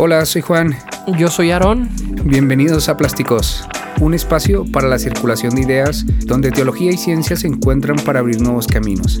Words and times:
Hola, 0.00 0.24
soy 0.26 0.42
Juan. 0.42 0.76
Yo 1.18 1.26
soy 1.26 1.50
Aarón. 1.50 1.88
Bienvenidos 2.22 2.88
a 2.88 2.96
Plásticos, 2.96 3.64
un 4.00 4.14
espacio 4.14 4.64
para 4.70 4.86
la 4.86 4.96
circulación 4.96 5.56
de 5.56 5.62
ideas 5.62 6.06
donde 6.24 6.52
teología 6.52 6.92
y 6.92 6.96
ciencia 6.96 7.34
se 7.34 7.48
encuentran 7.48 7.96
para 8.06 8.20
abrir 8.20 8.40
nuevos 8.40 8.68
caminos. 8.68 9.20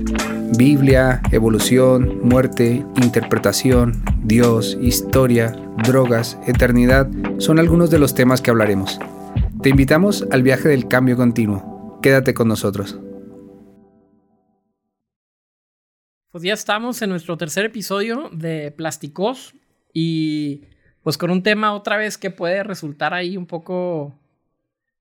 Biblia, 0.56 1.20
evolución, 1.32 2.20
muerte, 2.22 2.86
interpretación, 3.02 4.04
Dios, 4.22 4.78
historia, 4.80 5.50
drogas, 5.82 6.38
eternidad 6.46 7.10
son 7.38 7.58
algunos 7.58 7.90
de 7.90 7.98
los 7.98 8.14
temas 8.14 8.40
que 8.40 8.50
hablaremos. 8.50 9.00
Te 9.60 9.70
invitamos 9.70 10.28
al 10.30 10.44
viaje 10.44 10.68
del 10.68 10.86
cambio 10.86 11.16
continuo. 11.16 11.98
Quédate 12.02 12.34
con 12.34 12.46
nosotros. 12.46 13.00
Pues 16.30 16.44
ya 16.44 16.54
estamos 16.54 17.02
en 17.02 17.10
nuestro 17.10 17.36
tercer 17.36 17.64
episodio 17.64 18.30
de 18.32 18.70
Plásticos 18.70 19.56
y 19.92 20.62
pues 21.08 21.16
con 21.16 21.30
un 21.30 21.42
tema 21.42 21.72
otra 21.72 21.96
vez 21.96 22.18
que 22.18 22.28
puede 22.28 22.62
resultar 22.62 23.14
ahí 23.14 23.38
un 23.38 23.46
poco 23.46 24.14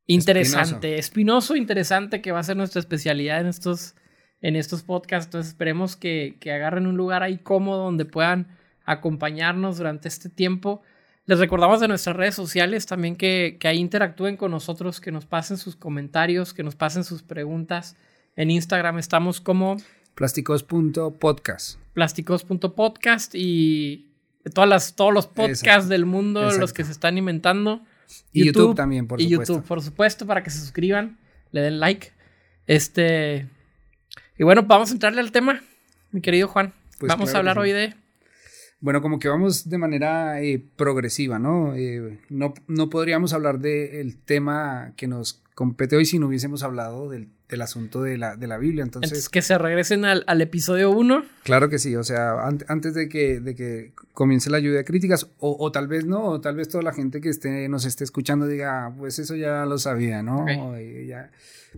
interesante, 0.06 0.98
espinoso, 0.98 1.58
interesante, 1.58 2.22
que 2.22 2.32
va 2.32 2.40
a 2.40 2.44
ser 2.44 2.56
nuestra 2.56 2.80
especialidad 2.80 3.42
en 3.42 3.48
estos, 3.48 3.94
en 4.40 4.56
estos 4.56 4.84
podcasts. 4.84 5.26
Entonces 5.26 5.50
esperemos 5.50 5.98
que, 5.98 6.38
que 6.40 6.54
agarren 6.54 6.88
un 6.88 6.96
lugar 6.96 7.24
ahí 7.24 7.38
cómodo 7.40 7.84
donde 7.84 8.06
puedan 8.06 8.48
acompañarnos 8.86 9.80
durante 9.80 10.08
este 10.08 10.30
tiempo. 10.30 10.82
Les 11.26 11.40
recordamos 11.40 11.82
de 11.82 11.90
nuestras 11.90 12.16
redes 12.16 12.36
sociales 12.36 12.86
también 12.86 13.18
que, 13.18 13.58
que 13.60 13.68
ahí 13.68 13.78
interactúen 13.78 14.38
con 14.38 14.52
nosotros, 14.52 15.02
que 15.02 15.12
nos 15.12 15.26
pasen 15.26 15.58
sus 15.58 15.76
comentarios, 15.76 16.54
que 16.54 16.64
nos 16.64 16.78
pasen 16.78 17.04
sus 17.04 17.22
preguntas. 17.22 17.98
En 18.38 18.50
Instagram 18.50 18.98
estamos 18.98 19.42
como 19.42 19.76
plásticos.podcast. 20.16 21.82
Plásticos.podcast 21.92 23.36
y 23.36 24.07
todas 24.50 24.70
las, 24.70 24.96
todos 24.96 25.14
los 25.14 25.28
podcasts 25.28 25.90
del 25.90 26.06
mundo, 26.06 26.52
los 26.52 26.74
que 26.74 26.84
se 26.84 26.92
están 26.92 27.18
inventando. 27.18 27.82
Y 28.32 28.46
YouTube, 28.46 28.76
también, 28.76 29.08
por 29.08 29.20
y 29.20 29.24
supuesto. 29.26 29.54
Y 29.54 29.56
YouTube, 29.56 29.68
por 29.68 29.82
supuesto, 29.82 30.26
para 30.26 30.44
que 30.44 30.50
se 30.50 30.60
suscriban, 30.60 31.18
le 31.52 31.62
den 31.62 31.80
like. 31.80 32.12
Este. 32.66 33.48
Y 34.38 34.44
bueno, 34.44 34.64
vamos 34.64 34.92
a 34.92 34.94
entrarle 34.94 35.22
al 35.22 35.32
tema, 35.32 35.62
mi 36.12 36.22
querido 36.22 36.48
Juan. 36.48 36.74
Pues 37.00 37.10
vamos 37.10 37.34
a 37.34 37.38
hablar 37.38 37.60
hoy 37.60 37.72
de. 37.72 37.96
Bueno, 38.80 39.02
como 39.02 39.18
que 39.18 39.28
vamos 39.28 39.70
de 39.70 39.78
manera 39.78 40.42
eh, 40.42 40.64
progresiva, 40.76 41.40
¿no? 41.40 41.76
Eh, 41.76 42.20
¿no? 42.30 42.54
¿no? 42.68 42.90
podríamos 42.90 43.34
hablar 43.34 43.60
del 43.60 44.18
tema 44.18 44.94
que 44.96 45.08
nos 45.08 45.42
compete 45.58 45.96
hoy 45.96 46.06
si 46.06 46.20
no 46.20 46.28
hubiésemos 46.28 46.62
hablado 46.62 47.10
del, 47.10 47.32
asunto 47.64 48.04
de 48.04 48.16
la, 48.20 48.36
de 48.36 48.46
la 48.46 48.60
Biblia. 48.60 48.84
Entonces, 48.84 49.28
que 49.28 49.42
se 49.42 49.58
regresen 49.58 50.06
al, 50.06 50.40
episodio 50.40 50.92
1. 50.92 51.24
Claro 51.42 51.68
que 51.68 51.80
sí, 51.80 51.96
o 51.96 52.04
sea, 52.04 52.46
antes 52.46 52.94
de 52.94 53.10
que, 53.10 53.40
de 53.40 53.56
que 53.56 53.92
comience 54.14 54.52
la 54.52 54.60
lluvia 54.60 54.78
de 54.78 54.86
críticas, 54.86 55.32
o, 55.40 55.72
tal 55.72 55.88
vez 55.88 56.06
no, 56.06 56.26
o 56.26 56.42
tal 56.42 56.58
vez 56.58 56.70
toda 56.70 56.84
la 56.84 56.94
gente 56.94 57.22
que 57.22 57.30
esté, 57.30 57.68
nos 57.70 57.86
esté 57.86 58.04
escuchando 58.04 58.46
diga, 58.46 58.86
ah, 58.86 58.94
pues 58.96 59.18
eso 59.18 59.36
ya 59.36 59.66
lo 59.66 59.80
sabía, 59.80 60.22
¿no? 60.22 60.46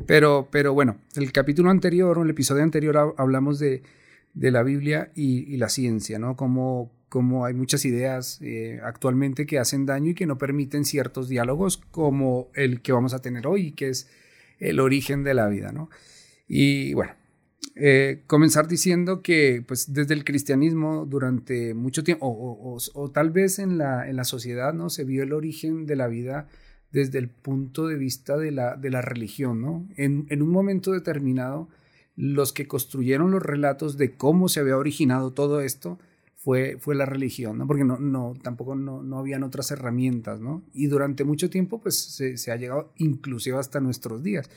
Pero, 0.05 0.49
pero 0.51 0.73
bueno, 0.73 0.97
el 1.15 1.31
capítulo 1.31 1.69
anterior, 1.69 2.19
o 2.19 2.23
el 2.23 2.29
episodio 2.31 2.63
anterior 2.63 3.15
hablamos 3.17 3.59
de, 3.59 3.81
la 4.33 4.61
Biblia 4.61 5.09
y, 5.15 5.53
y 5.53 5.55
la 5.55 5.69
ciencia, 5.69 6.19
¿no? 6.19 6.35
Como 6.35 6.91
como 7.09 7.45
hay 7.45 7.53
muchas 7.53 7.83
ideas 7.85 8.39
eh, 8.41 8.79
actualmente 8.83 9.45
que 9.45 9.59
hacen 9.59 9.85
daño 9.85 10.11
y 10.11 10.15
que 10.15 10.27
no 10.27 10.37
permiten 10.37 10.85
ciertos 10.85 11.27
diálogos 11.27 11.77
como 11.77 12.49
el 12.53 12.81
que 12.81 12.91
vamos 12.91 13.13
a 13.13 13.19
tener 13.19 13.47
hoy, 13.47 13.71
que 13.71 13.89
es 13.89 14.09
el 14.59 14.79
origen 14.79 15.23
de 15.23 15.33
la 15.33 15.47
vida, 15.47 15.71
¿no? 15.71 15.89
Y 16.47 16.93
bueno, 16.93 17.13
eh, 17.75 18.23
comenzar 18.27 18.67
diciendo 18.67 19.21
que 19.21 19.63
pues 19.67 19.93
desde 19.93 20.13
el 20.13 20.23
cristianismo 20.23 21.05
durante 21.05 21.73
mucho 21.73 22.03
tiempo, 22.03 22.25
o, 22.27 23.11
tal 23.11 23.31
vez 23.31 23.59
en 23.59 23.77
la, 23.77 24.07
en 24.09 24.15
la, 24.15 24.23
sociedad, 24.23 24.73
¿no? 24.73 24.89
Se 24.89 25.03
vio 25.03 25.23
el 25.23 25.33
origen 25.33 25.85
de 25.85 25.95
la 25.95 26.07
vida 26.07 26.47
desde 26.91 27.19
el 27.19 27.29
punto 27.29 27.87
de 27.87 27.95
vista 27.95 28.37
de 28.37 28.51
la, 28.51 28.75
de 28.75 28.89
la 28.89 29.01
religión, 29.01 29.61
¿no? 29.61 29.87
En, 29.95 30.25
en 30.29 30.41
un 30.41 30.49
momento 30.49 30.91
determinado, 30.91 31.69
los 32.15 32.51
que 32.51 32.67
construyeron 32.67 33.31
los 33.31 33.41
relatos 33.41 33.97
de 33.97 34.15
cómo 34.15 34.49
se 34.49 34.59
había 34.59 34.77
originado 34.77 35.31
todo 35.31 35.61
esto, 35.61 35.99
fue, 36.39 36.77
fue 36.79 36.95
la 36.95 37.05
religión, 37.05 37.57
¿no? 37.57 37.67
Porque 37.67 37.83
no, 37.83 37.99
no, 37.99 38.33
tampoco 38.41 38.73
no, 38.73 39.03
no 39.03 39.19
habían 39.19 39.43
otras 39.43 39.71
herramientas, 39.71 40.39
¿no? 40.39 40.63
Y 40.73 40.87
durante 40.87 41.25
mucho 41.25 41.49
tiempo, 41.49 41.81
pues 41.81 41.97
se, 41.97 42.51
ha 42.51 42.55
llegado 42.55 42.93
inclusive 42.95 43.57
hasta 43.57 43.81
nuestros 43.81 44.23
días, 44.23 44.49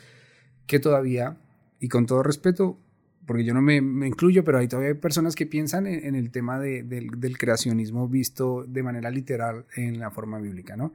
que 0.67 0.79
todavía, 0.79 1.39
y 1.81 1.89
con 1.89 2.07
todo 2.07 2.23
respeto, 2.23 2.79
porque 3.27 3.45
yo 3.45 3.53
no 3.53 3.63
me, 3.63 3.81
me 3.81 4.07
incluyo, 4.07 4.45
pero 4.45 4.59
hay 4.59 4.69
todavía 4.69 4.95
personas 5.01 5.35
que 5.35 5.45
piensan 5.45 5.89
en, 5.89 6.15
el 6.15 6.31
tema 6.31 6.61
de, 6.61 6.85
del, 6.85 7.09
del 7.19 7.37
creacionismo 7.37 8.09
visto 8.09 8.65
de 8.65 8.83
manera 8.85 9.11
literal 9.11 9.67
en 9.75 9.99
la 9.99 10.13
forma 10.13 10.39
bíblica, 10.39 10.77
¿no? 10.77 10.93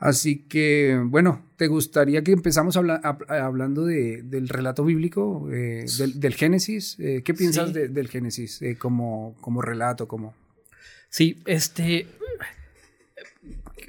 Así 0.00 0.44
que, 0.48 0.98
bueno, 1.04 1.44
¿te 1.56 1.66
gustaría 1.66 2.24
que 2.24 2.32
empezamos 2.32 2.74
hablando 2.74 3.84
del 3.84 4.48
relato 4.48 4.82
bíblico, 4.82 5.46
eh, 5.52 5.84
del, 6.14 6.34
Génesis? 6.34 6.98
Eh, 6.98 7.20
¿Qué 7.22 7.34
piensas 7.34 7.74
del 7.74 8.08
Génesis 8.08 8.62
eh, 8.62 8.76
como, 8.78 9.36
como 9.42 9.60
relato? 9.60 10.08
Como... 10.08 10.34
Sí, 11.10 11.42
este... 11.44 12.06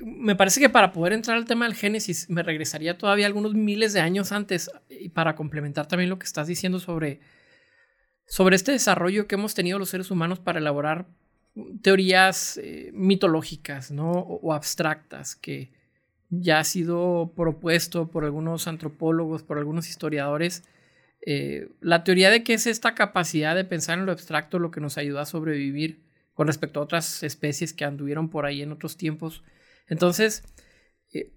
Me 0.04 0.36
parece 0.36 0.60
que 0.60 0.68
para 0.68 0.92
poder 0.92 1.14
entrar 1.14 1.38
al 1.38 1.46
tema 1.46 1.64
del 1.64 1.76
Génesis 1.76 2.30
me 2.30 2.44
regresaría 2.44 2.98
todavía 2.98 3.26
algunos 3.26 3.54
miles 3.54 3.94
de 3.94 4.02
años 4.02 4.34
antes 4.34 4.70
y 4.90 5.10
para 5.10 5.36
complementar 5.36 5.88
también 5.88 6.10
lo 6.10 6.20
que 6.20 6.26
estás 6.26 6.48
diciendo 6.48 6.80
sobre, 6.80 7.22
sobre 8.26 8.58
este 8.58 8.74
desarrollo 8.74 9.28
que 9.28 9.36
hemos 9.36 9.54
tenido 9.54 9.80
los 9.80 9.90
seres 9.90 10.12
humanos 10.12 10.40
para 10.40 10.60
elaborar 10.60 11.08
teorías 11.82 12.60
mitológicas 12.92 13.92
¿no? 13.92 14.12
o 14.12 14.54
abstractas 14.54 15.36
que 15.36 15.72
ya 16.32 16.60
ha 16.60 16.64
sido 16.64 17.34
propuesto 17.36 18.10
por 18.10 18.24
algunos 18.24 18.68
antropólogos, 18.68 19.44
por 19.44 19.58
algunos 19.58 19.90
historiadores, 19.90 20.64
eh, 21.26 21.70
la 21.82 22.04
teoría 22.04 22.32
de 22.32 22.44
que 22.44 22.54
es 22.54 22.66
esta 22.66 22.96
capacidad 22.96 23.54
de 23.56 23.66
pensar 23.66 24.00
en 24.00 24.06
lo 24.06 24.12
abstracto 24.12 24.58
lo 24.58 24.72
que 24.72 24.82
nos 24.82 24.98
ayuda 24.98 25.22
a 25.22 25.26
sobrevivir 25.26 26.02
con 26.34 26.48
respecto 26.48 26.80
a 26.80 26.84
otras 26.84 27.22
especies 27.22 27.74
que 27.74 27.86
anduvieron 27.86 28.30
por 28.30 28.46
ahí 28.46 28.62
en 28.62 28.72
otros 28.72 28.98
tiempos. 28.98 29.44
Entonces, 29.88 30.44
eh, 31.14 31.32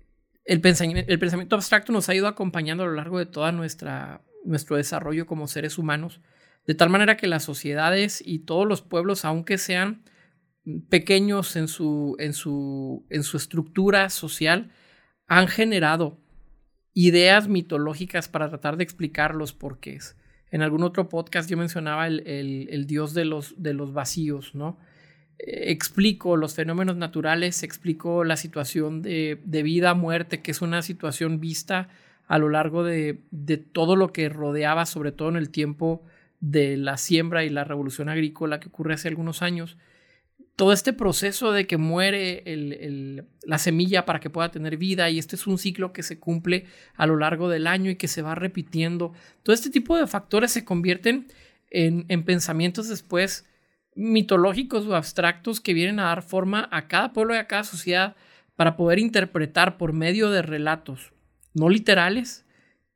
el, 0.44 0.60
pensamiento, 0.60 1.56
abstracto 1.56 1.93
nos 1.93 2.09
ha 2.09 2.15
ido 2.15 2.28
acompañando 2.28 2.84
a 2.84 2.87
lo 2.87 2.94
largo 2.94 3.19
de 3.19 3.26
todo 3.26 3.50
nuestro 3.53 4.76
desarrollo 4.76 5.26
como 5.26 5.49
seres 5.49 5.76
humanos, 5.76 6.21
de 6.66 6.75
tal 6.75 6.88
manera 6.88 7.16
que 7.16 7.26
las 7.26 7.43
sociedades 7.43 8.22
y 8.25 8.41
todos 8.41 8.66
los 8.66 8.81
pueblos, 8.81 9.25
aunque 9.25 9.59
sean 9.59 10.05
pequeños 10.88 11.56
en 11.56 11.69
su, 11.69 12.16
en 12.19 12.32
su, 12.32 13.05
en 13.11 13.22
su 13.22 13.37
estructura 13.37 14.09
social, 14.09 14.71
han 15.34 15.48
generado 15.48 16.16
ideas 16.92 17.48
mitológicas 17.48 18.28
para 18.28 18.48
tratar 18.48 18.76
de 18.76 18.84
explicar 18.84 19.34
los 19.34 19.52
porqués. 19.52 20.16
En 20.52 20.62
algún 20.62 20.84
otro 20.84 21.08
podcast 21.08 21.50
yo 21.50 21.56
mencionaba 21.56 22.06
el, 22.06 22.84
dios 22.86 23.14
de 23.14 23.24
los, 23.24 23.60
de 23.60 23.74
los 23.74 23.92
vacíos, 23.92 24.54
¿no? 24.54 24.78
Eh, 25.40 25.72
explico 25.72 26.36
los 26.36 26.54
fenómenos 26.54 26.96
naturales, 26.96 27.64
explico 27.64 28.22
la 28.22 28.36
situación 28.36 29.02
de, 29.02 29.40
vida, 29.64 29.94
muerte, 29.94 30.40
que 30.40 30.52
es 30.52 30.62
una 30.62 30.82
situación 30.82 31.40
vista 31.40 31.88
a 32.28 32.38
lo 32.38 32.48
largo 32.48 32.84
de, 32.84 33.24
de 33.32 33.56
todo 33.56 33.96
lo 33.96 34.12
que 34.12 34.28
rodeaba, 34.28 34.86
sobre 34.86 35.10
todo 35.10 35.30
en 35.30 35.36
el 35.36 35.50
tiempo 35.50 36.04
de 36.38 36.76
la 36.76 36.96
siembra 36.96 37.42
y 37.42 37.50
la 37.50 37.64
revolución 37.64 38.08
agrícola 38.08 38.60
que 38.60 38.68
ocurre 38.68 38.94
hace 38.94 39.08
algunos 39.08 39.42
años 39.42 39.76
todo 40.56 40.72
este 40.72 40.92
proceso 40.92 41.53
de 41.53 41.66
que 41.66 41.78
muere 41.78 42.44
la 43.42 43.59
semilla 43.59 44.04
para 44.04 44.20
que 44.20 44.31
pueda 44.31 44.50
tener 44.50 44.76
vida 44.76 45.10
y 45.10 45.19
este 45.19 45.34
es 45.37 45.47
un 45.47 45.59
ciclo 45.59 45.92
que 45.92 46.03
se 46.03 46.19
cumple 46.19 46.66
a 46.94 47.06
lo 47.06 47.16
largo 47.16 47.48
del 47.48 47.66
año 47.66 47.91
y 47.91 47.97
que 47.97 48.09
se 48.09 48.22
va 48.22 48.34
repitiendo. 48.34 49.12
Todo 49.43 49.54
este 49.54 49.70
tipo 49.70 49.97
de 49.97 50.06
factores 50.06 50.53
se 50.53 50.64
convierten 50.64 51.26
en, 51.70 52.25
pensamientos 52.25 52.88
después 52.88 53.47
mitológicos 53.97 54.87
o 54.87 54.94
abstractos 54.94 55.60
que 55.60 55.75
vienen 55.75 55.99
a 55.99 56.05
dar 56.05 56.23
forma 56.23 56.69
a 56.70 56.87
cada 56.87 57.12
pueblo 57.12 57.34
y 57.34 57.38
a 57.38 57.49
cada 57.49 57.64
sociedad 57.64 58.14
para 58.55 58.76
poder 58.76 59.00
interpretar 59.00 59.76
por 59.76 59.93
medio 59.93 60.31
de 60.31 60.43
relatos 60.43 61.12
no 61.52 61.69
literales 61.69 62.44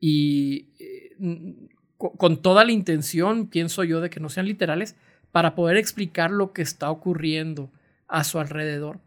y 0.00 0.68
eh, 0.78 1.68
con 1.96 2.40
toda 2.40 2.64
la 2.64 2.70
intención, 2.70 3.48
pienso 3.48 3.82
yo, 3.82 4.00
de 4.00 4.10
que 4.10 4.20
no 4.20 4.28
sean 4.28 4.46
literales, 4.46 4.96
para 5.32 5.54
poder 5.54 5.76
explicar 5.76 6.30
lo 6.30 6.52
que 6.52 6.62
está 6.62 6.90
ocurriendo 6.90 7.70
a 8.06 8.24
su 8.24 8.38
alrededor. 8.38 9.00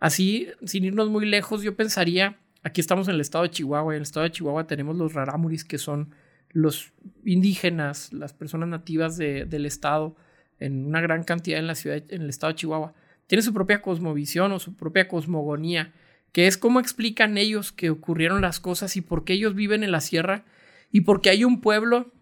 Así, 0.00 0.48
sin 0.64 0.84
irnos 0.84 1.08
muy 1.08 1.26
lejos, 1.26 1.62
yo 1.62 1.76
pensaría, 1.76 2.38
aquí 2.62 2.80
estamos 2.80 3.08
en 3.08 3.14
el 3.14 3.20
estado 3.20 3.44
de 3.44 3.50
Chihuahua, 3.50 3.92
en 3.94 3.96
el 3.96 4.02
estado 4.02 4.24
de 4.24 4.32
Chihuahua 4.32 4.66
tenemos 4.66 4.96
los 4.96 5.14
rarámuris, 5.14 5.64
que 5.64 5.78
son 5.78 6.14
los 6.50 6.92
indígenas, 7.24 8.12
las 8.12 8.32
personas 8.32 8.68
nativas 8.68 9.16
del 9.16 9.66
estado, 9.66 10.16
en 10.60 10.86
una 10.86 11.00
gran 11.00 11.24
cantidad 11.24 11.58
en 11.58 11.66
la 11.66 11.74
ciudad, 11.74 12.02
en 12.08 12.22
el 12.22 12.28
estado 12.28 12.52
de 12.52 12.58
Chihuahua. 12.58 12.94
Tienen 13.26 13.42
su 13.42 13.52
propia 13.52 13.82
cosmovisión 13.82 14.52
o 14.52 14.58
su 14.58 14.76
propia 14.76 15.08
cosmogonía, 15.08 15.92
que 16.32 16.46
es 16.46 16.56
cómo 16.56 16.80
explican 16.80 17.38
ellos 17.38 17.72
que 17.72 17.90
ocurrieron 17.90 18.40
las 18.40 18.60
cosas 18.60 18.96
y 18.96 19.00
por 19.00 19.24
qué 19.24 19.32
ellos 19.32 19.54
viven 19.54 19.82
en 19.82 19.90
la 19.90 20.00
sierra 20.00 20.44
y 20.92 21.02
porque 21.02 21.30
hay 21.30 21.44
un 21.44 21.60
pueblo 21.60 22.12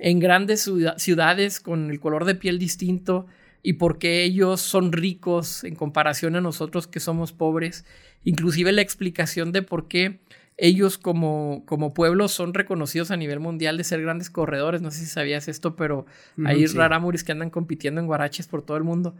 en 0.00 0.18
grandes 0.18 0.68
ciudades 0.96 1.60
con 1.60 1.90
el 1.90 2.00
color 2.00 2.24
de 2.24 2.34
piel 2.34 2.58
distinto, 2.58 3.26
y 3.62 3.74
por 3.74 3.98
qué 3.98 4.24
ellos 4.24 4.60
son 4.62 4.90
ricos 4.90 5.64
en 5.64 5.74
comparación 5.74 6.34
a 6.34 6.40
nosotros 6.40 6.86
que 6.86 6.98
somos 6.98 7.32
pobres. 7.32 7.84
Inclusive 8.24 8.72
la 8.72 8.80
explicación 8.80 9.52
de 9.52 9.60
por 9.60 9.86
qué 9.86 10.18
ellos 10.56 10.96
como, 10.96 11.62
como 11.66 11.92
pueblo 11.92 12.28
son 12.28 12.54
reconocidos 12.54 13.10
a 13.10 13.18
nivel 13.18 13.38
mundial 13.38 13.76
de 13.76 13.84
ser 13.84 14.00
grandes 14.00 14.30
corredores. 14.30 14.80
No 14.80 14.90
sé 14.90 15.00
si 15.00 15.06
sabías 15.06 15.46
esto, 15.46 15.76
pero 15.76 16.06
hay 16.44 16.64
rarámuris 16.66 17.22
que 17.22 17.32
andan 17.32 17.50
compitiendo 17.50 18.00
en 18.00 18.06
guaraches 18.06 18.46
por 18.46 18.62
todo 18.62 18.78
el 18.78 18.84
mundo. 18.84 19.14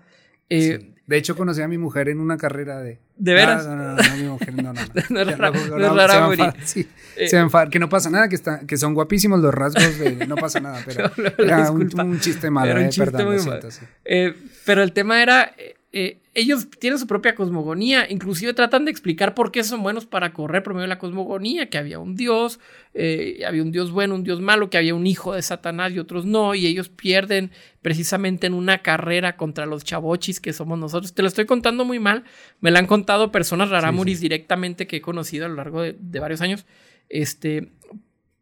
Eh, 0.51 0.91
de 1.11 1.17
hecho, 1.17 1.35
conocí 1.35 1.61
a 1.61 1.67
mi 1.67 1.77
mujer 1.77 2.09
en 2.09 2.21
una 2.21 2.37
carrera 2.37 2.79
de. 2.79 3.01
¿De 3.17 3.35
veras? 3.35 3.67
No, 3.67 3.75
no, 3.75 3.83
no, 3.83 3.97
no, 3.97 4.17
mi 4.17 4.23
mujer, 4.29 4.55
no, 4.55 4.63
no. 4.63 4.73
no, 4.73 6.33
es 6.33 6.55
sí, 6.63 6.89
se 7.17 7.37
eh, 7.37 7.49
que 7.69 7.81
no 7.81 7.89
pasa 7.89 8.11
nada, 8.11 8.29
que, 8.29 8.37
está, 8.37 8.61
que 8.61 8.77
son 8.77 8.95
guapísimos 8.95 9.41
los 9.41 9.53
rasgos 9.53 9.99
de. 9.99 10.25
No 10.29 10.37
pasa 10.37 10.61
nada, 10.61 10.81
pero. 10.87 11.11
era 11.37 11.73
un, 11.73 12.21
chiste 12.21 12.49
malo, 12.49 12.71
era 12.71 12.79
un 12.79 12.87
eh, 12.87 12.91
chiste 12.91 13.11
perdón, 13.11 13.35
muy 13.35 13.45
malo. 13.45 13.69
Eh, 14.05 14.37
pero 14.65 14.85
el 14.85 14.93
tema 14.93 15.21
era. 15.21 15.53
Eh, 16.35 16.41
ellos 16.41 16.69
tienen 16.79 16.99
su 16.99 17.07
propia 17.07 17.35
cosmogonía, 17.35 18.07
inclusive 18.11 18.55
tratan 18.55 18.85
de 18.85 18.91
explicar 18.91 19.35
por 19.35 19.51
qué 19.53 19.65
son 19.65 19.83
buenos 19.83 20.07
para 20.07 20.33
correr 20.33 20.63
por 20.63 20.75
medio 20.75 20.83
de 20.83 20.89
la 20.89 20.99
cosmogonía, 20.99 21.69
que 21.69 21.79
había 21.79 21.99
un 21.99 22.17
dios, 22.17 22.61
eh, 22.95 23.43
había 23.47 23.63
un 23.63 23.73
dios 23.73 23.91
bueno, 23.91 24.15
un 24.15 24.25
dios 24.25 24.41
malo, 24.41 24.71
que 24.71 24.79
había 24.79 24.95
un 24.95 25.07
hijo 25.07 25.35
de 25.35 25.43
Satanás 25.43 25.93
y 25.93 25.99
otros 25.99 26.25
no, 26.25 26.55
y 26.55 26.67
ellos 26.67 26.89
pierden 26.89 27.51
precisamente 27.83 28.47
en 28.47 28.55
una 28.55 28.83
carrera 28.83 29.37
contra 29.37 29.67
los 29.67 29.85
chavochis 29.85 30.41
que 30.41 30.53
somos 30.53 30.79
nosotros. 30.79 31.15
Te 31.15 31.23
lo 31.23 31.29
estoy 31.29 31.47
contando 31.47 31.85
muy 31.85 31.99
mal, 31.99 32.25
me 32.61 32.71
lo 32.71 32.79
han 32.79 32.87
contado 32.87 33.33
personas 33.33 33.71
raramuris 33.71 34.21
directamente 34.21 34.87
que 34.87 34.97
he 34.97 35.01
conocido 35.01 35.47
a 35.47 35.49
lo 35.49 35.57
largo 35.57 35.83
de, 35.83 36.21
varios 36.21 36.41
años, 36.41 36.67
este, 37.09 37.73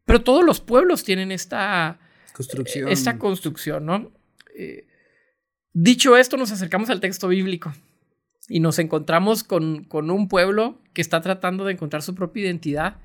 pero 0.05 0.23
todos 0.23 0.45
los 0.45 0.61
pueblos 0.61 1.05
tienen 1.05 1.33
esta 1.33 1.99
construcción, 2.33 2.89
esta 2.89 3.19
construcción 3.19 3.87
¿no? 3.87 4.13
Eh, 4.57 4.88
Dicho 5.73 6.17
esto, 6.17 6.37
nos 6.37 6.51
acercamos 6.51 6.91
al 6.91 7.01
texto 7.01 7.29
bíblico 7.29 7.73
y 8.49 8.61
nos 8.61 8.79
encontramos 8.79 9.45
con, 9.45 9.85
con, 9.85 10.11
un 10.11 10.29
pueblo 10.29 10.81
que 10.95 11.03
está 11.03 11.21
tratando 11.21 11.65
de 11.65 11.73
encontrar 11.73 12.03
su 12.03 12.15
propia 12.15 12.45
identidad. 12.45 12.97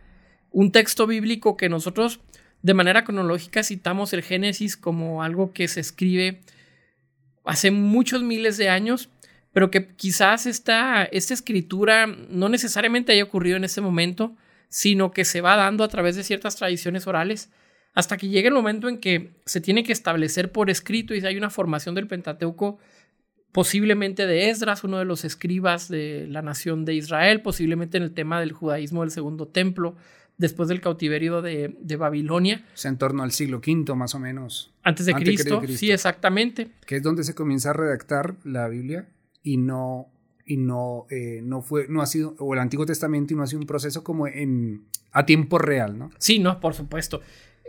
Un 0.52 0.72
texto 0.72 1.06
bíblico 1.06 1.58
que 1.58 1.70
nosotros 1.70 2.22
de 2.62 2.74
manera 2.74 3.04
cronológica 3.04 3.64
citamos 3.64 4.14
el 4.14 4.24
Génesis 4.24 4.78
como 4.78 5.22
algo 5.22 5.52
que 5.52 5.68
se 5.68 5.82
escribe 5.82 6.42
hace 7.44 7.72
muchos 7.72 8.24
miles 8.24 8.58
de 8.58 8.70
años, 8.70 9.10
pero 9.52 9.70
que 9.70 9.96
quizás 9.96 10.46
esta, 10.46 11.04
esta 11.04 11.34
escritura 11.34 12.08
no 12.08 12.48
necesariamente 12.48 13.12
haya 13.12 13.24
ocurrido 13.24 13.58
en 13.58 13.66
ese 13.66 13.82
momento, 13.82 14.36
sino 14.70 15.12
que 15.12 15.26
se 15.26 15.42
va 15.42 15.58
dando 15.58 15.84
a 15.84 15.90
través 15.90 16.16
de 16.16 16.24
ciertas 16.24 16.56
tradiciones 16.56 17.06
orales 17.06 17.52
hasta 17.94 18.18
que 18.18 18.28
llegue 18.28 18.48
el 18.48 18.54
momento 18.54 18.90
en 18.90 18.98
que 18.98 19.36
se 19.46 19.62
tiene 19.62 19.84
que 19.84 19.94
establecer 19.94 20.52
por 20.52 20.70
escrito 20.70 21.14
y 21.14 21.26
hay 21.26 21.38
una 21.38 21.50
formación 21.50 21.94
del 21.96 22.08
Pentateuco, 22.08 22.80
posiblemente 23.52 24.26
de 24.26 24.50
Esdras, 24.50 24.84
uno 24.84 24.98
de 24.98 25.06
los 25.06 25.24
escribas 25.26 25.90
de 25.90 26.26
la 26.28 26.42
nación 26.42 26.86
de 26.86 26.96
Israel, 26.96 27.42
posiblemente 27.42 27.98
en 27.98 28.04
el 28.04 28.14
tema 28.14 28.40
del 28.40 28.52
judaísmo 28.52 29.02
del 29.02 29.12
segundo 29.12 29.48
templo, 29.48 29.96
después 30.38 30.70
del 30.70 30.82
cautiverio 30.82 31.44
de, 31.44 31.96
Babilonia. 31.98 32.66
O 32.74 32.78
sea, 32.78 32.90
en 32.90 32.98
torno 32.98 33.22
al 33.22 33.32
siglo 33.32 33.58
V 33.58 33.96
más 33.96 34.16
o 34.16 34.20
menos. 34.20 34.74
Antes 34.82 35.06
de, 35.06 35.14
Cristo, 35.14 35.62
sí, 35.68 35.92
exactamente. 35.92 36.72
Que 36.88 36.96
es 36.96 37.04
donde 37.04 37.24
se 37.24 37.36
comienza 37.36 37.70
a 37.70 37.74
redactar 37.74 38.38
la 38.44 38.68
Biblia 38.68 39.08
y 39.44 39.58
no 39.58 40.08
y 40.46 40.58
no, 40.58 41.06
eh, 41.10 41.40
no 41.42 41.62
fue, 41.62 41.88
no 41.88 42.02
ha 42.02 42.06
sido, 42.06 42.36
o 42.38 42.54
el 42.54 42.60
Antiguo 42.60 42.86
Testamento 42.86 43.34
y 43.34 43.38
no 43.38 43.44
ha 43.44 43.48
sido 43.48 43.62
un 43.62 43.66
proceso 43.66 44.04
como 44.04 44.28
en, 44.28 44.84
a 45.14 45.26
tiempo 45.26 45.58
real, 45.58 45.98
¿no? 45.98 46.12
Sí, 46.18 46.40
no, 46.40 46.60
por 46.60 46.74
supuesto 46.74 47.22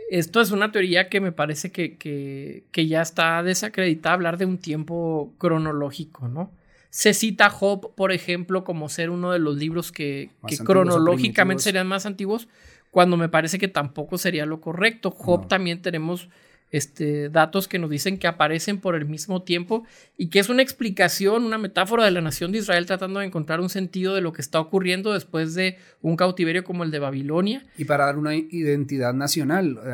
esto 0.09 0.41
es 0.41 0.51
una 0.51 0.71
teoría 0.71 1.09
que 1.09 1.21
me 1.21 1.31
parece 1.31 1.71
que, 1.71 1.97
que, 1.97 2.87
ya 2.87 3.01
está 3.01 3.41
desacreditada 3.43 4.13
hablar 4.13 4.37
de 4.37 4.45
un 4.45 4.57
tiempo 4.57 5.33
cronológico, 5.37 6.27
¿no? 6.27 6.51
Se 6.89 7.13
cita 7.13 7.49
Job, 7.49 7.93
por 7.95 8.11
ejemplo, 8.11 8.63
como 8.63 8.87
ser 8.87 9.09
uno 9.09 9.31
de 9.31 9.39
los 9.39 9.57
libros 9.57 9.91
que, 9.91 10.29
que 10.47 10.57
cronológicamente 10.57 11.63
serían 11.63 11.87
más 11.87 12.05
antiguos, 12.05 12.47
cuando 12.91 13.17
me 13.17 13.27
parece 13.27 13.59
que 13.59 13.67
tampoco 13.67 14.17
sería 14.17 14.45
lo 14.45 14.61
correcto. 14.61 15.11
Job 15.11 15.47
también 15.47 15.81
tenemos 15.81 16.29
este, 16.75 17.29
datos 17.29 17.69
que 17.69 17.79
nos 17.79 17.89
dicen 17.89 18.17
que 18.17 18.27
aparecen 18.27 18.81
por 18.81 18.95
el 18.95 19.05
mismo 19.05 19.43
tiempo 19.43 19.85
y 20.17 20.27
que 20.27 20.39
es 20.39 20.49
una 20.49 20.61
explicación, 20.61 21.45
una 21.45 21.57
metáfora 21.57 22.03
de 22.03 22.11
la 22.11 22.19
nación 22.19 22.51
de 22.51 22.57
Israel 22.57 22.85
tratando 22.85 23.21
de 23.21 23.27
encontrar 23.27 23.61
un 23.61 23.69
sentido 23.69 24.13
de 24.13 24.19
lo 24.19 24.33
que 24.33 24.41
está 24.41 24.59
ocurriendo 24.59 25.13
después 25.13 25.55
de 25.55 25.77
un 26.01 26.17
cautiverio 26.17 26.65
como 26.65 26.83
el 26.83 26.91
de 26.91 26.99
Babilonia. 26.99 27.65
Y 27.77 27.85
para 27.85 28.07
dar 28.07 28.17
una 28.17 28.35
identidad 28.35 29.13
nacional 29.13 29.79
eh, 29.85 29.89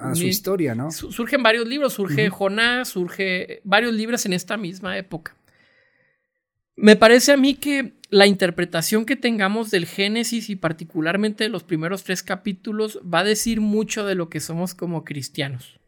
a, 0.00 0.14
su 0.14 0.22
historia, 0.22 0.76
¿no? 0.76 0.92
Surgen 0.92 1.42
varios 1.42 1.66
libros, 1.66 1.94
surge 1.94 2.30
Jonás, 2.30 2.90
surge 2.90 3.60
varios 3.64 3.92
libros 3.92 4.24
en 4.24 4.34
esta 4.34 4.56
misma 4.56 4.96
época. 4.96 5.34
Me 6.76 6.94
parece 6.94 7.32
a 7.32 7.36
mí 7.36 7.54
que 7.54 7.94
la 8.10 8.28
interpretación 8.28 9.06
que 9.06 9.16
tengamos 9.16 9.72
del 9.72 9.86
Génesis 9.86 10.50
y 10.50 10.54
particularmente 10.54 11.44
de 11.44 11.50
los 11.50 11.64
primeros 11.64 12.04
tres 12.04 12.22
capítulos 12.22 13.00
va 13.02 13.20
a 13.20 13.24
decir 13.24 13.60
mucho 13.60 14.06
de 14.06 14.14
lo 14.14 14.28
que 14.28 14.38
somos 14.38 14.74
como 14.74 15.04
cristianos 15.04 15.81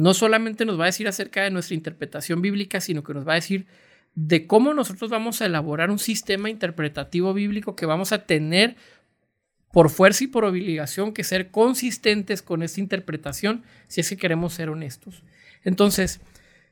no 0.00 0.14
solamente 0.14 0.64
nos 0.64 0.80
va 0.80 0.84
a 0.84 0.86
decir 0.86 1.06
acerca 1.08 1.42
de 1.42 1.50
nuestra 1.50 1.74
interpretación 1.74 2.40
bíblica, 2.40 2.80
sino 2.80 3.02
que 3.02 3.12
nos 3.12 3.28
va 3.28 3.32
a 3.32 3.36
decir 3.36 3.66
de 4.14 4.46
cómo 4.46 4.72
nosotros 4.72 5.10
vamos 5.10 5.42
a 5.42 5.46
elaborar 5.46 5.90
un 5.90 5.98
sistema 5.98 6.48
interpretativo 6.48 7.34
bíblico 7.34 7.76
que 7.76 7.84
vamos 7.84 8.12
a 8.12 8.24
tener 8.24 8.76
por 9.72 9.90
fuerza 9.90 10.24
y 10.24 10.28
por 10.28 10.46
obligación 10.46 11.12
que 11.12 11.22
ser 11.22 11.50
consistentes 11.50 12.40
con 12.40 12.62
esta 12.62 12.80
interpretación 12.80 13.62
si 13.88 14.00
es 14.00 14.08
que 14.08 14.16
queremos 14.16 14.54
ser 14.54 14.70
honestos. 14.70 15.22
Entonces, 15.64 16.22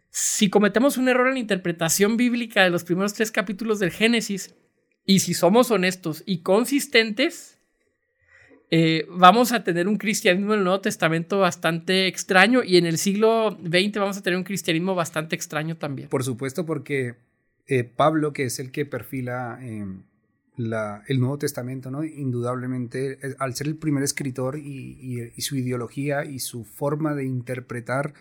si 0.09 0.49
cometemos 0.49 0.97
un 0.97 1.11
error 1.11 1.29
en 1.29 1.35
la 1.35 1.41
interpretación 1.41 2.17
bíblica 2.17 2.65
de 2.65 2.71
los 2.71 2.83
primeros 2.83 3.13
tres 3.13 3.31
capítulos 3.31 3.79
del 3.79 3.91
Génesis, 3.91 4.55
y 5.05 5.21
si 5.21 5.35
somos 5.35 5.71
honestos 5.71 6.23
y 6.25 6.39
consistentes, 6.39 7.58
eh, 8.71 9.07
vamos 9.11 9.53
a 9.53 9.65
tener 9.65 9.89
un 9.89 9.97
cristianismo 9.97 10.53
en 10.53 10.59
el 10.59 10.65
Nuevo 10.65 10.81
Testamento 10.81 11.39
bastante 11.39 12.07
extraño 12.07 12.63
y 12.63 12.77
en 12.77 12.85
el 12.85 12.99
siglo 12.99 13.59
XX 13.63 13.99
vamos 13.99 14.19
a 14.19 14.23
tener 14.23 14.37
un 14.37 14.45
cristianismo 14.45 14.95
bastante 14.95 15.35
extraño 15.37 15.77
también. 15.77 16.09
Por 16.09 16.23
supuesto, 16.23 16.67
porque 16.67 17.15
eh, 17.67 17.85
Pablo, 17.85 18.33
que 18.33 18.45
es 18.45 18.59
el 18.59 18.71
que 18.71 18.85
perfila 18.85 19.59
em, 19.63 20.03
el 20.59 21.21
Nuevo 21.21 21.39
Testamento, 21.39 21.91
¿no? 21.91 22.05
indudablemente, 22.05 23.19
eh, 23.23 23.35
al 23.39 23.55
ser 23.55 23.69
el 23.69 23.77
primer 23.77 24.03
escritor 24.03 24.59
y, 24.59 25.31
su 25.39 25.57
ideología 25.57 26.25
y 26.25 26.41
su 26.41 26.65
forma 26.65 27.15
de 27.15 27.25
interpretar 27.25 28.13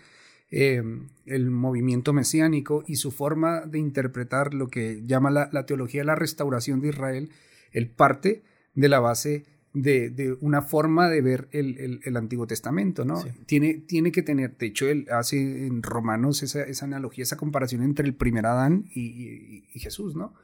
em, 0.50 1.08
el 1.26 1.50
movimiento 1.50 2.14
mesiánico 2.14 2.84
y 2.86 2.96
su 2.96 3.10
forma 3.10 3.62
de 3.62 3.78
interpretar 3.78 4.54
lo 4.54 4.68
que 4.68 5.02
llama 5.04 5.30
la, 5.30 5.66
teología 5.66 6.00
de 6.02 6.06
la 6.06 6.14
restauración 6.14 6.80
de 6.80 6.88
Israel, 6.88 7.30
él 7.72 7.90
parte 7.90 8.42
de 8.74 8.88
la 8.88 9.00
base 9.00 9.44
de, 9.82 10.36
una 10.40 10.62
forma 10.62 11.08
de 11.08 11.20
ver 11.20 11.48
el, 11.52 12.16
Antiguo 12.16 12.46
Testamento, 12.46 13.04
¿no? 13.04 13.22
Tiene, 13.46 13.74
tiene 13.74 14.12
que 14.12 14.22
tener, 14.22 14.56
de 14.56 14.66
hecho, 14.66 14.88
él 14.88 15.06
hace 15.10 15.38
en 15.38 15.82
Romanos 15.82 16.42
esa, 16.42 16.84
analogía, 16.84 17.22
esa 17.22 17.36
comparación 17.36 17.82
entre 17.82 18.06
el 18.06 18.14
primer 18.14 18.46
Adán 18.46 18.86
y, 18.94 19.64
Jesús, 19.74 20.16
¿no? 20.16 20.34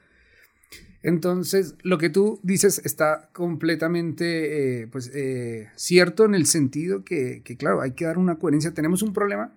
Entonces, 1.02 1.74
lo 1.82 1.98
que 1.98 2.08
tú 2.08 2.40
dices 2.42 2.80
está 2.84 3.28
completamente 3.32 4.82
eh, 4.82 4.86
pues, 4.86 5.10
eh, 5.14 5.68
cierto 5.76 6.24
en 6.24 6.34
el 6.34 6.46
sentido 6.46 7.04
que, 7.04 7.42
claro, 7.58 7.82
hay 7.82 7.92
que 7.92 8.06
dar 8.06 8.16
una 8.16 8.36
coherencia. 8.36 8.72
Tenemos 8.72 9.02
un 9.02 9.12
problema 9.12 9.52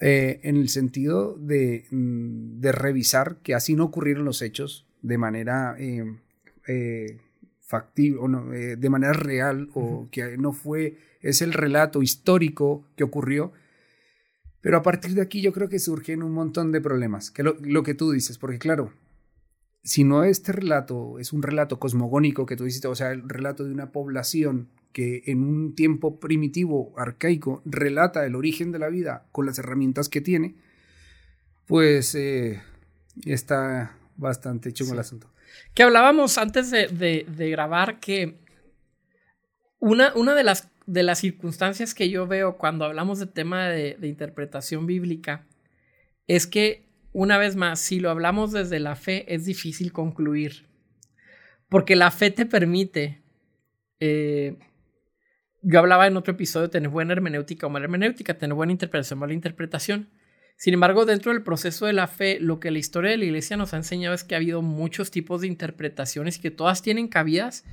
eh, 0.00 0.40
en 0.42 0.56
el 0.56 0.68
sentido 0.68 1.38
de, 1.38 1.86
mm, 1.90 2.60
de, 2.60 2.72
revisar 2.72 3.38
que 3.42 3.54
así 3.54 3.74
no 3.74 3.84
ocurrieron 3.84 4.26
los 4.26 4.42
hechos 4.42 4.86
de 5.00 5.16
manera 5.16 5.76
factible, 7.64 8.18
o 8.20 8.28
no, 8.28 8.52
eh, 8.52 8.76
de 8.76 8.90
manera 8.90 9.12
real, 9.12 9.68
o 9.74 10.08
que 10.10 10.36
no 10.36 10.52
fue, 10.52 10.98
es 11.20 11.42
el 11.42 11.52
relato 11.52 12.02
histórico 12.02 12.86
que 12.96 13.04
ocurrió. 13.04 13.52
Pero 14.60 14.78
a 14.78 14.82
partir 14.82 15.14
de 15.14 15.22
aquí 15.22 15.42
yo 15.42 15.52
creo 15.52 15.68
que 15.68 15.78
surgen 15.78 16.22
un 16.22 16.32
montón 16.32 16.72
de 16.72 16.80
problemas, 16.80 17.30
que 17.30 17.42
lo, 17.42 17.56
lo 17.60 17.82
que 17.82 17.94
tú 17.94 18.10
dices, 18.10 18.38
porque 18.38 18.58
claro, 18.58 18.92
si 19.82 20.04
no 20.04 20.24
este 20.24 20.52
relato 20.52 21.18
es 21.18 21.32
un 21.32 21.42
relato 21.42 21.78
cosmogónico 21.78 22.46
que 22.46 22.56
tú 22.56 22.64
dices, 22.64 22.84
o 22.86 22.94
sea, 22.94 23.12
el 23.12 23.28
relato 23.28 23.64
de 23.64 23.72
una 23.72 23.92
población 23.92 24.70
que 24.92 25.24
en 25.26 25.42
un 25.42 25.74
tiempo 25.74 26.20
primitivo, 26.20 26.94
arcaico, 26.96 27.60
relata 27.64 28.24
el 28.24 28.36
origen 28.36 28.72
de 28.72 28.78
la 28.78 28.88
vida 28.88 29.26
con 29.32 29.44
las 29.44 29.58
herramientas 29.58 30.08
que 30.08 30.20
tiene, 30.20 30.54
pues 31.66 32.14
eh, 32.14 32.62
está 33.26 33.98
bastante 34.16 34.72
chungo 34.72 34.92
el 34.92 35.00
asunto. 35.00 35.33
Que 35.74 35.82
hablábamos 35.82 36.38
antes 36.38 36.70
de, 36.70 37.26
grabar 37.50 38.00
que 38.00 38.38
una, 39.78 40.12
una 40.14 40.34
de, 40.34 40.44
las, 40.44 40.70
de 40.86 41.02
las 41.02 41.18
circunstancias 41.18 41.94
que 41.94 42.08
yo 42.08 42.26
veo 42.26 42.56
cuando 42.56 42.84
hablamos 42.84 43.18
de 43.18 43.26
tema 43.26 43.68
de, 43.68 43.96
interpretación 44.02 44.86
bíblica 44.86 45.46
es 46.26 46.46
que, 46.46 46.88
una 47.12 47.38
vez 47.38 47.56
más, 47.56 47.80
si 47.80 48.00
lo 48.00 48.10
hablamos 48.10 48.52
desde 48.52 48.80
la 48.80 48.96
fe, 48.96 49.32
es 49.32 49.44
difícil 49.44 49.92
concluir. 49.92 50.66
Porque 51.68 51.96
la 51.96 52.10
fe 52.10 52.30
te 52.30 52.46
permite. 52.46 53.22
Eh, 54.00 54.56
yo 55.62 55.78
hablaba 55.78 56.06
en 56.06 56.16
otro 56.16 56.34
episodio 56.34 56.66
de 56.66 56.72
tener 56.72 56.90
buena 56.90 57.12
hermenéutica 57.12 57.66
o 57.66 57.70
mala 57.70 57.84
hermenéutica, 57.84 58.36
tener 58.36 58.54
buena 58.54 58.72
interpretación 58.72 59.18
o 59.18 59.20
mala 59.20 59.32
interpretación. 59.32 60.08
Sin 60.56 60.74
embargo, 60.74 61.04
dentro 61.04 61.32
del 61.32 61.42
proceso 61.42 61.86
de 61.86 61.92
la 61.92 62.06
fe, 62.06 62.38
lo 62.40 62.60
que 62.60 62.70
la 62.70 62.78
historia 62.78 63.10
de 63.10 63.18
la 63.18 63.24
iglesia 63.24 63.56
nos 63.56 63.74
ha 63.74 63.76
enseñado 63.76 64.14
es 64.14 64.24
que 64.24 64.34
ha 64.34 64.38
habido 64.38 64.62
muchos 64.62 65.10
tipos 65.10 65.40
de 65.40 65.48
interpretaciones 65.48 66.38
y 66.38 66.40
que 66.40 66.50
todas 66.50 66.80
tienen 66.80 67.08
cabidas 67.08 67.64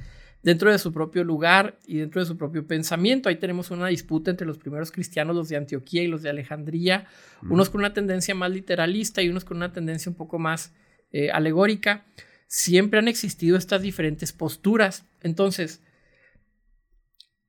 dentro 0.43 0.71
de 0.71 0.79
su 0.79 0.91
propio 0.91 1.23
lugar 1.23 1.77
y 1.85 1.97
dentro 1.97 2.21
de 2.21 2.27
su 2.27 2.37
propio 2.37 2.65
pensamiento. 2.65 3.29
Ahí 3.29 3.35
tenemos 3.35 3.71
una 3.71 3.87
disputa 3.87 4.31
entre 4.31 4.47
los 4.47 4.57
primeros 4.57 4.91
cristianos, 4.91 5.35
los 5.35 5.49
de 5.49 5.57
Antioquía 5.57 6.03
y 6.03 6.07
los 6.07 6.21
de 6.21 6.29
Alejandría, 6.29 7.07
unos 7.43 7.69
con 7.69 7.81
una 7.81 7.93
tendencia 7.93 8.35
más 8.35 8.51
literalista 8.51 9.21
y 9.21 9.29
unos 9.29 9.45
con 9.45 9.57
una 9.57 9.71
tendencia 9.71 10.09
un 10.09 10.15
poco 10.15 10.39
más 10.39 10.73
eh, 11.11 11.29
alegórica. 11.31 12.05
Siempre 12.47 12.99
han 12.99 13.07
existido 13.07 13.57
estas 13.57 13.81
diferentes 13.81 14.33
posturas. 14.33 15.05
Entonces, 15.21 15.81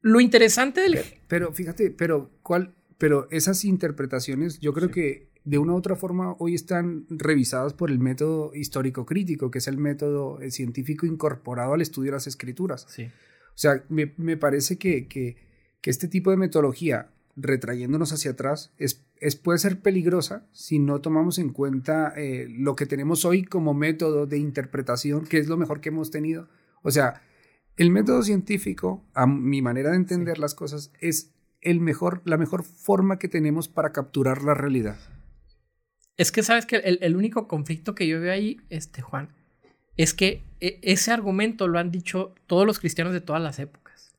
lo 0.00 0.20
interesante 0.20 0.82
del... 0.82 0.98
Pero, 1.28 1.52
fíjate, 1.52 1.90
pero 1.90 2.30
¿cuál? 2.42 2.74
Pero 3.02 3.26
esas 3.32 3.64
interpretaciones 3.64 4.60
yo 4.60 4.72
creo 4.72 4.92
que 4.92 5.26
de 5.42 5.58
una 5.58 5.72
u 5.72 5.76
otra 5.76 5.96
forma 5.96 6.36
hoy 6.38 6.54
están 6.54 7.04
revisadas 7.10 7.74
por 7.74 7.90
el 7.90 7.98
método 7.98 8.54
histórico 8.54 9.06
crítico, 9.06 9.50
que 9.50 9.58
es 9.58 9.66
el 9.66 9.76
método 9.76 10.40
eh, 10.40 10.52
científico 10.52 11.04
incorporado 11.04 11.74
al 11.74 11.80
estudio 11.80 12.12
de 12.12 12.18
las 12.18 12.28
escrituras. 12.28 12.86
Sí. 12.88 13.06
O 13.06 13.56
sea, 13.56 13.82
me, 13.88 14.14
me 14.18 14.36
parece 14.36 14.78
que, 14.78 15.08
que, 15.08 15.36
que, 15.80 15.90
este 15.90 16.06
tipo 16.06 16.30
de 16.30 16.36
metodología, 16.36 17.10
retrayéndonos 17.34 18.12
hacia 18.12 18.30
atrás, 18.30 18.72
es, 18.78 19.04
es 19.16 19.34
puede 19.34 19.58
ser 19.58 19.80
peligrosa 19.80 20.46
si 20.52 20.78
no 20.78 21.00
tomamos 21.00 21.40
en 21.40 21.48
cuenta 21.48 22.14
eh, 22.16 22.46
lo 22.48 22.76
que 22.76 22.86
tenemos 22.86 23.24
hoy 23.24 23.42
como 23.42 23.74
método 23.74 24.28
de 24.28 24.38
interpretación, 24.38 25.24
que 25.24 25.38
es 25.38 25.48
lo 25.48 25.56
mejor 25.56 25.80
que 25.80 25.88
hemos 25.88 26.12
tenido. 26.12 26.48
O 26.82 26.92
sea, 26.92 27.20
el 27.76 27.90
método 27.90 28.22
científico, 28.22 29.04
a 29.12 29.26
mi 29.26 29.60
manera 29.60 29.90
de 29.90 29.96
entender 29.96 30.36
sí. 30.36 30.40
las 30.40 30.54
cosas, 30.54 30.92
es 31.00 31.32
el 31.62 31.80
mejor, 31.80 32.20
la 32.24 32.36
mejor 32.36 32.64
forma 32.64 33.18
que 33.18 33.28
tenemos 33.28 33.68
para 33.68 33.92
capturar 33.92 34.42
la 34.42 34.54
realidad. 34.54 34.98
Es 36.16 36.30
que 36.30 36.42
sabes 36.42 36.66
que 36.66 36.76
el, 36.76 36.98
el, 37.00 37.16
único 37.16 37.48
conflicto 37.48 37.94
que 37.94 38.06
yo 38.06 38.20
veo 38.20 38.32
ahí, 38.32 38.60
este 38.68 39.00
Juan, 39.00 39.30
es 39.96 40.12
que 40.12 40.42
e, 40.60 40.78
ese 40.82 41.10
argumento 41.10 41.68
lo 41.68 41.78
han 41.78 41.90
dicho 41.90 42.34
todos 42.46 42.66
los 42.66 42.78
cristianos 42.78 43.12
de 43.12 43.20
todas 43.20 43.40
las 43.40 43.58
épocas. 43.58 44.12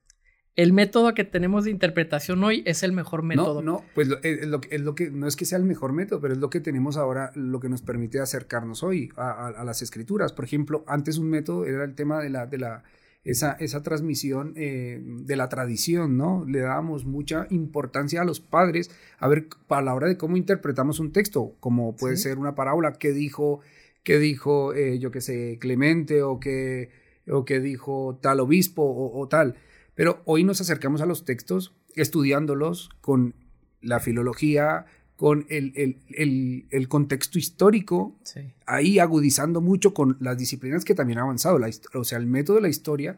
El 0.55 0.71
método 0.71 1.13
que 1.13 1.23
tenemos 1.23 1.65
de 1.65 1.71
interpretación 1.71 2.43
hoy 2.43 2.63
es 2.65 2.83
el 2.83 2.91
mejor 2.91 3.23
método. 3.23 3.61
No, 3.61 3.79
no, 3.79 3.85
pues 3.95 4.07
es 4.21 4.47
lo, 4.47 4.61
es 4.69 4.81
lo 4.81 4.95
que 4.95 5.09
no 5.09 5.27
es 5.27 5.35
que 5.35 5.45
sea 5.45 5.57
el 5.57 5.63
mejor 5.63 5.93
método, 5.93 6.21
pero 6.21 6.33
es 6.33 6.39
lo 6.39 6.49
que 6.49 6.59
tenemos 6.59 6.95
ahora, 6.95 7.31
lo 7.35 7.59
que 7.59 7.69
nos 7.69 7.81
permite 7.81 8.19
acercarnos 8.19 8.83
hoy 8.83 9.11
a, 9.15 9.31
a, 9.31 9.47
a 9.47 9.63
las 9.63 9.81
escrituras. 9.81 10.31
Por 10.31 10.45
ejemplo, 10.45 10.83
antes 10.87 11.17
un 11.17 11.29
método 11.29 11.65
era 11.65 11.83
el 11.83 11.95
tema 11.95 12.21
de 12.21 12.29
la, 12.29 12.45
de 12.45 12.59
la 12.59 12.83
esa, 13.23 13.53
esa 13.53 13.83
transmisión 13.83 14.53
eh, 14.55 15.01
de 15.01 15.35
la 15.35 15.49
tradición, 15.49 16.17
¿no? 16.17 16.45
Le 16.45 16.59
dábamos 16.59 17.05
mucha 17.05 17.47
importancia 17.49 18.21
a 18.21 18.25
los 18.25 18.41
padres 18.41 18.91
a 19.17 19.27
ver 19.27 19.47
a 19.69 19.81
la 19.81 19.93
hora 19.93 20.07
de 20.07 20.17
cómo 20.17 20.35
interpretamos 20.35 20.99
un 20.99 21.11
texto, 21.11 21.55
como 21.59 21.95
puede 21.95 22.17
¿Sí? 22.17 22.23
ser 22.23 22.37
una 22.37 22.55
parábola 22.55 22.93
que 22.93 23.13
dijo, 23.13 23.61
que 24.03 24.19
dijo, 24.19 24.73
eh, 24.73 24.99
yo 24.99 25.11
qué 25.11 25.21
sé, 25.21 25.57
Clemente 25.59 26.21
o 26.21 26.39
que, 26.39 26.89
o 27.29 27.45
que 27.45 27.59
dijo 27.61 28.19
tal 28.21 28.41
obispo 28.41 28.83
o, 28.83 29.17
o 29.17 29.27
tal. 29.27 29.55
Pero 29.95 30.21
hoy 30.25 30.43
nos 30.43 30.59
acercamos 30.59 31.01
a 31.01 31.05
los 31.05 31.23
textos 31.23 31.73
estudiándolos 31.95 32.89
con 32.99 33.35
la 33.81 33.99
filología, 33.99 34.85
con 35.15 35.45
el, 35.49 35.73
el, 35.75 35.97
el, 36.09 36.65
el 36.71 36.87
contexto 36.87 37.37
histórico, 37.37 38.15
sí. 38.23 38.41
ahí 38.65 38.99
agudizando 38.99 39.61
mucho 39.61 39.93
con 39.93 40.17
las 40.19 40.37
disciplinas 40.37 40.83
que 40.83 40.95
también 40.95 41.19
ha 41.19 41.23
avanzado. 41.23 41.59
La, 41.59 41.69
o 41.93 42.03
sea, 42.03 42.17
el 42.17 42.25
método 42.25 42.57
de 42.57 42.63
la 42.63 42.69
historia 42.69 43.17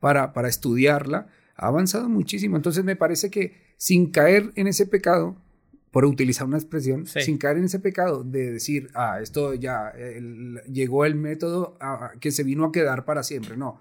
para, 0.00 0.32
para 0.32 0.48
estudiarla 0.48 1.28
ha 1.56 1.66
avanzado 1.66 2.08
muchísimo. 2.08 2.56
Entonces 2.56 2.84
me 2.84 2.96
parece 2.96 3.30
que 3.30 3.74
sin 3.76 4.10
caer 4.10 4.52
en 4.56 4.66
ese 4.66 4.86
pecado, 4.86 5.36
por 5.90 6.04
utilizar 6.06 6.46
una 6.46 6.56
expresión, 6.56 7.06
sí. 7.06 7.20
sin 7.20 7.38
caer 7.38 7.58
en 7.58 7.64
ese 7.64 7.78
pecado 7.78 8.24
de 8.24 8.52
decir, 8.52 8.90
ah, 8.94 9.20
esto 9.22 9.54
ya 9.54 9.90
el, 9.90 10.60
llegó 10.66 11.04
el 11.04 11.14
método 11.14 11.76
a, 11.80 12.12
que 12.20 12.32
se 12.32 12.42
vino 12.42 12.64
a 12.64 12.72
quedar 12.72 13.04
para 13.04 13.22
siempre. 13.22 13.56
No 13.56 13.80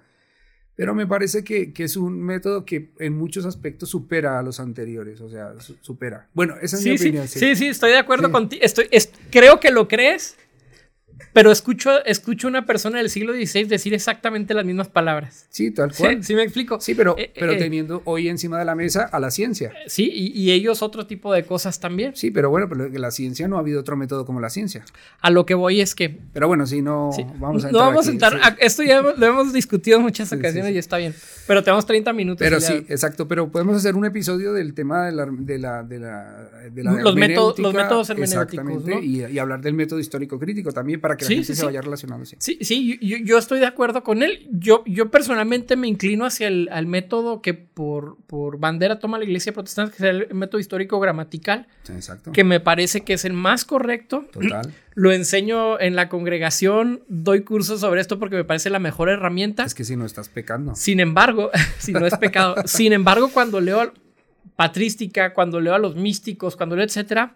pero 0.75 0.95
me 0.95 1.05
parece 1.05 1.43
que, 1.43 1.71
que, 1.71 1.83
es 1.83 1.95
un 1.95 2.19
método 2.21 2.65
que 2.65 2.89
en 2.99 3.13
muchos 3.13 3.45
aspectos 3.45 3.89
supera 3.89 4.39
a 4.39 4.43
los 4.43 4.59
anteriores, 4.59 5.21
o 5.21 5.29
sea, 5.29 5.59
su, 5.59 5.75
supera. 5.81 6.27
Bueno, 6.33 6.55
esa 6.61 6.77
es 6.77 6.83
sí, 6.83 6.89
mi 6.89 6.97
sí, 6.97 7.03
opinión. 7.05 7.27
Sí, 7.27 7.39
sí, 7.39 7.55
sí 7.55 7.67
estoy 7.67 7.91
de 7.91 7.97
acuerdo 7.97 8.31
contigo. 8.31 8.61
Estoy, 8.63 8.87
es, 8.91 9.11
creo 9.29 9.59
que 9.59 9.69
lo 9.69 9.87
crees, 9.87 10.35
pero 11.33 11.51
escucho, 11.51 12.05
escucho 12.05 12.47
una 12.47 12.65
persona 12.67 12.99
del 12.99 13.09
siglo 13.09 13.33
XVI 13.33 13.65
decir 13.65 13.93
exactamente 13.95 14.53
las 14.53 14.65
mismas 14.65 14.87
palabras. 14.87 15.47
Sí, 15.49 15.71
tal 15.71 15.91
cual. 15.93 16.17
Sí, 16.17 16.23
sí 16.27 16.35
me 16.35 16.43
explico. 16.43 16.79
Sí, 16.79 16.93
pero, 16.93 17.15
eh, 17.17 17.31
pero 17.33 17.53
eh, 17.53 17.57
teniendo 17.57 18.03
hoy 18.05 18.29
encima 18.29 18.59
de 18.59 18.65
la 18.65 18.75
mesa 18.75 19.09
a 19.11 19.19
la 19.19 19.31
ciencia. 19.31 19.73
Sí, 19.87 20.11
y, 20.13 20.39
y, 20.39 20.51
ellos 20.51 20.83
otro 20.83 21.07
tipo 21.07 21.33
de 21.33 21.43
cosas 21.43 21.79
también. 21.79 22.15
Sí, 22.15 22.29
pero 22.29 22.51
bueno, 22.51 22.69
pero 22.69 22.87
la 22.87 23.09
ciencia 23.09 23.47
no 23.47 23.57
ha 23.57 23.61
habido 23.61 23.79
otro 23.79 23.97
método 23.97 24.25
como 24.25 24.39
la 24.39 24.51
ciencia. 24.51 24.85
A 25.21 25.31
lo 25.31 25.45
que 25.47 25.55
voy 25.55 25.81
es 25.81 25.95
que... 25.95 26.19
Pero 26.33 26.47
bueno, 26.47 26.67
sí, 26.67 26.83
no 26.83 27.09
sí. 27.15 27.25
vamos 27.39 27.65
a 27.65 27.71
No 27.71 27.79
vamos 27.79 28.07
aquí, 28.07 28.09
a 28.09 28.11
entrar... 28.11 28.33
sí. 28.33 28.55
Esto 28.59 28.83
ya 28.83 29.01
lo 29.01 29.25
hemos 29.25 29.53
discutido 29.53 29.97
en 29.97 30.03
muchas 30.03 30.31
ocasiones 30.31 30.75
y 30.75 30.77
está 30.77 30.97
bien. 30.97 31.15
Pero 31.47 31.63
tenemos 31.63 31.85
30 31.87 32.13
minutos. 32.13 32.39
Pero 32.39 32.61
sí, 32.61 32.85
exacto. 32.89 33.27
Pero 33.27 33.51
podemos 33.51 33.75
hacer 33.75 33.95
un 33.95 34.05
episodio 34.05 34.53
del 34.53 34.75
tema 34.75 35.07
de 35.07 35.11
la... 35.13 35.25
De 35.25 35.57
la, 35.57 35.83
de 35.83 35.99
la, 35.99 36.49
de 36.71 36.83
la 36.83 36.91
los, 36.91 37.15
métodos, 37.15 37.57
los 37.57 37.73
métodos 37.73 38.09
hermenéuticos, 38.11 38.53
Exactamente. 38.53 38.95
¿no? 38.95 39.01
Y, 39.01 39.25
y, 39.25 39.39
hablar 39.39 39.61
del 39.61 39.73
método 39.73 39.99
histórico 39.99 40.37
crítico 40.37 40.71
también 40.71 41.01
para 41.01 41.17
que 41.17 41.22
la 41.23 41.29
gente 41.29 41.55
se 41.55 41.65
vaya 41.65 41.81
relacionando. 41.81 42.25
Sí, 42.25 42.57
sí, 42.61 42.99
yo, 43.01 43.17
yo, 43.17 43.37
estoy 43.37 43.59
de 43.59 43.65
acuerdo 43.65 44.03
con 44.03 44.23
él. 44.23 44.47
Yo, 44.51 44.83
yo 44.85 45.09
personalmente 45.09 45.75
me 45.75 45.87
inclino 45.87 46.25
hacia 46.25 46.47
el 46.47 46.69
al 46.71 46.85
método 46.85 47.41
que 47.41 47.53
por, 47.53 48.17
por 48.27 48.59
bandera 48.59 48.99
toma 48.99 49.17
la 49.17 49.23
iglesia 49.23 49.53
protestante, 49.53 49.95
que 49.95 50.03
es 50.03 50.09
el 50.09 50.33
método 50.35 50.59
histórico 50.59 50.99
gramatical. 50.99 51.67
Exacto. 51.89 52.31
Que 52.31 52.43
me 52.43 52.59
parece 52.59 53.01
que 53.01 53.13
es 53.13 53.25
el 53.25 53.33
más 53.33 53.65
correcto. 53.65 54.25
Total. 54.31 54.73
Lo 54.95 55.11
enseño 55.11 55.79
en 55.79 55.95
la 55.95 56.07
congregación, 56.07 57.03
doy 57.07 57.41
cursos 57.41 57.79
sobre 57.81 57.99
esto 57.99 58.19
porque 58.19 58.35
me 58.35 58.43
parece 58.43 58.69
la 58.69 58.79
mejor 58.79 59.09
herramienta. 59.09 59.63
Es 59.63 59.73
que 59.73 59.83
si 59.83 59.95
no 59.95 60.05
estás 60.05 60.29
pecando. 60.29 60.75
Sin 60.75 60.99
embargo, 60.99 61.49
si 61.79 61.93
no 61.93 62.05
es 62.05 62.15
pecado. 62.17 62.55
sin 62.65 62.93
embargo, 62.93 63.29
cuando 63.33 63.59
leo 63.59 63.91
patrística, 64.55 65.33
cuando 65.33 65.59
leo 65.59 65.73
a 65.73 65.79
los 65.79 65.95
místicos, 65.95 66.55
cuando 66.55 66.75
leo 66.75 66.85
etcétera, 66.85 67.35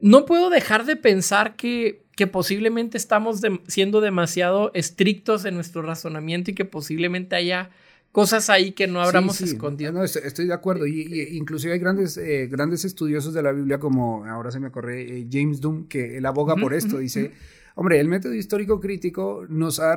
no 0.00 0.26
puedo 0.26 0.50
dejar 0.50 0.84
de 0.84 0.96
pensar 0.96 1.56
que 1.56 2.06
que 2.16 2.26
posiblemente 2.26 2.96
estamos 2.96 3.42
de, 3.42 3.60
siendo 3.68 4.00
demasiado 4.00 4.70
estrictos 4.74 5.44
en 5.44 5.54
nuestro 5.54 5.82
razonamiento 5.82 6.50
y 6.50 6.54
que 6.54 6.64
posiblemente 6.64 7.36
haya 7.36 7.70
cosas 8.10 8.48
ahí 8.48 8.72
que 8.72 8.86
no 8.86 9.02
habramos 9.02 9.36
sí, 9.36 9.46
sí. 9.46 9.52
escondido. 9.52 9.92
No, 9.92 10.02
estoy 10.02 10.46
de 10.46 10.54
acuerdo. 10.54 10.86
Y, 10.86 11.02
y 11.02 11.36
inclusive 11.36 11.74
hay 11.74 11.78
grandes, 11.78 12.16
eh, 12.16 12.48
grandes 12.50 12.86
estudiosos 12.86 13.34
de 13.34 13.42
la 13.42 13.52
Biblia 13.52 13.78
como, 13.78 14.24
ahora 14.24 14.50
se 14.50 14.58
me 14.58 14.68
ocurre, 14.68 15.02
eh, 15.02 15.26
James 15.30 15.60
Doom, 15.60 15.88
que 15.88 16.16
él 16.16 16.24
aboga 16.24 16.54
uh 16.54 16.56
-huh, 16.56 16.62
por 16.62 16.72
esto. 16.72 16.96
Uh 16.96 16.98
-huh, 17.00 17.02
dice, 17.02 17.32
hombre, 17.74 18.00
el 18.00 18.08
método 18.08 18.32
histórico 18.32 18.80
crítico 18.80 19.44
nos 19.50 19.78
ha, 19.80 19.94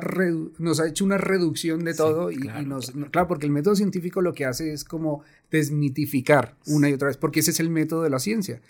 nos 0.58 0.80
ha 0.80 0.88
hecho 0.88 1.06
una 1.06 1.16
reducción 1.16 1.82
de 1.84 1.94
todo. 1.94 2.28
Sí, 2.28 2.36
y, 2.36 2.40
claro, 2.40 2.60
y, 2.60 2.66
nos, 2.66 2.90
claro. 2.90 3.10
claro, 3.10 3.28
porque 3.28 3.46
el 3.46 3.52
método 3.52 3.74
científico 3.74 4.20
lo 4.20 4.34
que 4.34 4.44
hace 4.44 4.74
es 4.74 4.84
como 4.84 5.24
desmitificar 5.50 6.54
una 6.66 6.90
y 6.90 6.92
otra 6.92 7.08
vez, 7.08 7.16
porque 7.16 7.40
ese 7.40 7.52
es 7.52 7.60
el 7.60 7.70
método 7.70 8.02
de 8.02 8.10
la 8.10 8.18
ciencia. 8.18 8.60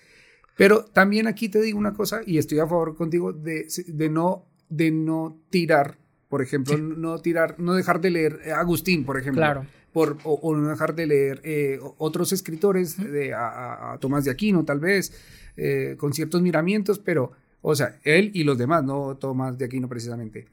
Pero 0.60 0.84
también 0.84 1.26
aquí 1.26 1.48
te 1.48 1.58
digo 1.62 1.78
una 1.78 1.94
cosa, 1.94 2.20
y 2.26 2.36
estoy 2.36 2.58
a 2.58 2.66
favor 2.66 2.94
contigo, 2.94 3.32
de, 3.32 3.66
de, 3.86 4.10
no, 4.10 4.44
de 4.68 4.90
no 4.90 5.40
tirar, 5.48 5.96
por 6.28 6.42
ejemplo, 6.42 6.76
sí. 6.76 6.82
no 6.82 7.18
tirar, 7.18 7.58
no 7.58 7.72
dejar 7.72 8.02
de 8.02 8.10
leer 8.10 8.40
Agustín, 8.54 9.06
por 9.06 9.16
ejemplo. 9.18 9.40
Claro. 9.40 9.64
Por, 9.90 10.18
o, 10.22 10.34
o, 10.34 10.54
no 10.54 10.68
dejar 10.68 10.94
de 10.94 11.06
leer 11.06 11.40
eh, 11.44 11.78
otros 11.96 12.34
escritores, 12.34 12.98
de, 12.98 13.32
a, 13.32 13.94
a, 13.94 13.98
Tomás 14.00 14.26
de 14.26 14.32
Aquino, 14.32 14.62
tal 14.66 14.80
vez, 14.80 15.14
eh, 15.56 15.96
con 15.96 16.12
ciertos 16.12 16.42
miramientos, 16.42 16.98
pero, 16.98 17.32
o 17.62 17.74
sea, 17.74 17.98
él 18.04 18.30
y 18.34 18.44
los 18.44 18.58
demás, 18.58 18.84
no 18.84 19.16
Tomás 19.16 19.56
de 19.56 19.64
Aquino 19.64 19.88
precisamente. 19.88 20.46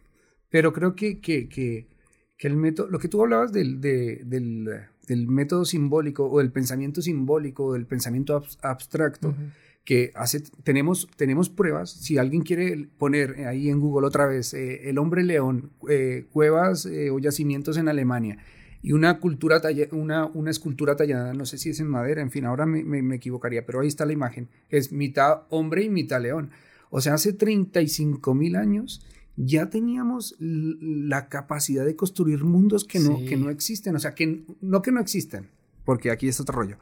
Pero 0.49 0.71
creo 0.71 0.95
que, 0.95 1.19
que, 1.19 1.49
que, 1.49 1.89
que 2.37 2.47
el 2.47 2.55
método, 2.55 2.87
lo 2.87 2.97
que 2.97 3.09
tú 3.09 3.21
hablabas 3.21 3.51
del, 3.51 3.81
de, 3.81 4.21
del, 4.23 4.69
del, 5.05 5.27
método 5.27 5.65
simbólico 5.65 6.31
o 6.31 6.39
del 6.39 6.53
pensamiento 6.53 7.01
simbólico 7.01 7.65
o 7.65 7.73
del 7.73 7.85
pensamiento 7.85 8.41
abstracto, 8.61 9.27
uh 9.27 9.33
-huh 9.33 9.51
que 9.87 10.11
hace, 10.15 10.41
tenemos, 10.65 11.07
tenemos 11.15 11.47
pruebas, 11.47 11.89
si 11.89 12.17
alguien 12.17 12.41
quiere 12.41 12.89
poner 12.97 13.45
ahí 13.47 13.69
en 13.69 13.79
Google 13.79 14.05
otra 14.05 14.27
vez, 14.27 14.53
eh, 14.53 14.89
el 14.89 14.97
hombre 14.97 15.23
león, 15.23 15.71
eh, 15.87 16.25
cuevas 16.33 16.85
eh, 16.85 17.09
o 17.09 17.19
yacimientos 17.19 17.77
en 17.77 17.87
Alemania, 17.87 18.37
y 18.81 18.91
una, 18.91 19.21
cultura 19.21 19.61
talla, 19.61 19.87
una, 19.93 20.25
una 20.25 20.51
escultura 20.51 20.97
tallada, 20.97 21.33
no 21.33 21.45
sé 21.45 21.57
si 21.57 21.69
es 21.69 21.79
en 21.79 21.87
madera, 21.87 22.21
en 22.21 22.31
fin, 22.31 22.43
ahora 22.43 22.65
me, 22.65 22.83
me, 22.83 23.01
me, 23.01 23.15
equivocaría, 23.15 23.65
pero 23.65 23.79
ahí 23.79 23.87
está 23.87 24.05
la 24.05 24.11
imagen, 24.11 24.49
es 24.67 24.91
mitad 24.91 25.43
hombre 25.51 25.85
y 25.85 25.89
mitad 25.89 26.21
león. 26.21 26.51
O 26.89 26.99
sea, 26.99 27.13
hace 27.13 27.31
35 27.31 28.35
mil 28.35 28.57
años 28.57 29.07
ya 29.37 29.69
teníamos 29.69 30.35
la 30.37 31.29
capacidad 31.29 31.85
de 31.85 31.95
construir 31.95 32.43
mundos 32.43 32.83
que 32.83 32.99
no, 32.99 33.19
sí. 33.19 33.25
que 33.25 33.37
no 33.37 33.49
existen, 33.49 33.95
o 33.95 33.99
sea, 33.99 34.15
que 34.15 34.43
no 34.59 34.81
que 34.81 34.91
no 34.91 34.99
existen, 34.99 35.47
porque 35.85 36.11
aquí 36.11 36.27
es 36.27 36.41
otro 36.41 36.57
rollo, 36.57 36.77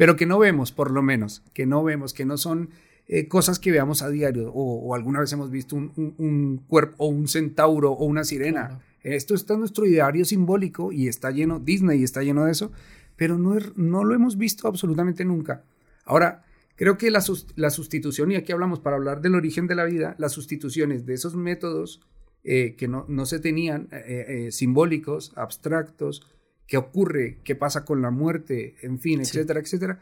pero 0.00 0.16
que 0.16 0.24
no 0.24 0.38
vemos, 0.38 0.72
por 0.72 0.90
lo 0.90 1.02
menos, 1.02 1.42
que 1.52 1.66
no 1.66 1.84
vemos, 1.84 2.14
que 2.14 2.24
no 2.24 2.38
son 2.38 2.70
eh, 3.06 3.28
cosas 3.28 3.58
que 3.58 3.70
veamos 3.70 4.00
a 4.00 4.08
diario, 4.08 4.50
o, 4.50 4.78
o, 4.78 4.94
alguna 4.94 5.20
vez 5.20 5.30
hemos 5.34 5.50
visto 5.50 5.76
un, 5.76 5.92
un, 5.94 6.14
un, 6.16 6.56
cuerpo, 6.66 6.94
o 6.96 7.08
un 7.08 7.28
centauro, 7.28 7.92
o 7.92 8.06
una 8.06 8.24
sirena. 8.24 8.68
Claro. 8.68 8.82
Esto 9.02 9.34
está 9.34 9.52
en 9.52 9.60
nuestro 9.60 9.84
ideario 9.84 10.24
simbólico 10.24 10.90
y 10.90 11.06
está 11.06 11.30
lleno, 11.30 11.60
Disney 11.60 12.02
está 12.02 12.22
lleno 12.22 12.46
de 12.46 12.52
eso, 12.52 12.72
pero 13.16 13.36
no, 13.36 13.58
no 13.76 14.02
lo 14.02 14.14
hemos 14.14 14.38
visto 14.38 14.68
absolutamente 14.68 15.22
nunca. 15.26 15.64
Ahora, 16.06 16.44
Creo 16.80 16.96
que 16.96 17.10
la, 17.10 17.20
sustitución, 17.20 18.32
y 18.32 18.36
aquí 18.36 18.52
hablamos 18.52 18.80
para 18.80 18.96
hablar 18.96 19.20
del 19.20 19.34
origen 19.34 19.66
de 19.66 19.74
la 19.74 19.84
vida, 19.84 20.14
las 20.16 20.32
sustituciones 20.32 21.04
de 21.04 21.12
esos 21.12 21.36
métodos 21.36 22.00
eh, 22.42 22.74
que 22.78 22.88
no, 22.88 23.26
se 23.26 23.38
tenían, 23.38 23.88
eh, 23.92 24.46
eh, 24.46 24.50
simbólicos, 24.50 25.34
abstractos, 25.36 26.26
qué 26.70 26.78
ocurre, 26.78 27.40
qué 27.44 27.54
pasa 27.54 27.84
con 27.84 28.00
la 28.00 28.10
muerte, 28.10 28.76
en 28.80 28.98
fin, 28.98 29.20
etcétera, 29.20 29.60
etcétera, 29.60 30.00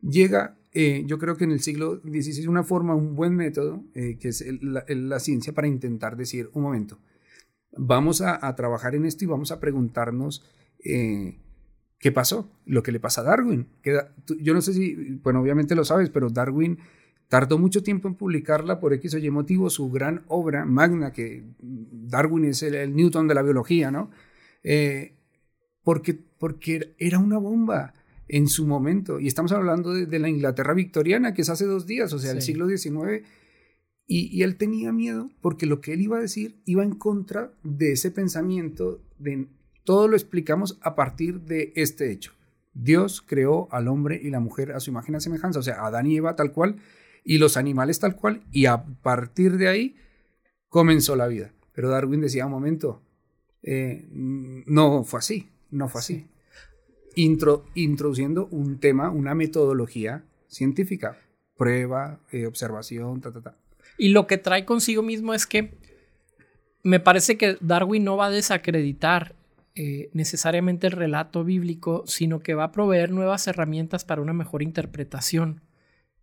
llega, 0.00 0.56
yo 0.72 1.18
creo 1.18 1.36
que 1.36 1.44
en 1.44 1.50
el 1.50 1.60
siglo 1.60 2.00
XVI, 2.00 2.46
una 2.46 2.62
forma, 2.62 2.94
un 2.94 3.14
buen 3.14 3.34
método, 3.34 3.84
que 3.92 4.28
es 4.28 4.44
la, 4.62 5.18
ciencia 5.18 5.52
para 5.52 5.66
intentar 5.66 6.16
decir, 6.16 6.48
un 6.52 6.62
momento, 6.62 7.00
vamos 7.76 8.22
a, 8.22 8.46
a, 8.46 8.54
trabajar 8.54 8.94
en 8.94 9.04
esto 9.04 9.24
y 9.24 9.26
vamos 9.26 9.50
a 9.50 9.58
preguntarnos 9.58 10.44
¿Qué 12.04 12.12
pasó? 12.12 12.50
Lo 12.66 12.82
que 12.82 12.92
le 12.92 13.00
pasa 13.00 13.22
a 13.22 13.24
Darwin. 13.24 13.66
yo 14.38 14.52
no 14.52 14.60
sé 14.60 14.74
si, 14.74 14.94
bueno, 15.22 15.40
obviamente 15.40 15.74
lo 15.74 15.86
sabes, 15.86 16.10
pero 16.10 16.28
Darwin 16.28 16.78
tardó 17.28 17.56
mucho 17.56 17.82
tiempo 17.82 18.08
en 18.08 18.14
publicarla 18.14 18.78
por 18.78 18.92
X 18.92 19.14
o 19.14 19.18
Y 19.18 19.30
motivo, 19.30 19.70
su 19.70 19.90
gran 19.90 20.22
obra 20.28 20.66
magna, 20.66 21.14
que 21.14 21.44
Darwin 21.62 22.44
es 22.44 22.62
el, 22.62 22.94
Newton 22.94 23.26
de 23.26 23.34
la 23.34 23.40
biología, 23.40 23.90
¿no? 23.90 24.10
Eh, 24.62 25.14
porque, 25.84 26.14
porque 26.14 26.94
era 26.98 27.18
una 27.18 27.38
bomba 27.38 27.94
en 28.26 28.48
su 28.48 28.66
momento. 28.66 29.20
Y 29.20 29.28
estamos 29.28 29.52
hablando 29.52 29.92
de, 29.92 30.18
la 30.18 30.28
Inglaterra 30.28 30.74
victoriana, 30.74 31.34
que 31.34 31.42
es 31.42 31.50
hace 31.50 31.66
dos 31.66 31.86
días, 31.86 32.12
o 32.12 32.18
sea, 32.18 32.32
el 32.32 32.42
siglo 32.42 32.66
XIX. 32.66 33.24
Y, 34.06 34.36
y, 34.36 34.42
él 34.42 34.56
tenía 34.56 34.92
miedo 34.92 35.30
porque 35.40 35.66
lo 35.66 35.80
que 35.80 35.94
él 35.94 36.02
iba 36.02 36.18
a 36.18 36.20
decir 36.20 36.60
iba 36.66 36.82
en 36.82 36.94
contra 36.94 37.52
de 37.62 37.92
ese 37.92 38.10
pensamiento 38.10 39.00
de 39.18 39.48
todo 39.84 40.08
lo 40.08 40.16
explicamos 40.16 40.78
a 40.82 40.94
partir 40.94 41.40
de 41.40 41.72
este 41.76 42.10
hecho. 42.10 42.32
Dios 42.74 43.22
creó 43.22 43.68
al 43.70 43.88
hombre 43.88 44.20
y 44.22 44.30
la 44.30 44.40
mujer 44.40 44.72
a 44.72 44.80
su 44.80 44.90
imagen 44.90 45.14
y 45.14 45.20
semejanza, 45.20 45.60
o 45.60 45.62
sea, 45.62 45.86
Adán 45.86 46.06
y 46.06 46.16
Eva 46.16 46.36
tal 46.36 46.52
cual, 46.52 46.76
y 47.22 47.38
los 47.38 47.56
animales 47.56 48.00
tal 48.00 48.16
cual, 48.16 48.42
y 48.50 48.66
a 48.66 48.84
partir 48.84 49.56
de 49.56 49.68
ahí 49.68 49.96
comenzó 50.68 51.16
la 51.16 51.28
vida. 51.28 51.52
Pero 51.72 51.88
Darwin 51.88 52.20
decía, 52.20 52.46
un 52.46 52.52
momento, 52.52 53.02
eh, 53.62 54.08
no 54.10 55.04
fue 55.04 55.18
así, 55.20 55.48
no 55.74 55.88
fue 55.88 56.00
así. 56.00 56.26
introduciendo 57.16 58.46
un 58.50 58.78
tema, 58.80 59.10
una 59.10 59.34
metodología 59.34 60.24
científica, 60.48 61.18
prueba, 61.56 62.20
eh, 62.32 62.46
observación, 62.46 63.20
ta, 63.20 63.32
ta, 63.32 63.40
ta. 63.40 63.58
Y 63.98 64.08
lo 64.08 64.26
que 64.26 64.38
trae 64.38 64.64
consigo 64.64 65.02
mismo 65.02 65.34
es 65.34 65.46
que 65.46 65.74
me 66.82 67.00
parece 67.00 67.36
que 67.36 67.56
Darwin 67.60 68.04
no 68.04 68.16
va 68.16 68.26
a 68.26 68.30
desacreditar 68.30 69.34
eh, 69.74 70.10
necesariamente 70.12 70.86
el 70.86 70.92
relato 70.92 71.42
bíblico, 71.44 72.04
sino 72.06 72.40
que 72.40 72.54
va 72.54 72.64
a 72.64 72.72
proveer 72.72 73.10
nuevas 73.10 73.46
herramientas 73.48 74.04
para 74.04 74.22
una 74.22 74.32
mejor 74.32 74.62
interpretación. 74.62 75.62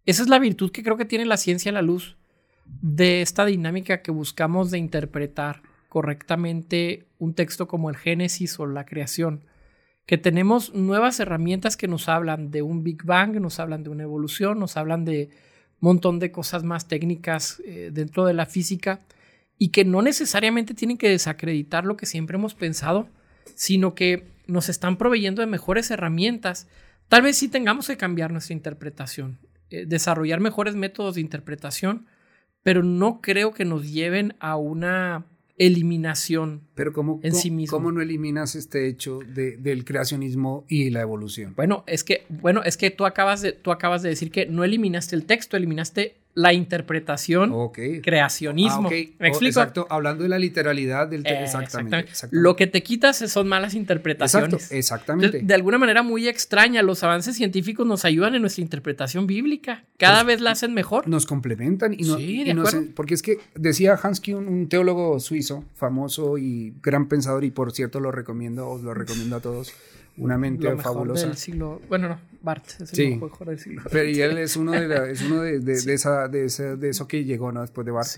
Esa 0.05 0.23
es 0.23 0.29
la 0.29 0.39
virtud 0.39 0.71
que 0.71 0.83
creo 0.83 0.97
que 0.97 1.05
tiene 1.05 1.25
la 1.25 1.37
ciencia 1.37 1.71
a 1.71 1.73
la 1.73 1.81
luz 1.81 2.17
de 2.65 3.21
esta 3.21 3.45
dinámica 3.45 4.01
que 4.01 4.11
buscamos 4.11 4.71
de 4.71 4.77
interpretar 4.77 5.63
correctamente 5.91 7.09
un 7.17 7.33
texto 7.33 7.67
como 7.67 7.89
el 7.89 7.97
Génesis 7.97 8.57
o 8.61 8.65
la 8.65 8.85
creación, 8.85 9.43
que 10.05 10.17
tenemos 10.17 10.73
nuevas 10.73 11.19
herramientas 11.19 11.75
que 11.75 11.89
nos 11.89 12.07
hablan 12.07 12.49
de 12.49 12.61
un 12.61 12.81
Big 12.81 13.03
Bang, 13.03 13.41
nos 13.41 13.59
hablan 13.59 13.83
de 13.83 13.89
una 13.89 14.03
evolución, 14.03 14.57
nos 14.57 14.77
hablan 14.77 15.03
de 15.03 15.31
un 15.81 15.87
montón 15.89 16.19
de 16.19 16.31
cosas 16.31 16.63
más 16.63 16.87
técnicas 16.87 17.61
eh, 17.65 17.89
dentro 17.91 18.23
de 18.23 18.33
la 18.33 18.45
física 18.45 19.01
y 19.57 19.71
que 19.71 19.83
no 19.83 20.01
necesariamente 20.01 20.73
tienen 20.73 20.97
que 20.97 21.09
desacreditar 21.09 21.83
lo 21.83 21.97
que 21.97 22.05
siempre 22.05 22.37
hemos 22.37 22.55
pensado, 22.55 23.09
sino 23.55 23.93
que 23.93 24.23
nos 24.47 24.69
están 24.69 24.95
proveyendo 24.95 25.41
de 25.41 25.47
mejores 25.47 25.91
herramientas. 25.91 26.69
Tal 27.09 27.21
vez 27.21 27.37
sí 27.37 27.49
tengamos 27.49 27.87
que 27.87 27.97
cambiar 27.97 28.31
nuestra 28.31 28.53
interpretación, 28.53 29.39
eh, 29.69 29.85
desarrollar 29.85 30.39
mejores 30.39 30.75
métodos 30.75 31.15
de 31.15 31.21
interpretación, 31.21 32.05
pero 32.63 32.81
no 32.81 33.19
creo 33.19 33.53
que 33.53 33.65
nos 33.65 33.91
lleven 33.91 34.35
a 34.39 34.55
una 34.55 35.25
eliminación 35.57 36.61
pero 36.73 36.93
cómo, 36.93 37.19
en 37.23 37.35
sí 37.35 37.51
mismo. 37.51 37.77
¿Cómo 37.77 37.91
no 37.91 38.01
eliminas 38.01 38.55
este 38.55 38.87
hecho 38.87 39.19
del 39.19 39.85
creacionismo 39.85 40.65
y 40.67 40.89
la 40.89 41.01
evolución? 41.01 41.53
Bueno, 41.55 41.83
es 41.87 42.03
que, 42.03 42.25
bueno, 42.29 42.63
es 42.63 42.77
que 42.77 42.91
tú 42.91 43.05
acabas, 43.05 43.41
de, 43.41 43.51
tú 43.51 43.71
acabas 43.71 44.01
de 44.01 44.09
decir 44.09 44.31
que 44.31 44.45
no 44.45 44.63
eliminaste 44.63 45.15
el 45.15 45.25
texto, 45.25 45.57
eliminaste 45.57 46.20
la 46.33 46.53
interpretación, 46.53 47.53
creacionismo. 48.01 48.87
Ah, 48.87 48.91
¿Me 49.19 49.27
explico? 49.27 49.59
exacto, 49.59 49.87
hablando 49.89 50.23
de 50.23 50.29
la 50.29 50.39
literalidad 50.39 51.07
del 51.07 51.23
texto. 51.23 51.43
exactamente, 51.43 52.11
Lo 52.31 52.55
que 52.55 52.67
te 52.67 52.83
quitas 52.83 53.17
son 53.17 53.47
malas 53.47 53.73
interpretaciones. 53.73 54.71
exactamente. 54.71 55.41
De, 55.41 55.53
alguna 55.53 55.77
manera 55.77 56.03
muy 56.03 56.27
extraña, 56.27 56.81
los 56.83 57.03
avances 57.03 57.35
científicos 57.35 57.85
nos 57.85 58.05
ayudan 58.05 58.35
en 58.35 58.41
nuestra 58.41 58.61
interpretación 58.61 59.27
bíblica. 59.27 59.83
Cada 59.97 60.23
pues, 60.23 60.27
vez 60.27 60.41
la 60.41 60.51
hacen 60.51 60.73
mejor. 60.73 61.07
Nos 61.07 61.25
complementan 61.25 61.93
y, 61.93 62.05
sí, 62.05 62.45
porque 62.95 63.13
es 63.13 63.21
que 63.21 63.39
decía 63.55 63.99
Hansky, 64.01 64.33
un, 64.33 64.47
un, 64.47 64.69
teólogo 64.69 65.19
suizo 65.19 65.65
famoso 65.75 66.37
y 66.37 66.73
gran 66.81 67.07
pensador, 67.07 67.43
y 67.43 67.51
por 67.51 67.73
cierto 67.73 67.99
lo 67.99 68.11
recomiendo, 68.11 68.69
os 68.69 68.81
lo 68.81 68.93
recomiendo 68.93 69.35
a 69.35 69.39
todos 69.41 69.73
una 70.17 70.37
mente 70.37 70.75
fabulosa. 70.77 71.33
siglo, 71.35 71.81
bueno, 71.89 72.09
no, 72.09 72.19
Bart 72.41 72.65
es 72.79 72.97
el 72.97 73.19
mejor 73.19 73.47
del 73.47 73.59
siglo. 73.59 73.83
Pero 73.91 74.09
y 74.09 74.21
él 74.21 74.37
es 74.37 74.55
uno 74.55 74.71
de, 74.71 75.11
es 75.11 75.21
uno 75.21 75.41
de, 75.41 75.59
de, 75.59 75.73
esa, 75.93 76.27
de, 76.27 76.47
de, 76.77 76.89
eso 76.89 77.07
que 77.07 77.23
llegó 77.23 77.51
¿no? 77.51 77.61
después 77.61 77.85
de 77.85 77.91
Bart. 77.91 78.09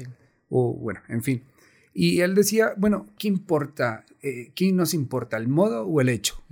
O 0.49 0.73
bueno, 0.73 1.01
en 1.09 1.21
fin. 1.23 1.43
Y 1.93 2.21
él 2.21 2.33
decía, 2.33 2.73
bueno, 2.77 3.07
¿qué 3.17 3.27
importa? 3.27 4.05
Eh, 4.21 4.51
¿Quién 4.55 4.75
nos 4.75 4.93
importa, 4.93 5.37
el 5.37 5.47
modo 5.47 5.85
o 5.85 6.01
el 6.01 6.09
hecho? 6.09 6.43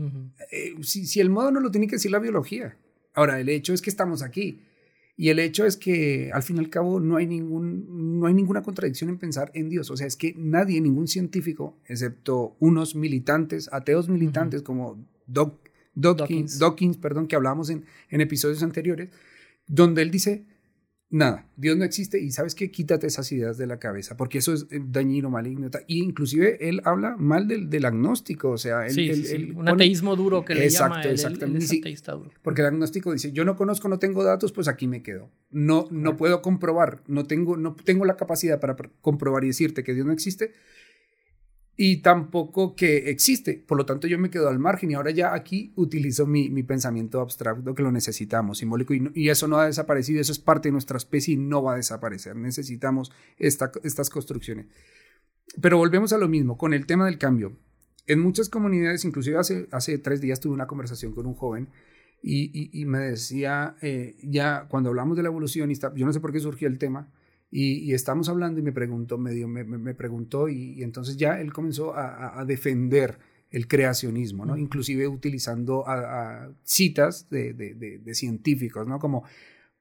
Eh, 0.52 0.76
si, 0.82 1.06
si, 1.06 1.20
el 1.20 1.30
modo 1.30 1.52
no 1.52 1.60
lo 1.60 1.72
tiene 1.72 1.88
que 1.88 1.96
decir 1.96 2.12
la 2.12 2.20
biología. 2.20 2.78
Ahora, 3.14 3.40
el 3.40 3.50
hecho 3.50 3.74
es 3.74 3.82
que 3.82 3.90
estamos 3.90 4.22
aquí. 4.22 4.62
Y 5.18 5.30
el 5.30 5.40
hecho 5.40 5.66
es 5.66 5.78
que 5.78 6.32
al 6.34 6.42
fin 6.42 6.58
y 6.58 6.60
al 6.60 6.70
cabo 6.70 7.00
no 7.00 7.18
hay, 7.18 7.28
ningún, 7.28 8.20
no 8.20 8.28
hay 8.28 8.34
ninguna 8.34 8.62
contradicción 8.64 9.10
en 9.10 9.20
pensar 9.20 9.52
en 9.54 9.70
Dios. 9.70 9.92
O 9.92 9.98
sea, 9.98 10.08
es 10.08 10.16
que 10.16 10.34
nadie, 10.38 10.82
ningún 10.82 11.08
científico, 11.08 11.78
excepto 11.86 12.56
unos 12.60 12.96
militantes, 12.96 13.70
ateos 13.72 14.10
militantes 14.10 14.62
como 14.62 15.06
Dawkins, 15.94 16.98
perdón, 16.98 17.28
que 17.28 17.36
hablábamos 17.36 17.70
en, 17.70 17.86
en 18.10 18.22
episodios 18.22 18.64
anteriores, 18.64 19.10
donde 19.68 20.02
él 20.02 20.12
dice, 20.12 20.46
nada, 21.12 21.46
Dios 21.58 21.78
no 21.78 21.84
existe 21.84 22.20
y 22.20 22.32
sabes 22.32 22.56
que 22.56 22.72
quítate 22.72 23.06
esas 23.08 23.32
ideas 23.32 23.58
de 23.58 23.68
la 23.68 23.78
cabeza, 23.78 24.18
porque 24.18 24.40
eso 24.40 24.54
es 24.54 24.66
eh, 24.72 24.82
dañino, 24.84 25.30
maligno. 25.30 25.70
Y 25.88 26.02
inclusive 26.02 26.58
él 26.68 26.82
habla 26.86 27.18
mal 27.18 27.48
del, 27.48 27.70
del 27.70 27.86
agnóstico, 27.86 28.52
o 28.52 28.58
sea, 28.58 28.88
él, 28.88 29.54
un 29.56 29.68
ateísmo 29.68 30.16
duro 30.16 30.44
que 30.44 30.56
le 30.56 30.70
llama 30.70 31.04
duro. 31.04 32.32
Porque 32.42 32.62
el 32.62 32.68
agnóstico 32.68 33.12
dice, 33.12 33.32
yo 33.32 33.46
no 33.46 33.56
conozco, 33.56 33.90
no 33.90 34.00
tengo 34.00 34.24
datos, 34.24 34.52
pues 34.52 34.68
aquí 34.68 34.88
me 34.88 35.04
quedo. 35.04 35.30
No, 35.52 35.88
no 35.92 36.16
puedo 36.16 36.42
comprobar, 36.42 37.04
no 37.08 37.26
tengo, 37.26 37.58
no 37.58 37.76
tengo 37.76 38.06
la 38.06 38.16
capacidad 38.16 38.60
para 38.60 38.76
comprobar 39.02 39.44
y 39.44 39.48
decirte 39.48 39.84
que 39.84 39.94
Dios 39.94 40.06
no 40.06 40.14
existe, 40.14 40.54
y 41.84 41.98
tampoco 42.04 42.76
que 42.76 43.10
existe. 43.10 43.56
Por 43.56 43.76
lo 43.76 43.88
tanto, 43.88 44.06
yo 44.06 44.20
me 44.20 44.30
quedo 44.30 44.50
al 44.50 44.60
margen 44.60 44.92
y 44.92 44.94
ahora 44.94 45.10
ya 45.10 45.34
aquí 45.34 45.74
utilizo 45.76 46.28
mi, 46.28 46.48
mi 46.48 46.62
pensamiento 46.62 47.20
abstracto 47.22 47.74
que 47.74 47.82
lo 47.82 47.92
necesitamos, 47.92 48.60
simbólico, 48.60 48.94
y, 48.94 49.30
eso 49.30 49.48
no 49.48 49.58
ha 49.58 49.66
desaparecido, 49.66 50.22
eso 50.22 50.32
es 50.32 50.38
parte 50.38 50.70
de 50.70 50.74
nuestra 50.74 50.98
especie 50.98 51.34
y 51.34 51.38
no 51.38 51.64
va 51.64 51.74
a 51.74 51.78
desaparecer. 51.78 52.36
Necesitamos 52.36 53.12
esta, 53.40 53.72
estas 53.82 54.12
construcciones. 54.12 54.68
Pero 55.60 55.80
volvemos 55.80 56.14
a 56.14 56.20
lo 56.20 56.28
mismo, 56.28 56.56
con 56.56 56.76
el 56.76 56.86
tema 56.86 57.08
del 57.08 57.18
cambio. 57.18 57.58
En 58.06 58.20
muchas 58.20 58.48
comunidades, 58.48 59.04
inclusive 59.04 59.40
hace, 59.40 59.68
hace 59.72 59.98
tres 59.98 60.22
días 60.22 60.40
tuve 60.40 60.54
una 60.54 60.68
conversación 60.68 61.14
con 61.14 61.26
un 61.26 61.34
joven 61.34 61.70
y, 62.22 62.86
me 62.86 63.00
decía, 63.00 63.76
eh, 63.82 64.18
ya 64.22 64.68
cuando 64.70 64.90
hablamos 64.90 65.18
de 65.18 65.24
la 65.24 65.30
evolución, 65.30 65.72
yo 65.72 66.06
no 66.06 66.14
sé 66.14 66.20
por 66.20 66.32
qué 66.32 66.40
surgió 66.40 66.68
el 66.68 66.78
tema, 66.78 67.12
y, 67.52 67.94
estamos 67.94 68.30
hablando 68.30 68.62
y 68.62 68.64
me 68.64 68.72
preguntó, 68.72 69.18
medio, 69.18 69.48
me, 69.50 69.66
me, 69.66 69.94
preguntó 69.94 70.48
y, 70.48 70.82
entonces 70.84 71.18
ya 71.18 71.42
él 71.42 71.52
comenzó 71.52 71.94
a, 71.94 72.44
defender 72.46 73.20
el 73.50 73.68
creacionismo, 73.68 74.46
¿no? 74.46 74.56
Inclusive 74.56 75.06
utilizando 75.10 75.84
a, 75.86 76.50
citas 76.64 77.30
de, 77.30 77.54
de, 77.54 78.00
de, 78.00 78.16
científicos, 78.16 78.88
¿no? 78.88 79.00
Como 79.00 79.26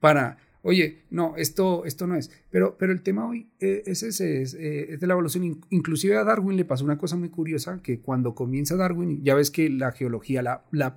para 0.00 0.38
oye, 0.62 1.02
no, 1.10 1.36
esto, 1.36 1.84
esto 1.84 2.06
no 2.06 2.16
es. 2.16 2.30
Pero, 2.50 2.76
pero 2.78 2.92
el 2.92 3.02
tema 3.02 3.26
hoy 3.26 3.48
eh, 3.60 3.82
es 3.86 4.02
ese, 4.02 4.42
eh, 4.42 4.86
es, 4.90 5.00
de 5.00 5.06
la 5.06 5.14
evolución. 5.14 5.60
Inclusive 5.70 6.16
a 6.16 6.24
Darwin 6.24 6.56
le 6.56 6.64
pasó 6.64 6.84
una 6.84 6.98
cosa 6.98 7.16
muy 7.16 7.30
curiosa, 7.30 7.80
que 7.82 8.00
cuando 8.00 8.34
comienza 8.34 8.76
Darwin, 8.76 9.22
ya 9.22 9.34
ves 9.34 9.50
que 9.50 9.70
la 9.70 9.92
geología, 9.92 10.42
la, 10.42 10.64
la, 10.70 10.94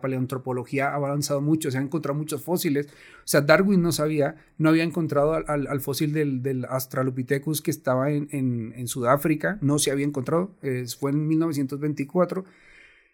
paleontropología 0.00 0.90
ha 0.90 0.94
avanzado 0.94 1.40
mucho, 1.40 1.70
se 1.70 1.78
han 1.78 1.84
encontrado 1.84 2.18
muchos 2.18 2.42
fósiles. 2.42 2.86
O 2.86 3.28
sea, 3.28 3.40
Darwin 3.40 3.82
no 3.82 3.92
sabía, 3.92 4.36
no 4.58 4.68
había 4.68 4.84
encontrado 4.84 5.34
al, 5.34 5.66
al, 5.66 5.80
fósil 5.80 6.12
del, 6.12 6.42
del, 6.42 6.64
Australopithecus 6.66 7.62
que 7.62 7.70
estaba 7.70 8.10
en, 8.10 8.28
en, 8.32 8.72
en, 8.76 8.88
Sudáfrica, 8.88 9.58
no 9.60 9.78
se 9.78 9.90
había 9.90 10.06
encontrado, 10.06 10.54
fue 10.98 11.10
en 11.10 11.26
1924. 11.26 12.44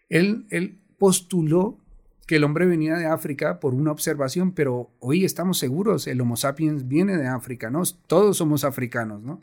Él, 0.09 0.45
él 0.49 0.79
postuló 0.97 1.77
que 2.25 2.37
el 2.37 2.43
hombre 2.43 2.65
venía 2.65 2.95
de 2.95 3.05
África 3.05 3.59
por 3.59 3.73
una 3.73 3.91
observación, 3.91 4.53
pero 4.53 4.91
hoy 4.99 5.25
estamos 5.25 5.57
seguros, 5.57 6.07
el 6.07 6.21
Homo 6.21 6.37
sapiens 6.37 6.87
viene 6.87 7.17
de 7.17 7.27
África, 7.27 7.69
¿no? 7.69 7.83
Todos 8.07 8.37
somos 8.37 8.63
africanos, 8.63 9.21
¿no? 9.21 9.41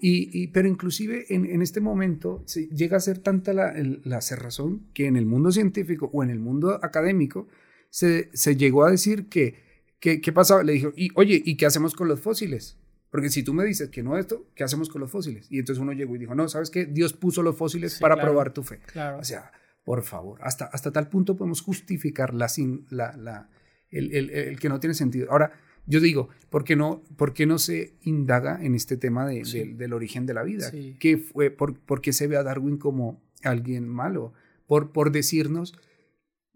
Y, 0.00 0.46
pero 0.48 0.68
inclusive 0.68 1.26
en, 1.28 1.60
este 1.60 1.80
momento 1.80 2.44
llega 2.72 2.96
a 2.96 3.00
ser 3.00 3.18
tanta 3.18 3.52
la, 3.52 3.74
la, 4.04 4.20
cerrazón 4.20 4.86
que 4.94 5.06
en 5.06 5.16
el 5.16 5.26
mundo 5.26 5.50
científico 5.50 6.08
o 6.12 6.22
en 6.22 6.30
el 6.30 6.38
mundo 6.38 6.78
académico 6.84 7.48
se, 7.90 8.30
se 8.32 8.54
llegó 8.54 8.84
a 8.84 8.92
decir 8.92 9.28
que 9.28 9.56
¿qué, 10.00 10.20
qué 10.20 10.32
pasaba? 10.32 10.62
Le 10.62 10.72
dijo, 10.72 10.92
y, 10.96 11.10
oye, 11.14 11.42
¿y 11.44 11.56
qué 11.56 11.66
hacemos 11.66 11.94
con 11.94 12.08
los 12.08 12.20
fósiles? 12.20 12.76
Porque 13.10 13.30
si 13.30 13.42
tú 13.42 13.54
me 13.54 13.64
dices 13.64 13.88
que 13.88 14.02
no 14.02 14.18
esto, 14.18 14.46
¿qué 14.54 14.64
hacemos 14.64 14.88
con 14.88 15.00
los 15.00 15.10
fósiles? 15.10 15.46
Y 15.50 15.58
entonces 15.58 15.80
uno 15.80 15.92
llegó 15.92 16.14
y 16.14 16.18
dijo, 16.18 16.34
no, 16.34 16.48
¿sabes 16.48 16.70
qué? 16.70 16.84
Dios 16.84 17.14
puso 17.14 17.42
los 17.42 17.56
fósiles 17.56 17.98
para 17.98 18.20
probar 18.20 18.52
tu 18.52 18.62
fe. 18.62 18.80
Claro. 18.86 19.18
O 19.18 19.24
sea, 19.24 19.50
por 19.88 20.02
favor, 20.02 20.38
hasta, 20.42 20.66
hasta 20.66 20.92
tal 20.92 21.08
punto 21.08 21.34
podemos 21.34 21.62
justificar 21.62 22.34
la, 22.34 22.50
sin, 22.50 22.84
la, 22.90 23.16
la, 23.16 23.48
el, 23.88 24.14
el, 24.14 24.28
el, 24.28 24.60
que 24.60 24.68
no 24.68 24.80
tiene 24.80 24.92
sentido. 24.92 25.30
Ahora, 25.30 25.52
yo 25.86 25.98
digo, 26.00 26.28
¿por 26.50 26.62
qué 26.62 26.76
no, 26.76 27.02
por 27.16 27.32
qué 27.32 27.46
no 27.46 27.56
se 27.56 27.94
indaga 28.02 28.62
en 28.62 28.74
este 28.74 28.98
tema 28.98 29.26
de, 29.26 29.46
sí. 29.46 29.60
de, 29.60 29.74
del 29.76 29.94
origen 29.94 30.26
de 30.26 30.34
la 30.34 30.42
vida? 30.42 30.70
Sí. 30.70 30.98
¿Qué 31.00 31.16
fue, 31.16 31.50
por, 31.50 31.80
por, 31.80 32.02
qué 32.02 32.12
se 32.12 32.26
ve 32.26 32.36
a 32.36 32.42
Darwin 32.42 32.76
como 32.76 33.22
alguien 33.42 33.88
malo? 33.88 34.34
Por, 34.66 34.92
por 34.92 35.10
decirnos 35.10 35.72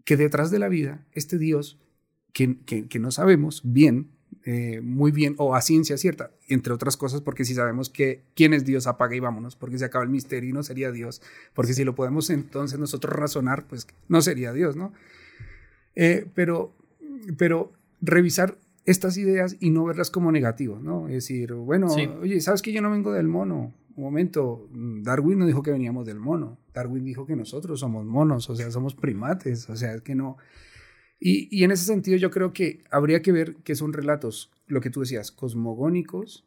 que 0.05 0.15
detrás 0.15 0.51
de 0.51 0.59
la 0.59 0.69
vida, 0.69 1.03
este 1.13 1.39
Dios, 1.39 1.81
que, 2.33 2.59
que, 2.67 2.87
que 2.87 2.99
no 2.99 3.09
sabemos 3.09 3.63
bien, 3.65 4.11
eh, 4.45 4.81
muy 4.81 5.11
bien, 5.11 5.35
o 5.37 5.55
a 5.55 5.61
ciencia 5.61 5.97
cierta, 5.97 6.31
entre 6.49 6.73
otras 6.73 6.97
cosas, 6.97 7.21
porque 7.21 7.45
si 7.45 7.53
sabemos 7.53 7.89
que 7.89 8.23
quién 8.35 8.53
es 8.53 8.65
Dios, 8.65 8.87
apaga 8.87 9.15
y 9.15 9.21
vámonos, 9.21 9.55
porque 9.55 9.77
se 9.77 9.85
acaba 9.85 10.03
el 10.03 10.09
misterio 10.09 10.49
y 10.49 10.53
no 10.53 10.63
sería 10.63 10.91
Dios, 10.91 11.21
porque 11.53 11.73
si 11.73 11.85
lo 11.85 11.95
podemos 11.95 12.29
entonces 12.29 12.77
nosotros 12.77 13.15
razonar, 13.15 13.65
pues 13.67 13.87
no 14.09 14.21
sería 14.21 14.51
Dios, 14.51 14.75
¿no? 14.75 14.91
Eh, 15.95 16.27
pero, 16.35 16.73
pero 17.37 17.71
revisar 18.01 18.57
estas 18.85 19.17
ideas 19.17 19.55
y 19.61 19.69
no 19.69 19.85
verlas 19.85 20.11
como 20.11 20.29
negativas, 20.29 20.81
¿no? 20.81 21.07
Es 21.07 21.13
decir, 21.13 21.53
bueno, 21.53 21.87
sí. 21.87 22.07
oye, 22.21 22.41
¿sabes 22.41 22.61
que 22.61 22.73
yo 22.73 22.81
no 22.81 22.91
vengo 22.91 23.13
del 23.13 23.29
mono? 23.29 23.73
Un 23.95 24.03
momento, 24.03 24.67
Darwin 24.73 25.39
no 25.39 25.45
dijo 25.45 25.63
que 25.63 25.71
veníamos 25.71 26.05
del 26.05 26.19
mono, 26.19 26.57
Darwin 26.73 27.05
dijo 27.05 27.25
que 27.25 27.37
nosotros 27.37 27.79
somos 27.79 28.05
monos, 28.05 28.49
o 28.49 28.55
sea, 28.57 28.71
somos 28.71 28.93
primates, 28.93 29.69
o 29.69 29.77
sea, 29.77 29.93
es 29.93 30.01
que 30.01 30.15
no... 30.15 30.37
Y, 31.25 31.63
en 31.63 31.71
ese 31.71 31.85
sentido 31.85 32.17
yo 32.17 32.29
creo 32.31 32.51
que 32.51 32.83
habría 32.91 33.21
que 33.21 33.31
ver 33.31 33.55
que 33.63 33.75
son 33.75 33.93
relatos, 33.93 34.51
lo 34.67 34.81
que 34.81 34.89
tú 34.89 34.99
decías, 34.99 35.31
cosmogónicos, 35.31 36.45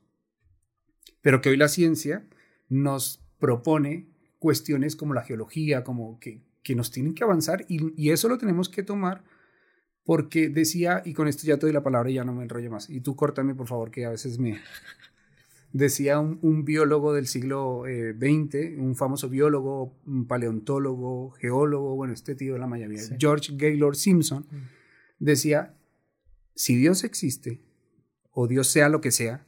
pero 1.22 1.40
que 1.40 1.48
hoy 1.48 1.56
la 1.56 1.68
ciencia 1.68 2.28
nos 2.68 3.24
propone 3.38 4.10
cuestiones 4.38 4.94
como 4.94 5.14
la 5.14 5.22
geología, 5.22 5.82
como 5.82 6.20
que, 6.20 6.42
que 6.62 6.74
nos 6.74 6.90
tienen 6.90 7.14
que 7.14 7.24
avanzar 7.24 7.64
y, 7.68 7.90
y, 7.96 8.10
eso 8.10 8.28
lo 8.28 8.36
tenemos 8.36 8.68
que 8.68 8.82
tomar 8.82 9.24
porque 10.04 10.50
decía, 10.50 11.00
y 11.06 11.14
con 11.14 11.26
esto 11.26 11.46
ya 11.46 11.56
te 11.56 11.64
doy 11.64 11.72
la 11.72 11.82
palabra 11.82 12.10
y 12.10 12.14
ya 12.14 12.24
no 12.24 12.34
me 12.34 12.42
enrollo 12.42 12.70
más, 12.70 12.90
y 12.90 13.00
tú 13.00 13.16
córtame 13.16 13.54
por 13.54 13.68
favor 13.68 13.90
que 13.90 14.04
a 14.04 14.10
veces 14.10 14.38
me... 14.38 14.60
Decía 15.76 16.20
un, 16.20 16.38
un 16.40 16.64
biólogo 16.64 17.12
del 17.12 17.26
siglo 17.26 17.86
eh, 17.86 18.14
XX, 18.14 18.78
un 18.78 18.94
famoso 18.96 19.28
biólogo, 19.28 20.00
un 20.06 20.26
paleontólogo, 20.26 21.32
geólogo, 21.32 21.94
bueno, 21.96 22.14
este 22.14 22.34
tío 22.34 22.54
de 22.54 22.58
la 22.58 22.66
mayoría, 22.66 23.02
sí. 23.02 23.14
George 23.18 23.52
Gaylord 23.56 23.96
Simpson, 23.96 24.46
mm. 24.50 24.56
decía, 25.18 25.76
si 26.54 26.76
Dios 26.76 27.04
existe, 27.04 27.60
o 28.30 28.48
Dios 28.48 28.68
sea 28.68 28.88
lo 28.88 29.02
que 29.02 29.10
sea, 29.10 29.46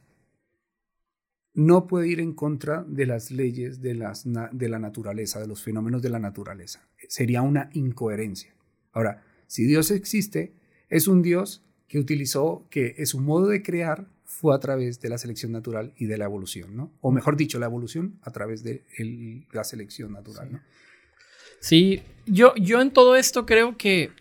no 1.55 1.87
puede 1.87 2.07
ir 2.09 2.19
en 2.19 2.33
contra 2.33 2.83
de 2.87 3.07
las 3.07 3.31
leyes 3.31 3.81
de, 3.81 3.95
las, 3.95 4.27
de 4.51 4.69
la 4.69 4.77
naturaleza, 4.77 5.39
de 5.39 5.47
los 5.47 5.63
fenómenos 5.63 6.03
de 6.03 6.09
la 6.09 6.19
naturaleza. 6.19 6.87
Sería 7.07 7.41
una 7.41 7.71
incoherencia. 7.73 8.53
Ahora, 8.91 9.23
si 9.47 9.63
Dios 9.65 9.89
existe, 9.89 10.53
es 10.89 11.07
un 11.07 11.23
Dios 11.23 11.65
que 11.87 11.97
utilizó, 11.97 12.67
que 12.69 12.93
es 12.99 13.09
su 13.09 13.19
modo 13.19 13.47
de 13.47 13.63
crear 13.63 14.07
fue 14.29 14.55
a 14.55 14.59
través 14.59 15.01
de 15.01 15.09
la 15.09 15.17
selección 15.17 15.51
natural 15.51 15.91
y 15.97 16.05
de 16.05 16.17
la 16.17 16.25
evolución, 16.25 16.77
¿no? 16.77 16.93
O 17.01 17.11
mejor 17.11 17.35
dicho, 17.35 17.57
la 17.57 17.65
evolución 17.65 18.19
a 18.21 18.31
través 18.31 18.63
de 18.63 18.83
el, 18.95 19.47
la 19.51 19.63
selección 19.63 20.13
natural, 20.13 20.47
sí. 20.47 20.53
¿no? 20.53 20.61
Sí, 21.59 22.03
yo, 22.27 22.53
yo 22.55 22.79
en 22.79 22.91
todo 22.91 23.15
esto 23.15 23.47
creo 23.47 23.75
que 23.75 24.11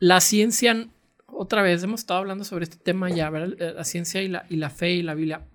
la 0.00 0.20
ciencia, 0.20 0.88
otra 1.26 1.62
vez 1.62 1.84
hemos 1.84 2.00
estado 2.00 2.18
hablando 2.18 2.44
sobre 2.44 2.64
este 2.64 2.76
tema 2.76 3.08
ya, 3.08 3.30
¿verdad? 3.30 3.74
La 3.76 3.84
ciencia 3.84 4.22
y 4.22 4.28
la, 4.28 4.44
y 4.50 4.56
la 4.56 4.70
fe 4.70 4.90
y 4.90 5.02
la 5.02 5.14
Biblia 5.14 5.46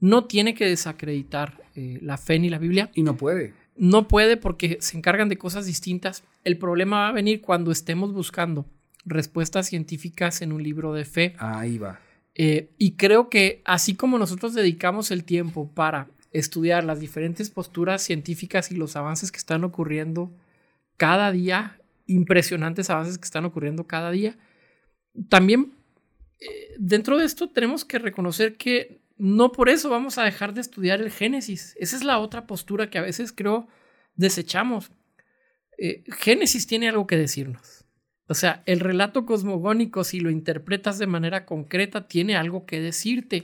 no 0.00 0.24
tiene 0.24 0.54
que 0.54 0.64
desacreditar 0.64 1.60
eh, 1.74 1.98
la 2.02 2.16
fe 2.16 2.38
ni 2.38 2.50
la 2.50 2.58
Biblia. 2.58 2.90
Y 2.94 3.02
no 3.02 3.16
puede. 3.16 3.52
No 3.76 4.06
puede 4.06 4.36
porque 4.36 4.78
se 4.80 4.96
encargan 4.96 5.28
de 5.28 5.36
cosas 5.36 5.66
distintas. 5.66 6.22
El 6.44 6.56
problema 6.56 7.00
va 7.00 7.08
a 7.08 7.12
venir 7.12 7.40
cuando 7.40 7.72
estemos 7.72 8.12
buscando 8.12 8.64
respuestas 9.04 9.66
científicas 9.66 10.40
en 10.40 10.52
un 10.52 10.62
libro 10.62 10.94
de 10.94 11.04
fe. 11.04 11.34
Ahí 11.38 11.78
va. 11.78 11.98
Eh, 12.34 12.70
y 12.78 12.92
creo 12.92 13.28
que 13.28 13.62
así 13.64 13.94
como 13.94 14.18
nosotros 14.18 14.54
dedicamos 14.54 15.10
el 15.10 15.24
tiempo 15.24 15.70
para 15.74 16.08
estudiar 16.32 16.84
las 16.84 16.98
diferentes 16.98 17.50
posturas 17.50 18.02
científicas 18.02 18.70
y 18.70 18.74
los 18.74 18.96
avances 18.96 19.30
que 19.30 19.38
están 19.38 19.64
ocurriendo 19.64 20.30
cada 20.96 21.30
día, 21.30 21.78
impresionantes 22.06 22.90
avances 22.90 23.18
que 23.18 23.24
están 23.24 23.44
ocurriendo 23.44 23.86
cada 23.86 24.10
día, 24.10 24.36
también 25.28 25.74
eh, 26.40 26.74
dentro 26.78 27.18
de 27.18 27.26
esto 27.26 27.50
tenemos 27.50 27.84
que 27.84 27.98
reconocer 27.98 28.56
que 28.56 29.02
no 29.18 29.52
por 29.52 29.68
eso 29.68 29.90
vamos 29.90 30.18
a 30.18 30.24
dejar 30.24 30.54
de 30.54 30.62
estudiar 30.62 31.00
el 31.00 31.10
Génesis. 31.10 31.76
Esa 31.78 31.96
es 31.96 32.02
la 32.02 32.18
otra 32.18 32.46
postura 32.46 32.90
que 32.90 32.98
a 32.98 33.02
veces 33.02 33.30
creo 33.32 33.68
desechamos. 34.16 34.90
Eh, 35.78 36.02
Génesis 36.18 36.66
tiene 36.66 36.88
algo 36.88 37.06
que 37.06 37.16
decirnos. 37.16 37.81
O 38.32 38.34
sea, 38.34 38.62
el 38.64 38.80
relato 38.80 39.26
cosmogónico, 39.26 40.04
si 40.04 40.18
lo 40.18 40.30
interpretas 40.30 40.98
de 40.98 41.06
manera 41.06 41.44
concreta, 41.44 42.08
tiene 42.08 42.34
algo 42.34 42.64
que 42.64 42.80
decirte. 42.80 43.42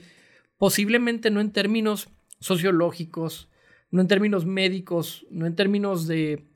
Posiblemente 0.56 1.30
no 1.30 1.42
en 1.42 1.52
términos 1.52 2.08
sociológicos, 2.40 3.50
no 3.90 4.00
en 4.00 4.08
términos 4.08 4.46
médicos, 4.46 5.26
no 5.30 5.44
en 5.44 5.54
términos 5.54 6.06
de, 6.06 6.46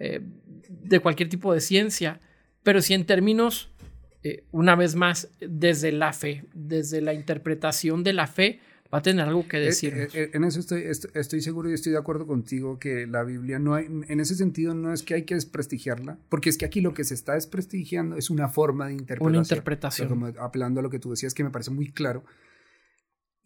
eh, 0.00 0.20
de 0.68 0.98
cualquier 0.98 1.28
tipo 1.28 1.54
de 1.54 1.60
ciencia, 1.60 2.18
pero 2.64 2.82
sí 2.82 2.92
en 2.92 3.06
términos, 3.06 3.70
eh, 4.24 4.42
una 4.50 4.74
vez 4.74 4.96
más, 4.96 5.28
desde 5.38 5.92
la 5.92 6.12
fe, 6.12 6.42
desde 6.54 7.00
la 7.00 7.14
interpretación 7.14 8.02
de 8.02 8.14
la 8.14 8.26
fe, 8.26 8.58
va 8.92 8.98
a 8.98 9.02
tener 9.02 9.26
algo 9.26 9.46
que 9.48 9.58
decir. 9.58 9.94
Eh, 9.94 10.08
eh, 10.14 10.30
en 10.34 10.44
eso 10.44 10.60
estoy, 10.60 10.84
estoy 10.84 11.40
seguro 11.40 11.70
y 11.70 11.74
estoy 11.74 11.92
de 11.92 11.98
acuerdo 11.98 12.26
contigo 12.26 12.78
que 12.78 13.06
la 13.06 13.24
Biblia 13.24 13.58
no 13.58 13.74
hay, 13.74 13.86
en 13.86 14.20
ese 14.20 14.34
sentido 14.34 14.74
no 14.74 14.92
es 14.92 15.02
que 15.02 15.14
hay 15.14 15.22
que 15.24 15.34
desprestigiarla, 15.34 16.18
porque 16.28 16.50
es 16.50 16.58
que 16.58 16.64
aquí 16.64 16.80
lo 16.80 16.94
que 16.94 17.04
se 17.04 17.14
está 17.14 17.34
desprestigiando 17.34 18.16
es 18.16 18.30
una 18.30 18.48
forma 18.48 18.86
de 18.86 18.92
interpretación. 18.92 19.28
Una 19.28 19.42
interpretación. 19.42 20.08
Como 20.08 20.26
apelando 20.38 20.80
a 20.80 20.82
lo 20.82 20.90
que 20.90 20.98
tú 20.98 21.10
decías 21.10 21.34
que 21.34 21.44
me 21.44 21.50
parece 21.50 21.70
muy 21.70 21.92
claro. 21.92 22.24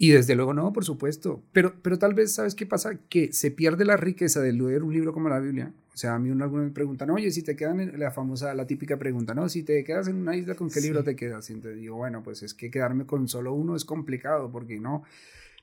Y 0.02 0.12
desde 0.12 0.34
luego 0.34 0.54
no, 0.54 0.72
por 0.72 0.84
supuesto. 0.86 1.44
Pero, 1.52 1.74
pero 1.82 1.98
tal 1.98 2.14
vez, 2.14 2.32
¿sabes 2.32 2.54
qué 2.54 2.64
pasa? 2.64 2.98
Que 3.10 3.34
se 3.34 3.50
pierde 3.50 3.84
la 3.84 3.98
riqueza 3.98 4.40
de 4.40 4.54
leer 4.54 4.82
un 4.82 4.94
libro 4.94 5.12
como 5.12 5.28
la 5.28 5.38
Biblia. 5.40 5.74
O 6.00 6.02
sea, 6.02 6.14
a 6.14 6.18
mí 6.18 6.30
algunos 6.30 6.64
me 6.64 6.70
preguntan, 6.70 7.10
oye, 7.10 7.30
si 7.30 7.42
te 7.42 7.54
quedan 7.54 7.78
en 7.78 8.00
la 8.00 8.10
famosa, 8.10 8.54
la 8.54 8.66
típica 8.66 8.98
pregunta, 8.98 9.34
¿no? 9.34 9.50
Si 9.50 9.64
te 9.64 9.84
quedas 9.84 10.08
en 10.08 10.16
una 10.16 10.34
isla, 10.34 10.54
¿con 10.54 10.70
qué 10.70 10.80
sí. 10.80 10.86
libro 10.86 11.04
te 11.04 11.14
quedas? 11.14 11.50
Y 11.50 11.56
te 11.56 11.74
digo, 11.74 11.96
bueno, 11.96 12.22
pues 12.22 12.42
es 12.42 12.54
que 12.54 12.70
quedarme 12.70 13.04
con 13.04 13.28
solo 13.28 13.52
uno 13.52 13.76
es 13.76 13.84
complicado, 13.84 14.50
porque 14.50 14.80
no. 14.80 15.02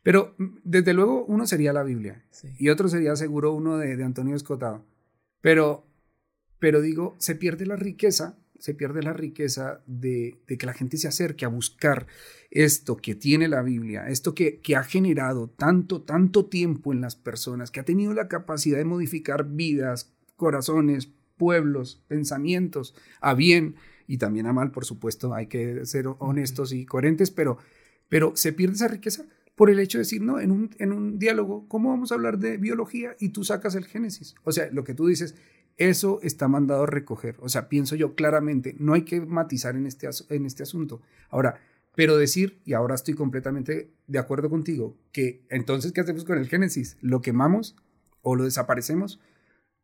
Pero 0.04 0.36
desde 0.64 0.94
luego 0.94 1.26
uno 1.26 1.48
sería 1.48 1.74
la 1.74 1.82
Biblia 1.82 2.24
sí. 2.30 2.50
y 2.60 2.70
otro 2.70 2.88
sería 2.88 3.16
seguro 3.16 3.52
uno 3.56 3.80
de, 3.80 3.98
de 3.98 4.04
Antonio 4.04 4.36
Escotado. 4.36 4.86
Pero, 5.42 5.88
pero 6.60 6.82
digo, 6.82 7.16
se 7.18 7.34
pierde 7.34 7.66
la 7.66 7.76
riqueza 7.76 8.38
se 8.60 8.74
pierde 8.74 9.04
la 9.04 9.14
riqueza 9.14 9.82
de, 9.86 10.40
de, 10.48 10.58
que 10.58 10.66
la 10.66 10.74
gente 10.74 10.98
se 10.98 11.08
acerque 11.08 11.46
a 11.46 11.50
buscar 11.50 12.08
esto 12.50 12.98
que 12.98 13.14
tiene 13.14 13.48
la 13.48 13.62
Biblia, 13.62 14.08
esto 14.08 14.34
que, 14.34 14.60
que, 14.62 14.76
ha 14.76 14.84
generado 14.84 15.48
tanto, 15.48 16.02
tanto 16.02 16.48
tiempo 16.48 16.92
en 16.92 17.02
las 17.02 17.16
personas, 17.16 17.70
que 17.70 17.80
ha 17.80 17.86
tenido 17.86 18.14
la 18.14 18.28
capacidad 18.28 18.80
de 18.80 18.86
modificar 18.86 19.48
vidas, 19.48 20.17
corazones, 20.38 21.12
pueblos, 21.36 22.02
pensamientos, 22.08 22.96
a 23.20 23.34
bien 23.34 23.76
y 24.08 24.18
también 24.18 24.46
a 24.48 24.54
mal, 24.54 24.72
por 24.72 24.86
supuesto, 24.86 25.34
hay 25.34 25.48
que 25.48 25.86
ser 25.86 26.08
honestos 26.20 26.72
y 26.72 26.86
coherentes, 26.86 27.30
pero, 27.30 27.58
pero 28.08 28.32
se 28.36 28.54
pierde 28.54 28.76
esa 28.76 28.88
riqueza 28.88 29.26
por 29.56 29.70
el 29.70 29.80
hecho 29.80 29.98
de 29.98 30.04
decir, 30.04 30.22
no, 30.22 30.40
en 30.40 30.52
un, 30.52 30.70
en 30.78 30.94
un 30.94 31.20
diálogo, 31.20 31.68
¿cómo 31.68 31.90
vamos 31.90 32.12
a 32.12 32.16
hablar 32.16 32.38
de 32.38 32.58
biología? 32.58 33.16
Y 33.20 33.30
tú 33.30 33.44
sacas 33.44 33.76
el 33.76 33.86
Génesis. 33.86 34.36
O 34.44 34.52
sea, 34.52 34.70
lo 34.72 34.84
que 34.84 34.94
tú 34.94 35.08
dices, 35.08 35.36
eso 35.78 36.20
está 36.22 36.48
mandado 36.48 36.84
a 36.84 36.88
recoger. 36.88 37.36
O 37.40 37.50
sea, 37.50 37.68
pienso 37.68 37.96
yo 37.96 38.14
claramente, 38.14 38.76
no 38.80 38.94
hay 38.94 39.02
que 39.02 39.20
matizar 39.20 39.76
en 39.76 39.88
este, 39.88 40.08
en 40.30 40.46
este 40.46 40.64
asunto. 40.64 41.02
Ahora, 41.30 41.60
pero 41.96 42.18
decir, 42.18 42.62
y 42.66 42.74
ahora 42.74 42.94
estoy 42.94 43.16
completamente 43.16 43.90
de 44.06 44.20
acuerdo 44.20 44.52
contigo, 44.52 44.96
que 45.12 45.42
entonces, 45.50 45.92
¿qué 45.92 46.02
hacemos 46.02 46.24
con 46.24 46.38
el 46.38 46.48
Génesis? 46.48 46.96
¿Lo 47.02 47.22
quemamos 47.22 47.76
o 48.22 48.36
lo 48.36 48.44
desaparecemos? 48.44 49.20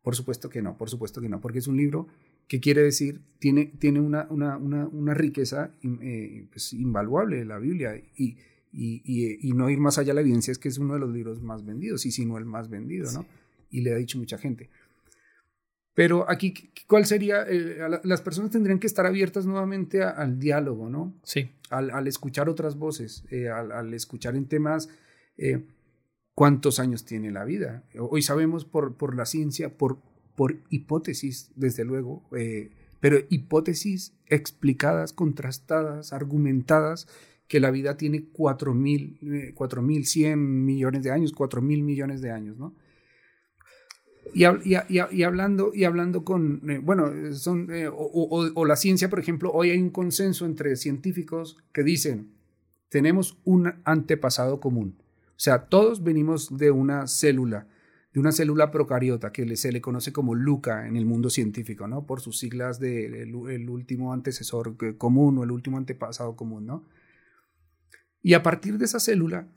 Por 0.04 0.14
supuesto 0.14 0.50
que 0.50 0.60
no, 0.60 0.76
por 0.76 0.90
supuesto 0.90 1.22
que 1.22 1.30
no, 1.30 1.40
porque 1.40 1.60
es 1.60 1.66
un 1.66 1.78
libro 1.78 2.08
que 2.46 2.60
quiere 2.60 2.82
decir, 2.82 3.22
tiene, 3.38 3.72
tiene 3.78 4.00
una, 4.00 4.26
una, 4.28 4.58
una, 4.58 4.86
una 4.86 5.14
riqueza 5.14 5.70
eh, 5.82 6.46
pues, 6.52 6.74
invaluable, 6.74 7.42
la 7.46 7.58
Biblia, 7.58 7.96
y, 7.96 8.36
y, 8.70 9.00
y, 9.02 9.48
y, 9.48 9.52
no 9.54 9.70
ir 9.70 9.78
más 9.78 9.96
allá 9.96 10.08
de 10.08 10.16
la 10.16 10.20
evidencia 10.20 10.52
es 10.52 10.58
que 10.58 10.68
es 10.68 10.76
uno 10.76 10.92
de 10.92 11.00
los 11.00 11.10
libros 11.10 11.40
más 11.40 11.64
vendidos, 11.64 12.04
y 12.04 12.10
si 12.10 12.26
no 12.26 12.36
el 12.36 12.44
más 12.44 12.68
vendido, 12.68 13.10
¿no? 13.12 13.22
Sí. 13.22 13.28
Y 13.70 13.80
le 13.80 13.94
ha 13.94 13.96
dicho 13.96 14.18
mucha 14.18 14.36
gente. 14.36 14.68
Pero 15.94 16.28
aquí, 16.28 16.52
¿cuál 16.86 17.06
sería? 17.06 17.46
Eh, 17.48 17.78
las 18.02 18.20
personas 18.20 18.50
tendrían 18.50 18.80
que 18.80 18.86
estar 18.86 19.06
abiertas 19.06 19.46
nuevamente 19.46 20.02
a, 20.02 20.10
al 20.10 20.38
diálogo, 20.38 20.90
¿no? 20.90 21.14
Sí. 21.22 21.50
Al, 21.70 21.90
al 21.90 22.06
escuchar 22.08 22.50
otras 22.50 22.76
voces, 22.76 23.24
eh, 23.30 23.48
al, 23.48 23.72
al, 23.72 23.94
escuchar 23.94 24.36
en 24.36 24.44
temas 24.48 24.90
cuántos 26.34 26.78
años 26.78 27.04
tiene 27.04 27.30
la 27.30 27.44
vida. 27.44 27.84
Hoy 27.98 28.22
sabemos 28.22 28.64
por, 28.64 28.94
por 28.94 29.14
la 29.14 29.26
ciencia, 29.26 29.76
por, 29.76 29.98
por 30.34 30.56
hipótesis, 30.70 31.50
desde 31.56 31.84
luego, 31.84 32.22
pero 33.00 33.18
hipótesis 33.28 34.14
explicadas, 34.26 35.12
contrastadas, 35.12 36.12
argumentadas, 36.12 37.06
que 37.48 37.60
la 37.60 37.70
vida 37.70 37.96
tiene 37.96 38.32
4.100 38.32 40.24
eh, 40.24 40.36
millones 40.36 41.02
de 41.02 41.10
años, 41.10 41.34
4.000 41.34 41.82
millones 41.82 42.20
de 42.20 42.30
años, 42.30 42.56
¿no? 42.56 42.74
Y, 44.32 44.44
hablando, 45.22 45.70
y 45.72 45.84
hablando 45.84 46.24
con, 46.24 46.68
eh, 46.68 46.78
bueno, 46.78 47.12
son, 47.34 47.70
eh, 47.70 47.88
o, 47.88 48.64
la 48.64 48.74
ciencia, 48.74 49.08
por 49.08 49.20
ejemplo, 49.20 49.52
hoy 49.52 49.70
hay 49.70 49.78
un 49.78 49.90
consenso 49.90 50.46
entre 50.46 50.74
científicos 50.74 51.58
que 51.72 51.84
dicen, 51.84 52.32
tenemos 52.88 53.38
un 53.44 53.74
antepasado 53.84 54.58
común. 54.58 54.96
O 55.36 55.40
sea, 55.40 55.66
todos 55.66 56.02
venimos 56.04 56.56
de 56.56 56.70
una 56.70 57.08
célula, 57.08 57.66
de 58.12 58.20
una 58.20 58.30
célula 58.30 58.70
procariota 58.70 59.32
que 59.32 59.56
se 59.56 59.72
le 59.72 59.80
conoce 59.80 60.12
como 60.12 60.36
LUCA 60.36 60.86
en 60.86 60.96
el 60.96 61.04
mundo 61.04 61.28
científico, 61.28 61.88
¿no? 61.88 62.06
Por 62.06 62.20
sus 62.20 62.38
siglas 62.38 62.78
de 62.78 63.22
el, 63.22 63.34
último 63.68 64.12
antecesor 64.12 64.76
común 64.96 65.38
o 65.38 65.44
el 65.44 65.50
último 65.50 65.76
antepasado 65.76 66.36
común, 66.36 66.66
¿no? 66.66 66.84
Y 68.22 68.34
a 68.34 68.42
partir 68.42 68.78
de 68.78 68.84
esa 68.84 69.00
célula 69.00 69.48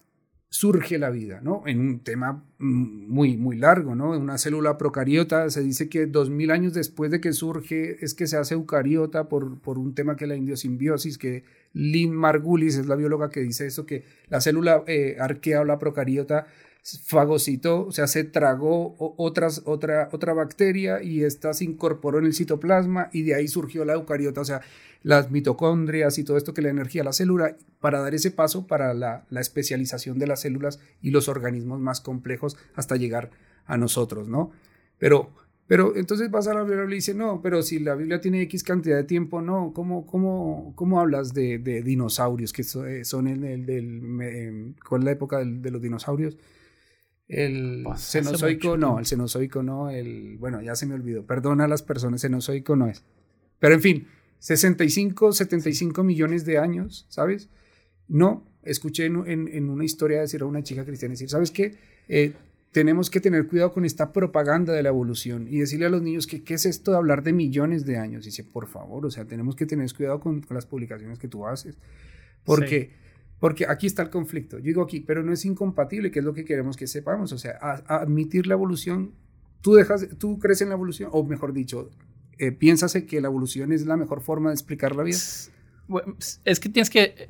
surge 0.49 0.97
la 0.97 1.11
vida, 1.11 1.41
¿no? 1.41 1.63
En 1.67 1.79
un 1.79 1.99
tema 1.99 2.43
muy, 2.57 3.37
muy 3.37 3.57
largo, 3.57 3.95
¿no? 3.95 4.17
Una 4.17 4.39
célula 4.39 4.77
procariota 4.77 5.49
se 5.51 5.61
dice 5.61 5.89
que 5.89 6.07
dos 6.07 6.29
mil 6.29 6.51
años 6.51 6.73
después 6.73 7.11
de 7.11 7.21
que 7.21 7.33
surge 7.33 8.03
es 8.03 8.15
que 8.15 8.27
se 8.27 8.37
hace 8.37 8.55
eucariota 8.55 9.29
por, 9.29 9.59
por 9.59 9.77
un 9.77 9.93
tema 9.93 10.15
que 10.15 10.25
es 10.25 10.29
la 10.29 10.35
indiosimbiosis, 10.35 11.17
que 11.17 11.43
Lynn 11.77 12.13
Margulis 12.13 12.75
es 12.75 12.87
la 12.87 12.95
bióloga 12.95 13.29
que 13.29 13.41
dice 13.41 13.67
eso, 13.67 13.85
que 13.85 14.03
la 14.29 14.41
célula 14.41 14.83
eh, 14.87 15.17
arquea 15.19 15.61
o 15.61 15.65
la 15.65 15.77
procariota 15.77 16.47
fagocitó, 17.03 17.85
o 17.85 17.91
sea, 17.91 18.07
se 18.07 18.23
tragó 18.23 18.95
otras, 19.17 19.61
otra, 19.65 20.09
otra 20.11 20.33
bacteria 20.33 21.03
y 21.03 21.23
esta 21.23 21.53
se 21.53 21.65
incorporó 21.65 22.19
en 22.19 22.25
el 22.25 22.33
citoplasma 22.33 23.09
y 23.11 23.23
de 23.23 23.35
ahí 23.35 23.47
surgió 23.47 23.83
la 23.83 23.93
eucariota, 23.93 24.41
o 24.41 24.45
sea, 24.45 24.61
las 25.03 25.29
mitocondrias 25.29 26.17
y 26.17 26.23
todo 26.23 26.37
esto 26.37 26.53
que 26.53 26.61
le 26.61 26.69
energía 26.69 27.01
a 27.01 27.05
la 27.05 27.13
célula 27.13 27.55
para 27.79 27.99
dar 27.99 28.15
ese 28.15 28.31
paso 28.31 28.67
para 28.67 28.93
la, 28.93 29.25
especialización 29.31 30.17
de 30.17 30.27
las 30.27 30.41
células 30.41 30.79
y 31.01 31.11
los 31.11 31.27
organismos 31.27 31.79
más 31.79 32.01
complejos 32.01 32.57
hasta 32.73 32.95
llegar 32.95 33.31
a 33.65 33.77
nosotros, 33.77 34.29
¿no? 34.29 34.51
Pero, 34.97 35.29
pero 35.67 35.95
entonces 35.95 36.31
vas 36.31 36.47
a 36.47 36.53
la 36.53 36.63
Biblia 36.63 36.85
y 36.85 36.95
dice, 36.95 37.13
no, 37.13 37.41
pero 37.41 37.61
si 37.61 37.79
la 37.79 37.95
Biblia 37.95 38.21
tiene 38.21 38.41
X 38.43 38.63
cantidad 38.63 38.95
de 38.95 39.03
tiempo, 39.03 39.41
no, 39.41 39.73
¿cómo, 39.73 40.05
cómo, 40.05 40.71
cómo 40.75 41.01
hablas 41.01 41.33
de, 41.33 41.59
dinosaurios 41.83 42.53
que 42.53 42.61
eh, 42.61 43.03
son 43.03 43.27
el, 43.27 43.43
el 43.43 43.65
del, 43.65 44.75
¿cuál 44.87 45.01
es 45.01 45.05
la 45.05 45.11
época 45.11 45.43
de 45.43 45.71
los 45.71 45.81
dinosaurios? 45.81 46.37
El 47.27 47.81
pues, 47.83 47.99
cenozoico 48.09 48.77
no, 48.77 48.99
el 48.99 49.05
cenozoico 49.05 49.61
no, 49.61 49.89
el, 49.89 50.37
bueno, 50.37 50.61
ya 50.61 50.75
se 50.75 50.85
me 50.85 50.95
olvidó, 50.95 51.25
perdona 51.25 51.65
a 51.65 51.67
las 51.67 51.83
personas, 51.83 52.21
cenozoico 52.21 52.77
no 52.77 52.87
es. 52.87 53.03
Pero 53.59 53.75
en 53.75 53.81
fin, 53.81 54.07
65, 54.39 55.33
75 55.33 56.03
millones 56.03 56.45
de 56.45 56.59
años, 56.59 57.05
¿sabes? 57.09 57.49
No, 58.07 58.45
escuché 58.63 59.05
en, 59.05 59.69
una 59.69 59.83
historia 59.83 60.21
decir 60.21 60.41
a 60.41 60.45
una 60.45 60.63
chica 60.63 60.85
cristiana, 60.85 61.13
decir, 61.13 61.29
¿sabes 61.29 61.51
qué? 61.51 61.75
Eh, 62.07 62.33
tenemos 62.71 63.09
que 63.09 63.19
tener 63.19 63.47
cuidado 63.47 63.73
con 63.73 63.85
esta 63.85 64.11
propaganda 64.11 64.73
de 64.73 64.83
la 64.83 64.89
evolución 64.89 65.47
y 65.49 65.59
decirle 65.59 65.85
a 65.85 65.89
los 65.89 66.01
niños 66.01 66.27
que 66.27 66.43
qué 66.43 66.55
es 66.55 66.65
esto 66.65 66.91
de 66.91 66.97
hablar 66.97 67.23
de 67.23 67.33
millones 67.33 67.85
de 67.85 67.97
años. 67.97 68.25
Y 68.25 68.29
dice, 68.29 68.43
por 68.43 68.67
favor, 68.67 69.05
o 69.05 69.11
sea, 69.11 69.25
tenemos 69.25 69.55
que 69.55 69.65
tener 69.65 69.91
cuidado 69.93 70.19
con, 70.19 70.45
las 70.49 70.65
publicaciones 70.65 71.17
que 71.17 71.27
tú 71.27 71.47
haces. 71.47 71.77
Porque, 72.43 72.91
porque 73.39 73.65
aquí 73.67 73.87
está 73.87 74.03
el 74.03 74.09
conflicto. 74.09 74.57
Yo 74.57 74.65
digo 74.65 74.81
aquí, 74.81 74.99
pero 74.99 75.23
no 75.23 75.33
es 75.33 75.45
incompatible, 75.45 76.11
que 76.11 76.19
es 76.19 76.25
lo 76.25 76.33
que 76.33 76.45
queremos 76.45 76.77
que 76.77 76.87
sepamos. 76.87 77.31
O 77.31 77.37
sea, 77.37 77.57
admitir 77.87 78.47
la 78.47 78.53
evolución, 78.53 79.13
tú, 79.61 79.73
dejas, 79.73 80.07
tú 80.17 80.39
crees 80.39 80.61
en 80.61 80.69
la 80.69 80.75
evolución, 80.75 81.09
o 81.13 81.23
mejor 81.23 81.53
dicho, 81.53 81.89
eh, 82.37 82.51
¿piensas 82.51 82.93
que 82.93 83.21
la 83.21 83.27
evolución 83.27 83.71
es 83.71 83.85
la 83.85 83.97
mejor 83.97 84.21
forma 84.21 84.49
de 84.49 84.53
explicar 84.53 84.95
la 84.95 85.03
vida? 85.03 85.17
es 85.17 86.59
que 86.59 86.69
tienes 86.69 86.89
que 86.89 87.29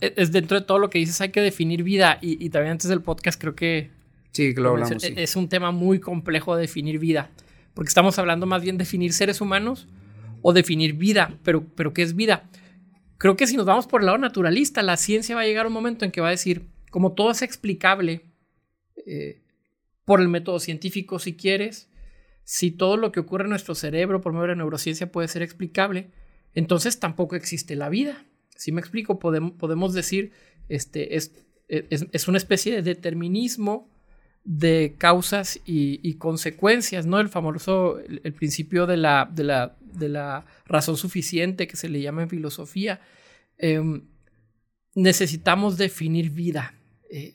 e, 0.00 0.14
es 0.16 0.32
dentro 0.32 0.60
de 0.60 0.66
todo 0.66 0.78
lo 0.78 0.90
que 0.90 0.98
dices, 0.98 1.20
hay 1.20 1.30
que 1.30 1.40
definir 1.40 1.82
vida. 1.82 2.18
Y, 2.20 2.48
también 2.50 2.72
antes 2.72 2.88
del 2.88 3.02
podcast 3.02 3.40
creo 3.40 3.54
que... 3.54 3.90
Sí, 4.32 4.54
lo 4.54 4.70
hablamos. 4.70 5.02
Es 5.02 5.36
un 5.36 5.48
tema 5.48 5.70
muy 5.70 6.00
complejo 6.00 6.56
definir 6.56 6.98
vida. 6.98 7.30
Porque 7.74 7.88
estamos 7.88 8.18
hablando 8.18 8.46
más 8.46 8.62
bien 8.62 8.76
de 8.76 8.84
definir 8.84 9.12
seres 9.12 9.40
humanos 9.40 9.88
o 10.42 10.52
definir 10.52 10.94
vida. 10.94 11.38
Pero, 11.42 11.64
pero 11.74 11.92
¿qué 11.92 12.02
es 12.02 12.14
vida? 12.14 12.48
Creo 13.18 13.36
que 13.36 13.46
si 13.46 13.56
nos 13.56 13.66
vamos 13.66 13.86
por 13.86 14.00
el 14.00 14.06
lado 14.06 14.18
naturalista, 14.18 14.82
la 14.82 14.96
ciencia 14.96 15.34
va 15.34 15.42
a 15.42 15.46
llegar 15.46 15.64
a 15.64 15.68
un 15.68 15.74
momento 15.74 16.04
en 16.04 16.12
que 16.12 16.20
va 16.20 16.28
a 16.28 16.32
decir, 16.32 16.66
como 16.90 17.12
todo 17.12 17.30
es 17.30 17.42
explicable 17.42 18.22
eh, 19.06 19.42
por 20.04 20.20
el 20.20 20.28
método 20.28 20.60
científico 20.60 21.18
si 21.18 21.36
quieres, 21.36 21.90
si 22.44 22.70
todo 22.70 22.96
lo 22.96 23.12
que 23.12 23.20
ocurre 23.20 23.44
en 23.44 23.50
nuestro 23.50 23.74
cerebro 23.74 24.20
por 24.20 24.32
medio 24.32 24.42
de 24.42 24.48
la 24.48 24.54
neurociencia 24.54 25.12
puede 25.12 25.28
ser 25.28 25.42
explicable, 25.42 26.10
entonces 26.54 26.98
tampoco 26.98 27.36
existe 27.36 27.76
la 27.76 27.88
vida. 27.88 28.24
Si 28.56 28.72
me 28.72 28.80
explico, 28.80 29.18
podemos, 29.18 29.52
podemos 29.52 29.92
decir, 29.92 30.32
este, 30.68 31.16
es, 31.16 31.32
es, 31.68 32.28
una 32.28 32.38
especie 32.38 32.74
de 32.74 32.82
determinismo 32.82 33.90
de 34.50 34.94
causas 34.96 35.60
y, 35.66 36.14
consecuencias, 36.14 37.04
¿no? 37.04 37.20
El 37.20 37.28
famoso, 37.28 37.98
el, 37.98 38.32
principio 38.32 38.86
de 38.86 38.96
la, 38.96 39.28
de, 39.30 39.44
la, 39.44 39.76
de 39.78 40.08
la, 40.08 40.46
razón 40.64 40.96
suficiente 40.96 41.68
que 41.68 41.76
se 41.76 41.90
le 41.90 42.00
llama 42.00 42.22
en 42.22 42.30
filosofía. 42.30 42.98
Em, 43.58 44.08
necesitamos 44.94 45.76
definir 45.76 46.30
vida. 46.30 46.72
Eh, 47.10 47.34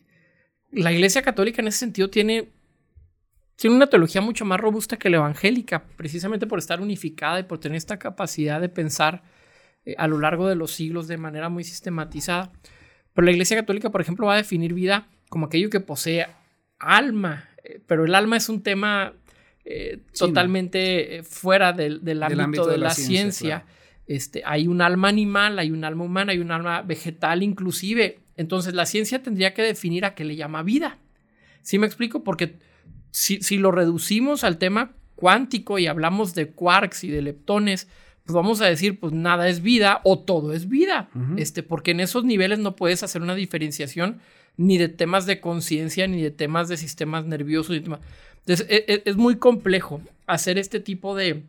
la 0.71 0.91
Iglesia 0.91 1.21
Católica 1.21 1.61
en 1.61 1.67
ese 1.67 1.77
sentido 1.77 2.09
tiene, 2.09 2.49
tiene 3.57 3.75
una 3.75 3.85
teología 3.85 4.21
mucho 4.21 4.43
más 4.43 4.59
robusta 4.59 4.97
que 4.97 5.11
la 5.11 5.17
evangélica, 5.17 5.83
precisamente 5.95 6.47
por 6.47 6.57
estar 6.57 6.81
unificada 6.81 7.41
y 7.41 7.43
por 7.43 7.59
tener 7.59 7.75
esta 7.75 7.99
capacidad 7.99 8.59
de 8.59 8.69
pensar 8.69 9.21
eh, 9.85 9.93
a 9.99 10.07
lo 10.07 10.17
largo 10.17 10.47
de 10.47 10.55
los 10.55 10.71
siglos 10.71 11.07
de 11.07 11.17
manera 11.17 11.49
muy 11.49 11.63
sistematizada. 11.63 12.51
Pero 13.13 13.23
la 13.23 13.33
Iglesia 13.33 13.55
Católica, 13.55 13.91
por 13.91 14.01
ejemplo, 14.01 14.25
va 14.25 14.33
a 14.33 14.37
definir 14.37 14.73
vida 14.73 15.07
como 15.29 15.45
aquello 15.45 15.69
que 15.69 15.79
posee 15.79 16.25
alma, 16.83 17.49
eh, 17.63 17.81
pero 17.85 18.05
el 18.05 18.15
alma 18.15 18.37
es 18.37 18.49
un 18.49 18.61
tema 18.61 19.13
eh, 19.65 19.99
totalmente 20.17 21.21
fuera 21.23 21.73
del, 21.73 22.01
ámbito, 22.23 22.67
de, 22.67 22.77
la, 22.77 22.91
ciencia. 22.91 23.65
Este, 24.07 24.43
hay 24.45 24.67
un 24.67 24.81
alma 24.81 25.07
animal, 25.07 25.59
hay 25.59 25.71
un 25.71 25.83
alma 25.83 26.03
humana, 26.03 26.33
hay 26.33 26.39
un 26.39 26.51
alma 26.51 26.81
vegetal 26.81 27.43
inclusive. 27.43 28.19
Entonces 28.35 28.73
la 28.73 28.85
ciencia 28.85 29.23
tendría 29.23 29.53
que 29.53 29.61
definir 29.61 30.05
a 30.05 30.15
qué 30.15 30.23
le 30.25 30.35
llama 30.35 30.63
vida. 30.63 30.97
¿Sí 31.61 31.79
me 31.79 31.87
explico? 31.87 32.23
Porque 32.23 32.57
si, 33.11 33.41
si 33.41 33.57
lo 33.57 33.71
reducimos 33.71 34.43
al 34.43 34.57
tema 34.57 34.95
cuántico 35.15 35.79
y 35.79 35.87
hablamos 35.87 36.35
de 36.35 36.49
quarks 36.49 37.05
y 37.05 37.09
de 37.09 37.21
leptones, 37.21 37.87
pues 38.25 38.33
vamos 38.33 38.61
a 38.61 38.65
decir, 38.65 38.99
pues 38.99 39.13
nada 39.13 39.47
es 39.49 39.61
vida 39.61 40.01
o 40.03 40.19
todo 40.19 40.53
es 40.53 40.69
vida, 40.69 41.09
este, 41.37 41.61
porque 41.61 41.91
en 41.91 41.99
esos 41.99 42.23
niveles 42.23 42.59
no 42.59 42.75
puedes 42.75 43.03
hacer 43.03 43.21
una 43.21 43.35
diferenciación 43.35 44.19
ni 44.57 44.77
de 44.77 44.89
temas 44.89 45.25
de 45.25 45.39
conciencia, 45.39 46.07
ni 46.07 46.21
de 46.21 46.31
temas 46.31 46.67
de 46.67 46.77
sistemas 46.77 47.25
nerviosos. 47.25 47.75
Entonces, 47.75 48.67
e, 48.69 48.85
e, 48.87 49.03
es, 49.05 49.15
muy 49.15 49.37
complejo 49.37 50.01
hacer 50.27 50.57
este 50.57 50.79
tipo 50.79 51.15
de, 51.15 51.43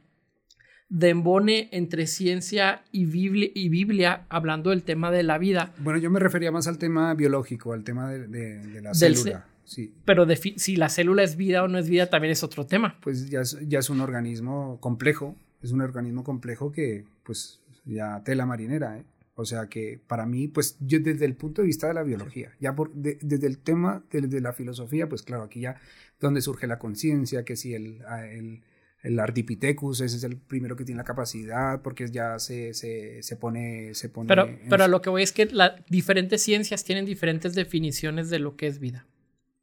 de 0.88 1.08
embone 1.08 1.68
entre 1.72 2.06
ciencia 2.06 2.82
y 2.92 3.06
Biblia, 3.06 3.50
y 3.54 3.68
Biblia, 3.68 4.24
hablando 4.28 4.70
del 4.70 4.82
tema 4.82 5.10
de 5.10 5.22
la 5.22 5.38
vida. 5.38 5.72
Bueno, 5.78 5.98
yo 5.98 6.10
me 6.10 6.20
refería 6.20 6.50
más 6.50 6.66
al 6.66 6.78
tema 6.78 7.14
biológico, 7.14 7.72
al 7.72 7.84
tema 7.84 8.10
de, 8.10 8.80
la 8.80 8.94
célula. 8.94 9.46
Sí. 9.64 9.94
Pero 10.04 10.26
si 10.56 10.76
la 10.76 10.90
célula 10.90 11.22
es 11.22 11.36
vida 11.36 11.62
o 11.62 11.68
no 11.68 11.78
es 11.78 11.88
vida, 11.88 12.10
también 12.10 12.32
es 12.32 12.42
otro 12.42 12.66
tema. 12.66 12.98
Pues 13.00 13.30
ya 13.30 13.40
ya 13.62 13.78
es 13.78 13.88
un 13.88 14.02
organismo 14.02 14.78
complejo 14.78 15.36
es 15.64 15.72
un 15.72 15.80
organismo 15.80 16.22
complejo 16.22 16.70
que, 16.70 17.04
pues, 17.24 17.60
ya 17.86 18.22
tela 18.22 18.44
marinera, 18.44 18.98
¿eh? 18.98 19.04
O 19.36 19.44
sea 19.44 19.68
que 19.68 20.00
para 20.06 20.26
mí, 20.26 20.48
pues 20.48 20.76
yo 20.80 21.00
desde 21.00 21.24
el 21.24 21.34
punto 21.34 21.62
de 21.62 21.66
vista 21.66 21.88
de 21.88 21.94
la 21.94 22.04
biología, 22.04 22.52
ya 22.60 22.74
por, 22.76 22.92
desde 22.94 23.46
el 23.46 23.58
tema 23.58 24.04
de, 24.10 24.40
la 24.40 24.52
filosofía, 24.52 25.08
pues 25.08 25.22
claro, 25.22 25.42
aquí 25.42 25.60
ya 25.60 25.80
donde 26.20 26.40
surge 26.40 26.66
la 26.66 26.78
conciencia, 26.78 27.44
que 27.44 27.56
si 27.56 27.74
el, 27.74 28.02
el, 28.30 28.62
el, 29.02 29.18
Ardipithecus, 29.18 30.00
ese 30.00 30.16
es 30.16 30.24
el 30.24 30.36
primero 30.36 30.76
que 30.76 30.84
tiene 30.84 30.98
la 30.98 31.04
capacidad, 31.04 31.82
porque 31.82 32.06
ya 32.08 32.38
se, 32.38 32.74
se, 32.74 33.22
se 33.22 33.36
pone... 33.36 33.92
Se 33.94 34.08
pone 34.08 34.28
pero, 34.28 34.48
pero 34.70 34.86
lo 34.86 35.02
que 35.02 35.10
voy 35.10 35.24
es 35.24 35.32
que 35.32 35.46
las 35.46 35.72
diferentes 35.88 36.40
ciencias 36.40 36.84
tienen 36.84 37.04
diferentes 37.04 37.54
definiciones 37.54 38.30
de 38.30 38.38
lo 38.38 38.56
que 38.56 38.68
es 38.68 38.78
vida. 38.78 39.04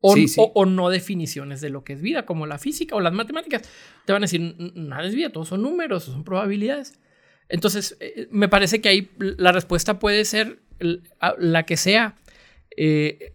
O, 0.01 0.65
no 0.65 0.89
definiciones 0.89 1.61
de 1.61 1.69
lo 1.69 1.83
que 1.83 1.93
es 1.93 2.01
vida, 2.01 2.25
como 2.25 2.47
la 2.47 2.57
física 2.57 2.95
o 2.95 3.01
las 3.01 3.13
matemáticas. 3.13 3.61
Te 4.05 4.13
van 4.13 4.23
a 4.23 4.25
decir, 4.25 4.55
nada 4.75 5.05
es 5.05 5.13
vida, 5.13 5.29
todos 5.29 5.49
son 5.49 5.61
números, 5.61 6.05
son 6.05 6.23
probabilidades. 6.23 6.99
Entonces, 7.51 7.97
eh, 7.99 8.27
me 8.31 8.47
parece 8.47 8.79
que 8.79 8.89
ahí 8.89 9.11
la 9.19 9.51
respuesta 9.51 9.99
puede 9.99 10.23
ser 10.23 10.59
la 11.37 11.63
que 11.63 11.77
sea, 11.77 12.15
eh, 12.75 13.33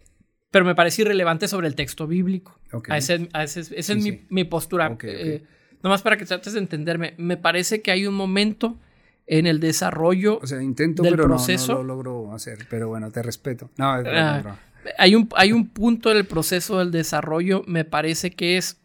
pero 0.49 0.65
me 0.65 0.73
parece 0.73 1.03
irrelevante 1.03 1.47
sobre 1.47 1.67
el 1.67 1.75
texto 1.75 2.07
bíblico. 2.07 2.59
esa 2.89 3.13
es 3.13 3.95
mi, 4.29 4.43
postura. 4.43 4.97
Eh, 5.03 5.43
nomás 5.83 6.01
para 6.01 6.17
que 6.17 6.25
trates 6.25 6.53
de 6.53 6.59
entenderme, 6.59 7.13
me 7.17 7.37
parece 7.37 7.83
que 7.83 7.91
hay 7.91 8.07
un 8.07 8.15
momento 8.15 8.79
en 9.27 9.45
el 9.45 9.59
desarrollo 9.59 10.39
o 10.41 10.47
sea, 10.47 10.63
intento, 10.63 11.03
del 11.03 11.13
pero 11.13 11.25
proceso. 11.25 11.73
No, 11.73 11.83
lo 11.83 11.95
logro 11.95 12.33
hacer, 12.33 12.65
pero 12.69 12.87
bueno, 12.87 13.11
te 13.11 13.21
respeto. 13.21 13.69
No, 13.77 13.99
es 13.99 14.07
ah, 14.07 14.59
hay 14.97 15.13
un, 15.13 15.29
hay 15.35 15.51
un 15.51 15.67
punto 15.67 16.09
del 16.09 16.25
proceso 16.25 16.79
del 16.79 16.89
desarrollo, 16.89 17.63
me 17.67 17.85
parece 17.85 18.31
que 18.31 18.57
es, 18.57 18.81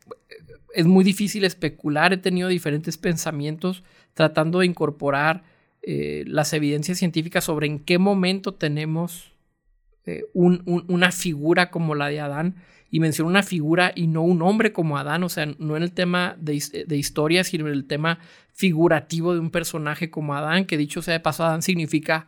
es 0.75 0.85
muy 0.85 1.05
difícil 1.05 1.45
especular, 1.45 2.13
he 2.13 2.19
tenido 2.19 2.49
diferentes 2.49 2.99
pensamientos 2.99 3.83
tratando 4.15 4.61
de 4.61 4.67
incorporar 4.67 5.45
eh, 5.83 6.25
las 6.27 6.53
evidencias 6.53 6.99
científicas 6.99 7.45
sobre 7.45 7.67
en 7.67 7.79
qué 7.81 7.99
momento 7.99 8.55
tenemos 8.55 9.33
eh, 10.07 10.25
una 10.35 11.13
figura 11.13 11.71
como 11.71 11.95
la 11.95 12.09
de 12.09 12.21
Adán. 12.21 12.57
Y 12.95 13.01
menciona 13.01 13.31
una 13.31 13.43
figura 13.43 13.93
y 13.95 14.07
no 14.07 14.21
un 14.21 14.43
hombre 14.43 14.75
como 14.75 14.99
Adán, 14.99 15.25
o 15.25 15.31
sea, 15.31 15.47
no 15.59 15.79
en 15.79 15.83
el 15.83 15.93
tema 15.93 16.37
de, 16.39 16.85
de 16.87 16.97
historia, 16.99 17.43
sino 17.43 17.67
en 17.67 17.73
el 17.73 17.87
tema 17.87 18.19
figurativo 18.53 19.33
de 19.33 19.41
un 19.41 19.51
personaje 19.51 20.11
como 20.11 20.35
Adán, 20.35 20.67
que 20.67 20.77
dicho 20.77 21.01
sea 21.01 21.15
de 21.15 21.21
paso, 21.21 21.43
Adán 21.43 21.63
significa 21.63 22.27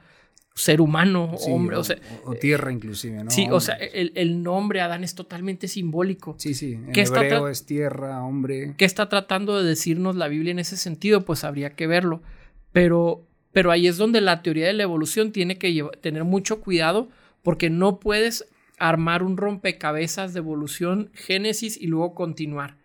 ser 0.54 0.80
humano, 0.80 1.34
hombre, 1.48 1.76
o, 1.76 1.82
sea, 1.82 1.96
o, 2.24 2.34
tierra 2.34 2.70
inclusive, 2.70 3.24
¿no? 3.24 3.30
Sí, 3.30 3.48
o 3.50 3.58
sea, 3.60 3.74
el, 3.74 4.42
nombre 4.42 4.80
Adán 4.80 5.02
es 5.02 5.16
totalmente 5.16 5.66
simbólico. 5.66 6.36
Sí, 6.38 6.54
sí, 6.54 6.74
en 6.74 6.96
hebreo 6.96 7.48
es 7.48 7.66
tierra, 7.66 8.22
hombre. 8.24 8.74
¿Qué 8.76 8.84
está 8.84 9.08
tratando 9.08 9.60
de 9.60 9.68
decirnos 9.68 10.14
la 10.14 10.28
Biblia 10.28 10.52
en 10.52 10.60
ese 10.60 10.76
sentido? 10.76 11.24
Pues 11.24 11.42
habría 11.42 11.70
que 11.70 11.88
verlo. 11.88 12.22
Pero, 12.70 13.26
pero 13.52 13.72
ahí 13.72 13.88
es 13.88 13.96
donde 13.96 14.20
la 14.20 14.42
teoría 14.42 14.68
de 14.68 14.74
la 14.74 14.84
evolución 14.84 15.32
tiene 15.32 15.58
que 15.58 15.88
tener 16.00 16.22
mucho 16.22 16.60
cuidado 16.60 17.08
porque 17.42 17.68
no 17.68 17.98
puedes 17.98 18.46
armar 18.78 19.24
un 19.24 19.36
rompecabezas 19.36 20.34
de 20.34 20.38
evolución, 20.38 21.10
génesis 21.14 21.76
y 21.76 21.88
luego 21.88 22.14
continuar 22.14 22.76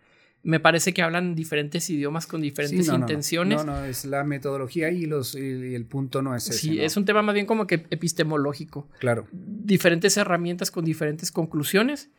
me 0.42 0.60
parece 0.60 0.94
que 0.94 1.02
hablan 1.02 1.34
diferentes 1.34 1.88
idiomas 1.90 2.26
con 2.26 2.40
diferentes 2.40 2.88
intenciones. 2.88 3.64
No, 3.64 3.80
no, 3.80 3.84
es 3.84 4.04
la 4.04 4.24
metodología 4.24 4.90
y, 4.90 5.04
los, 5.04 5.34
y 5.34 5.74
el 5.74 5.84
punto 5.84 6.22
no 6.22 6.34
es 6.34 6.48
ese. 6.48 6.58
Sí, 6.58 6.80
es 6.80 6.96
un 6.96 7.04
tema 7.04 7.22
más 7.22 7.34
bien 7.34 7.46
como 7.46 7.66
que 7.66 7.86
epistemológico. 7.90 8.88
Claro. 8.98 9.26
Diferentes 9.32 10.16
herramientas 10.16 10.70
con 10.70 10.84
diferentes 10.84 11.30
conclusiones, 11.30 12.10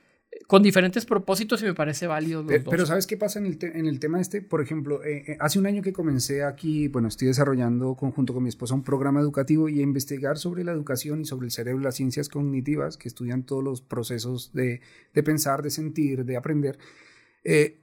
con 0.48 0.62
diferentes 0.62 1.06
propósitos 1.06 1.62
y 1.62 1.66
me 1.66 1.74
parece 1.74 2.08
válido. 2.08 2.44
Los 2.44 2.64
pero, 2.70 2.86
¿sabes 2.86 3.08
qué 3.08 3.18
pasa 3.18 3.40
en 3.40 3.48
el, 3.48 3.58
en 3.62 3.88
el 3.88 4.00
tema 4.00 4.22
este? 4.22 4.42
Por 4.42 4.62
ejemplo, 4.62 5.04
eh, 5.04 5.24
eh, 5.28 5.38
hace 5.40 5.58
un 5.58 5.66
año 5.66 5.82
que 5.82 5.92
comencé 5.92 6.44
aquí, 6.44 6.88
bueno, 6.88 7.08
estoy 7.08 7.28
desarrollando 7.28 7.96
conjunto 7.96 8.34
con 8.34 8.44
mi 8.44 8.50
esposa 8.50 8.76
un 8.76 8.84
programa 8.84 9.20
educativo 9.20 9.68
y 9.68 9.80
a 9.80 9.84
investigar 9.84 10.38
sobre 10.38 10.64
la 10.64 10.72
educación 10.72 11.22
y 11.22 11.26
sobre 11.26 11.46
el 11.46 11.52
cerebro 11.52 11.82
las 11.82 11.96
ciencias 11.96 12.30
cognitivas 12.30 12.98
que 12.98 13.08
estudian 13.08 13.44
todos 13.44 13.64
los 13.64 13.82
procesos 13.82 14.54
de, 14.54 14.82
de 15.14 15.24
pensar, 15.24 15.64
de 15.64 15.72
sentir, 15.72 16.24
de 16.24 16.38
aprender. 16.38 16.78
Eh, 17.44 17.81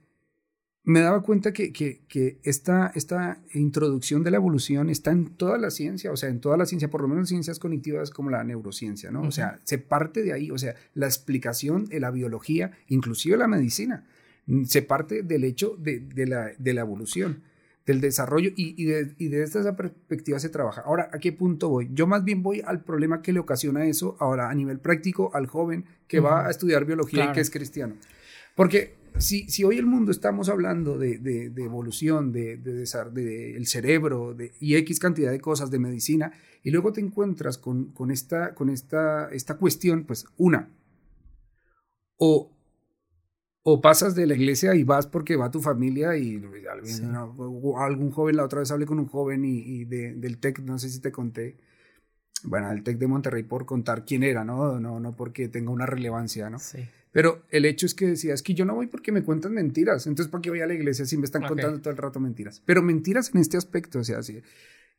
me 0.89 1.01
daba 1.01 1.21
cuenta 1.21 1.53
que, 1.53 1.71
que, 1.71 2.39
esta, 2.41 2.91
esta, 2.95 3.39
introducción 3.53 4.23
de 4.23 4.31
la 4.31 4.37
evolución 4.37 4.89
está 4.89 5.11
en 5.11 5.29
toda 5.29 5.59
la 5.59 5.69
ciencia, 5.69 6.11
o 6.11 6.17
sea, 6.17 6.29
en 6.29 6.41
toda 6.41 6.57
la 6.57 6.65
ciencia, 6.65 6.89
por 6.89 7.03
lo 7.03 7.07
menos 7.07 7.29
ciencias 7.29 7.59
cognitivas 7.59 8.09
como 8.09 8.31
la 8.31 8.43
neurociencia, 8.43 9.11
¿no? 9.11 9.21
O 9.21 9.29
sea, 9.29 9.59
se 9.65 9.77
parte 9.77 10.23
de 10.23 10.33
ahí, 10.33 10.49
o 10.49 10.57
sea, 10.57 10.73
la 10.95 11.05
explicación 11.05 11.85
de 11.85 11.99
la 11.99 12.09
biología, 12.09 12.71
inclusive 12.87 13.37
la 13.37 13.47
medicina, 13.47 14.07
se 14.65 14.81
parte 14.81 15.21
del 15.21 15.43
hecho 15.43 15.75
de, 15.77 15.99
de, 15.99 16.25
la, 16.25 16.53
de 16.57 16.73
la, 16.73 16.81
evolución, 16.81 17.43
del 17.85 18.01
desarrollo 18.01 18.49
y, 18.55 18.73
y, 18.81 18.85
de, 18.85 19.13
y 19.19 19.27
de 19.27 19.43
esta 19.43 19.75
perspectiva 19.75 20.39
se 20.39 20.49
trabaja. 20.49 20.81
Ahora, 20.81 21.11
¿a 21.13 21.19
qué 21.19 21.31
punto 21.31 21.69
voy? 21.69 21.89
Yo 21.93 22.07
más 22.07 22.23
bien 22.23 22.41
voy 22.41 22.63
al 22.65 22.83
problema 22.83 23.21
que 23.21 23.31
le 23.31 23.39
ocasiona 23.39 23.85
eso 23.85 24.17
ahora 24.19 24.49
a 24.49 24.55
nivel 24.55 24.79
práctico 24.79 25.29
al 25.35 25.45
joven 25.45 25.85
que 26.07 26.19
va 26.19 26.47
a 26.47 26.49
estudiar 26.49 26.85
biología 26.85 27.25
y 27.25 27.31
que 27.33 27.41
es 27.41 27.51
cristiano. 27.51 27.93
Porque 28.55 28.98
si, 29.19 29.49
si 29.49 29.63
hoy 29.63 29.77
el 29.77 29.85
mundo 29.85 30.11
estamos 30.11 30.49
hablando 30.49 30.97
de, 30.97 31.17
de, 31.17 31.63
evolución, 31.63 32.31
de, 32.31 32.57
de, 32.57 33.55
el 33.55 33.67
cerebro 33.67 34.33
de, 34.33 34.53
y 34.59 34.75
X 34.75 34.99
cantidad 34.99 35.31
de 35.31 35.41
cosas 35.41 35.69
de 35.69 35.79
medicina, 35.79 36.31
y 36.63 36.71
luego 36.71 36.93
te 36.93 37.01
encuentras 37.01 37.57
con, 37.57 37.91
con, 37.91 38.11
esta, 38.11 38.55
con 38.55 38.69
esta, 38.69 39.29
esta 39.29 39.57
cuestión, 39.57 40.05
pues 40.05 40.25
una, 40.37 40.69
o, 42.17 42.51
o 43.63 43.81
pasas 43.81 44.15
de 44.15 44.25
la 44.25 44.35
iglesia 44.35 44.75
y 44.75 44.83
vas 44.83 45.07
porque 45.07 45.35
va 45.35 45.51
tu 45.51 45.61
familia 45.61 46.17
y 46.17 46.41
algún 47.77 48.11
joven, 48.11 48.37
la 48.37 48.45
otra 48.45 48.59
vez 48.59 48.71
hablé 48.71 48.85
con 48.85 48.99
un 48.99 49.07
joven 49.07 49.45
y, 49.45 49.59
y 49.59 49.85
del 49.85 50.39
TEC, 50.39 50.59
no 50.59 50.79
sé 50.79 50.89
si 50.89 51.01
te 51.01 51.11
conté, 51.11 51.57
bueno, 52.43 52.71
el 52.71 52.83
TEC 52.83 52.97
de 52.97 53.07
Monterrey 53.07 53.43
por 53.43 53.65
contar 53.65 54.05
quién 54.05 54.23
era, 54.23 54.43
¿no? 54.43 54.79
No, 54.79 54.99
no 54.99 55.15
porque 55.15 55.47
tenga 55.47 55.71
una 55.71 55.85
relevancia, 55.85 56.49
¿no? 56.49 56.59
Sí. 56.59 56.79
Pero 57.11 57.43
el 57.49 57.65
hecho 57.65 57.85
es 57.85 57.95
que 57.95 58.07
decía, 58.07 58.33
es 58.33 58.43
que 58.43 58.53
yo 58.53 58.65
no 58.65 58.75
voy 58.75 58.87
porque 58.87 59.11
me 59.11 59.23
cuentan 59.23 59.53
mentiras. 59.53 60.05
Entonces, 60.05 60.29
¿por 60.29 60.41
qué 60.41 60.49
voy 60.49 60.61
a 60.61 60.67
la 60.67 60.73
iglesia 60.73 61.05
si 61.05 61.17
me 61.17 61.25
están 61.25 61.47
contando 61.47 61.79
todo 61.79 61.91
el 61.91 61.97
rato 61.97 62.19
mentiras? 62.19 62.61
Pero 62.65 62.83
mentiras 62.83 63.31
en 63.33 63.41
este 63.41 63.57
aspecto, 63.57 63.99
o 63.99 64.03
sea, 64.03 64.19
así. 64.19 64.41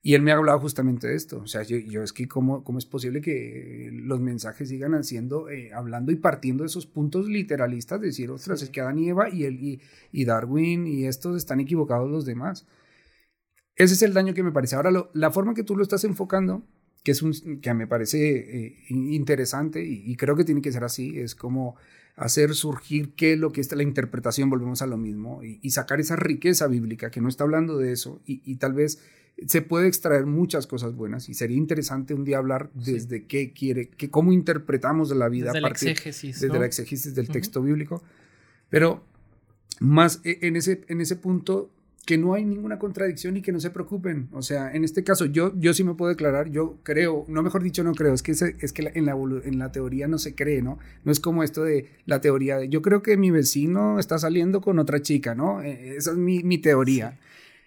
Y 0.02 0.14
él 0.14 0.22
me 0.22 0.32
ha 0.32 0.36
hablado 0.36 0.58
justamente 0.58 1.06
de 1.06 1.14
esto. 1.14 1.40
O 1.40 1.46
sea, 1.46 1.62
yo, 1.62 1.76
yo 1.76 2.02
es 2.02 2.12
que 2.12 2.26
cómo, 2.26 2.64
cómo 2.64 2.78
es 2.78 2.86
posible 2.86 3.20
que 3.20 3.90
los 3.92 4.18
mensajes 4.18 4.70
sigan 4.70 4.94
haciendo, 4.94 5.50
eh, 5.50 5.72
hablando 5.72 6.10
y 6.10 6.16
partiendo 6.16 6.64
de 6.64 6.68
esos 6.68 6.86
puntos 6.86 7.28
literalistas, 7.28 8.00
de 8.00 8.08
decir, 8.08 8.30
ostras, 8.30 8.62
es 8.62 8.70
que 8.70 8.80
Adán 8.80 8.98
y 8.98 9.10
Eva 9.10 9.28
y, 9.28 9.44
el, 9.44 9.62
y, 9.62 9.80
y, 10.10 10.24
Darwin 10.24 10.86
y 10.86 11.04
estos 11.04 11.36
están 11.36 11.60
equivocados 11.60 12.10
los 12.10 12.24
demás. 12.24 12.66
Ese 13.76 13.94
es 13.94 14.02
el 14.02 14.14
daño 14.14 14.34
que 14.34 14.42
me 14.42 14.52
parece. 14.52 14.74
Ahora, 14.74 14.90
la 15.12 15.30
forma 15.30 15.54
que 15.54 15.64
tú 15.64 15.76
lo 15.76 15.82
estás 15.82 16.04
enfocando, 16.04 16.64
que, 17.02 17.12
es 17.12 17.22
un, 17.22 17.60
que 17.60 17.74
me 17.74 17.86
parece 17.86 18.66
eh, 18.66 18.76
interesante 18.88 19.84
y, 19.84 20.02
y, 20.10 20.16
creo 20.16 20.36
que 20.36 20.44
tiene 20.44 20.62
que 20.62 20.72
ser 20.72 20.84
así, 20.84 21.18
es 21.18 21.34
como 21.34 21.76
hacer 22.20 22.54
surgir 22.54 23.14
qué 23.14 23.32
es 23.32 23.38
lo 23.38 23.50
que 23.50 23.62
es 23.62 23.72
la 23.72 23.82
interpretación, 23.82 24.50
volvemos 24.50 24.82
a 24.82 24.86
lo 24.86 24.98
mismo, 24.98 25.42
y, 25.42 25.70
sacar 25.70 26.00
esa 26.00 26.16
riqueza 26.16 26.66
bíblica 26.66 27.10
que 27.10 27.22
no 27.22 27.30
está 27.30 27.44
hablando 27.44 27.78
de 27.78 27.92
eso, 27.92 28.20
y, 28.26 28.56
tal 28.56 28.74
vez 28.74 29.00
se 29.46 29.62
puede 29.62 29.88
extraer 29.88 30.26
muchas 30.26 30.66
cosas 30.66 30.94
buenas, 30.94 31.30
y 31.30 31.34
sería 31.34 31.56
interesante 31.56 32.12
un 32.12 32.24
día 32.24 32.36
hablar 32.36 32.70
desde 32.74 33.24
qué 33.24 33.54
quiere, 33.54 33.88
que, 33.88 34.10
cómo 34.10 34.32
interpretamos 34.32 35.10
la 35.16 35.30
vida 35.30 35.52
desde 35.52 35.58
a 35.60 35.62
partir, 35.62 35.86
la 35.86 35.92
exégesis, 35.92 36.40
desde 36.40 36.58
la 36.58 36.66
exégesis 36.66 37.14
del 37.14 37.28
texto 37.28 37.62
bíblico, 37.62 38.02
pero 38.68 39.02
más 39.80 40.20
e, 40.24 40.40
en 40.42 40.56
ese, 40.56 40.82
en 40.88 41.00
ese 41.00 41.16
punto 41.16 41.70
que 42.10 42.18
no 42.18 42.34
hay 42.34 42.44
ninguna 42.44 42.80
contradicción 42.80 43.36
y 43.36 43.40
que 43.40 43.52
no 43.52 43.60
se 43.60 43.70
preocupen. 43.70 44.30
O 44.32 44.42
sea, 44.42 44.72
en 44.72 44.82
este 44.82 45.04
caso, 45.04 45.26
yo, 45.26 45.52
yo 45.56 45.72
sí 45.74 45.84
me 45.84 45.94
puedo 45.94 46.08
declarar, 46.08 46.50
yo 46.50 46.80
creo, 46.82 47.24
no 47.28 47.40
mejor 47.40 47.62
dicho, 47.62 47.84
no 47.84 47.94
creo, 47.94 48.12
es 48.14 48.24
que, 48.24 48.32
es 48.32 48.72
que 48.72 48.90
en, 48.92 49.06
la, 49.06 49.12
en 49.12 49.60
la 49.60 49.70
teoría 49.70 50.08
no 50.08 50.18
se 50.18 50.34
cree, 50.34 50.60
¿no? 50.60 50.80
No 51.04 51.12
es 51.12 51.20
como 51.20 51.44
esto 51.44 51.62
de 51.62 51.88
la 52.06 52.20
teoría 52.20 52.58
de, 52.58 52.68
yo 52.68 52.82
creo 52.82 53.00
que 53.00 53.16
mi 53.16 53.30
vecino 53.30 54.00
está 54.00 54.18
saliendo 54.18 54.60
con 54.60 54.80
otra 54.80 55.00
chica, 55.00 55.36
¿no? 55.36 55.62
Eh, 55.62 55.94
esa 55.98 56.10
es 56.10 56.16
mi, 56.16 56.42
mi 56.42 56.58
teoría. 56.58 57.20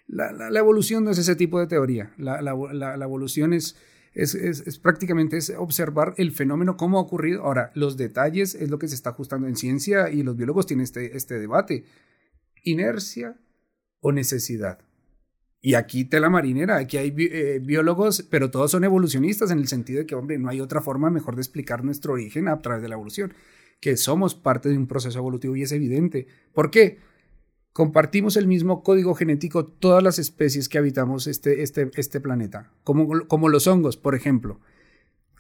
La, 0.10 0.34
la, 0.34 0.60
evolución 0.60 1.06
no 1.06 1.12
es 1.12 1.18
ese 1.20 1.38
tipo 1.38 1.58
de 1.62 1.68
teoría. 1.68 2.12
La, 2.18 2.42
la 2.42 3.06
evolución 3.06 3.54
es, 3.54 3.78
es, 4.14 4.36
es, 4.36 4.68
es, 4.68 4.78
prácticamente 4.78 5.38
es 5.38 5.54
observar 5.58 6.16
el 6.18 6.34
fenómeno, 6.34 6.76
cómo 6.76 6.98
ha 6.98 7.02
ocurrido. 7.02 7.44
Ahora, 7.44 7.72
los 7.76 7.96
detalles 7.96 8.56
es 8.56 8.70
lo 8.70 8.78
que 8.78 8.90
se 8.90 8.96
está 8.96 9.12
ajustando 9.12 9.48
en 9.48 9.56
ciencia 9.56 10.10
y 10.10 10.22
los 10.22 10.36
biólogos 10.36 10.66
tienen 10.66 10.84
este, 10.84 11.16
este 11.16 11.40
debate. 11.40 11.86
Inercia, 12.64 13.38
o 14.04 14.12
necesidad. 14.12 14.80
Y 15.66 15.76
aquí 15.76 16.04
tela 16.04 16.30
marinera, 16.30 16.76
aquí 16.76 16.98
hay 16.98 17.16
eh, 17.18 17.62
biólogos, 17.64 18.28
pero 18.30 18.52
todos 18.52 18.70
son 18.70 18.84
evolucionistas 18.84 19.50
en 19.50 19.60
el 19.60 19.70
sentido 19.70 20.00
de 20.00 20.06
que, 20.06 20.14
hombre, 20.14 20.38
no 20.38 20.50
hay 20.50 20.60
otra 20.60 20.82
forma 20.82 21.10
mejor 21.10 21.36
de 21.36 21.42
explicar 21.42 21.86
nuestro 21.86 22.14
origen 22.14 22.50
a 22.50 22.62
través 22.62 22.84
de 22.84 22.90
la 22.90 22.96
evolución, 22.96 23.34
que 23.80 23.96
somos 23.96 24.36
parte 24.36 24.68
de 24.68 24.78
un 24.78 24.88
proceso 24.88 25.18
evolutivo 25.20 25.56
y 25.56 25.62
es 25.62 25.72
evidente. 25.72 26.28
¿Por 26.54 26.70
qué? 26.70 27.00
Compartimos 27.72 28.36
el 28.36 28.46
mismo 28.46 28.84
código 28.84 29.16
genético 29.16 29.66
todas 29.66 30.04
las 30.04 30.20
especies 30.20 30.68
que 30.68 30.80
habitamos 30.80 31.28
este, 31.28 31.64
este, 31.64 31.90
este 31.96 32.20
planeta, 32.20 32.74
como, 32.84 33.26
como 33.28 33.48
los 33.48 33.66
hongos, 33.66 33.96
por 33.96 34.16
ejemplo. 34.16 34.60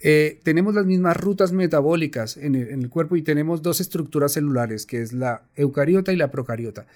Eh, 0.02 0.39
tenemos 0.43 0.73
las 0.73 0.86
mismas 0.86 1.17
rutas 1.17 1.52
metabólicas 1.52 2.38
en 2.38 2.56
el, 2.56 2.69
en 2.69 2.82
el, 2.82 2.89
cuerpo 2.89 3.17
y 3.17 3.23
tenemos 3.23 3.62
dos 3.62 3.82
estructuras 3.82 4.32
celulares, 4.32 4.86
que 4.86 5.02
es 5.02 5.12
la 5.12 5.43
eucariota 5.56 6.13
y 6.13 6.15
la 6.15 6.32
procariota. 6.32 6.88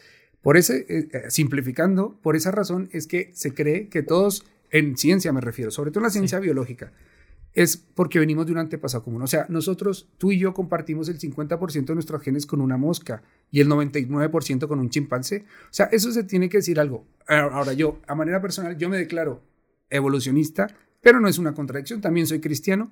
Por 0.41 0.57
ese, 0.57 0.85
eh, 0.87 1.07
eh, 1.11 1.23
simplificando, 1.29 2.17
por 2.21 2.35
esa 2.35 2.51
razón 2.51 2.89
es 2.91 3.07
que 3.07 3.31
se 3.33 3.53
cree 3.53 3.89
que 3.89 4.03
todos, 4.03 4.45
en 4.71 4.97
ciencia 4.97 5.33
me 5.33 5.41
refiero, 5.41 5.71
sobre 5.71 5.91
todo 5.91 6.01
en 6.01 6.05
la 6.05 6.09
ciencia 6.09 6.39
biológica, 6.39 6.91
es 7.53 7.75
porque 7.75 8.19
venimos 8.19 8.45
de 8.45 8.51
un 8.51 8.59
antepasado 8.59 9.03
común. 9.03 9.23
O 9.23 9.27
sea, 9.27 9.47
nosotros, 9.49 10.07
tú 10.19 10.31
y 10.31 10.37
yo 10.37 10.53
compartimos 10.53 11.09
el 11.09 11.17
50% 11.17 11.85
de 11.85 11.93
nuestros 11.95 12.21
genes 12.21 12.45
con 12.45 12.61
una 12.61 12.77
mosca 12.77 13.23
y 13.49 13.61
el 13.61 13.67
99% 13.67 14.67
con 14.67 14.79
un 14.79 14.91
chimpancé. 14.91 15.43
O 15.63 15.73
sea, 15.73 15.87
eso 15.87 16.11
se 16.11 16.23
tiene 16.23 16.49
que 16.49 16.57
decir 16.57 16.79
algo. 16.79 17.07
Ahora 17.27 17.73
yo, 17.73 17.99
a 18.05 18.13
manera 18.13 18.41
personal, 18.41 18.77
yo 18.77 18.89
me 18.89 18.97
declaro 18.97 19.41
evolucionista, 19.89 20.67
pero 21.01 21.19
no 21.19 21.27
es 21.27 21.39
una 21.39 21.55
contradicción. 21.55 21.99
También 21.99 22.27
soy 22.27 22.39
cristiano 22.39 22.91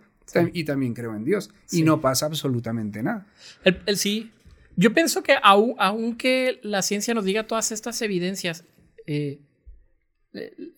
y 0.52 0.64
también 0.64 0.96
creo 0.96 1.16
en 1.16 1.24
Dios. 1.24 1.52
Y 1.72 1.84
no 1.84 2.02
pasa 2.02 2.26
absolutamente 2.26 3.04
nada. 3.04 3.28
el, 3.64 3.98
sí, 3.98 4.32
yo 4.76 4.94
pienso 4.94 5.24
que 5.24 5.36
aunque 5.42 6.60
la 6.64 6.82
ciencia 6.82 7.14
nos 7.14 7.26
diga 7.26 7.48
todas 7.48 7.72
estas 7.72 8.02
evidencias, 8.02 8.66
eh, 9.08 9.40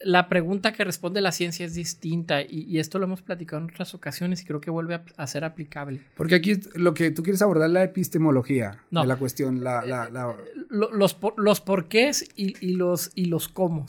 la 0.02 0.30
pregunta 0.30 0.74
que 0.74 0.84
responde 0.84 1.22
la 1.22 1.32
ciencia 1.32 1.66
es 1.66 1.74
distinta 1.74 2.41
y, 2.41 2.78
esto 2.80 3.00
lo 3.00 3.06
hemos 3.06 3.22
platicado 3.22 3.64
en 3.64 3.70
otras 3.72 3.93
ocasiones 3.95 4.41
y 4.41 4.45
creo 4.45 4.62
que 4.62 4.70
vuelve 4.70 5.02
a, 5.16 5.28
ser 5.28 5.43
aplicable. 5.43 6.02
Porque 6.16 6.36
aquí 6.36 6.60
lo 6.76 6.93
que 6.93 7.12
tú 7.12 7.24
quieres 7.24 7.41
abordar 7.41 7.68
es 7.68 7.74
la 7.74 7.84
epistemología 7.84 8.84
de 8.91 9.06
la 9.06 9.16
cuestión, 9.16 9.64
la, 9.64 9.84
eh, 9.84 10.45
Los, 10.70 11.18
los 11.38 11.62
porqués 11.62 12.30
y, 12.36 12.74
los, 12.74 13.12
y 13.16 13.26
los 13.26 13.48
cómo. 13.48 13.88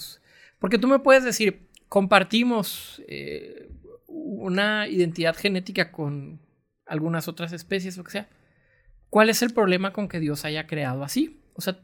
Porque 0.59 0.79
tú 0.79 0.89
me 0.89 1.01
puedes 1.01 1.25
decir, 1.25 1.69
compartimos 1.89 3.03
eh, 3.07 3.69
una 4.07 4.89
identidad 4.89 5.37
genética 5.37 5.93
con 5.93 6.41
algunas 6.87 7.29
otras 7.29 7.53
especies, 7.53 7.97
lo 7.97 8.05
que 8.05 8.13
sea. 8.13 8.29
¿Cuál 9.11 9.31
es 9.31 9.43
el 9.43 9.53
problema 9.53 9.93
con 9.93 10.09
que 10.09 10.21
Dios 10.21 10.45
haya 10.45 10.67
creado 10.67 11.03
así? 11.03 11.41
O 11.55 11.61
sea, 11.61 11.77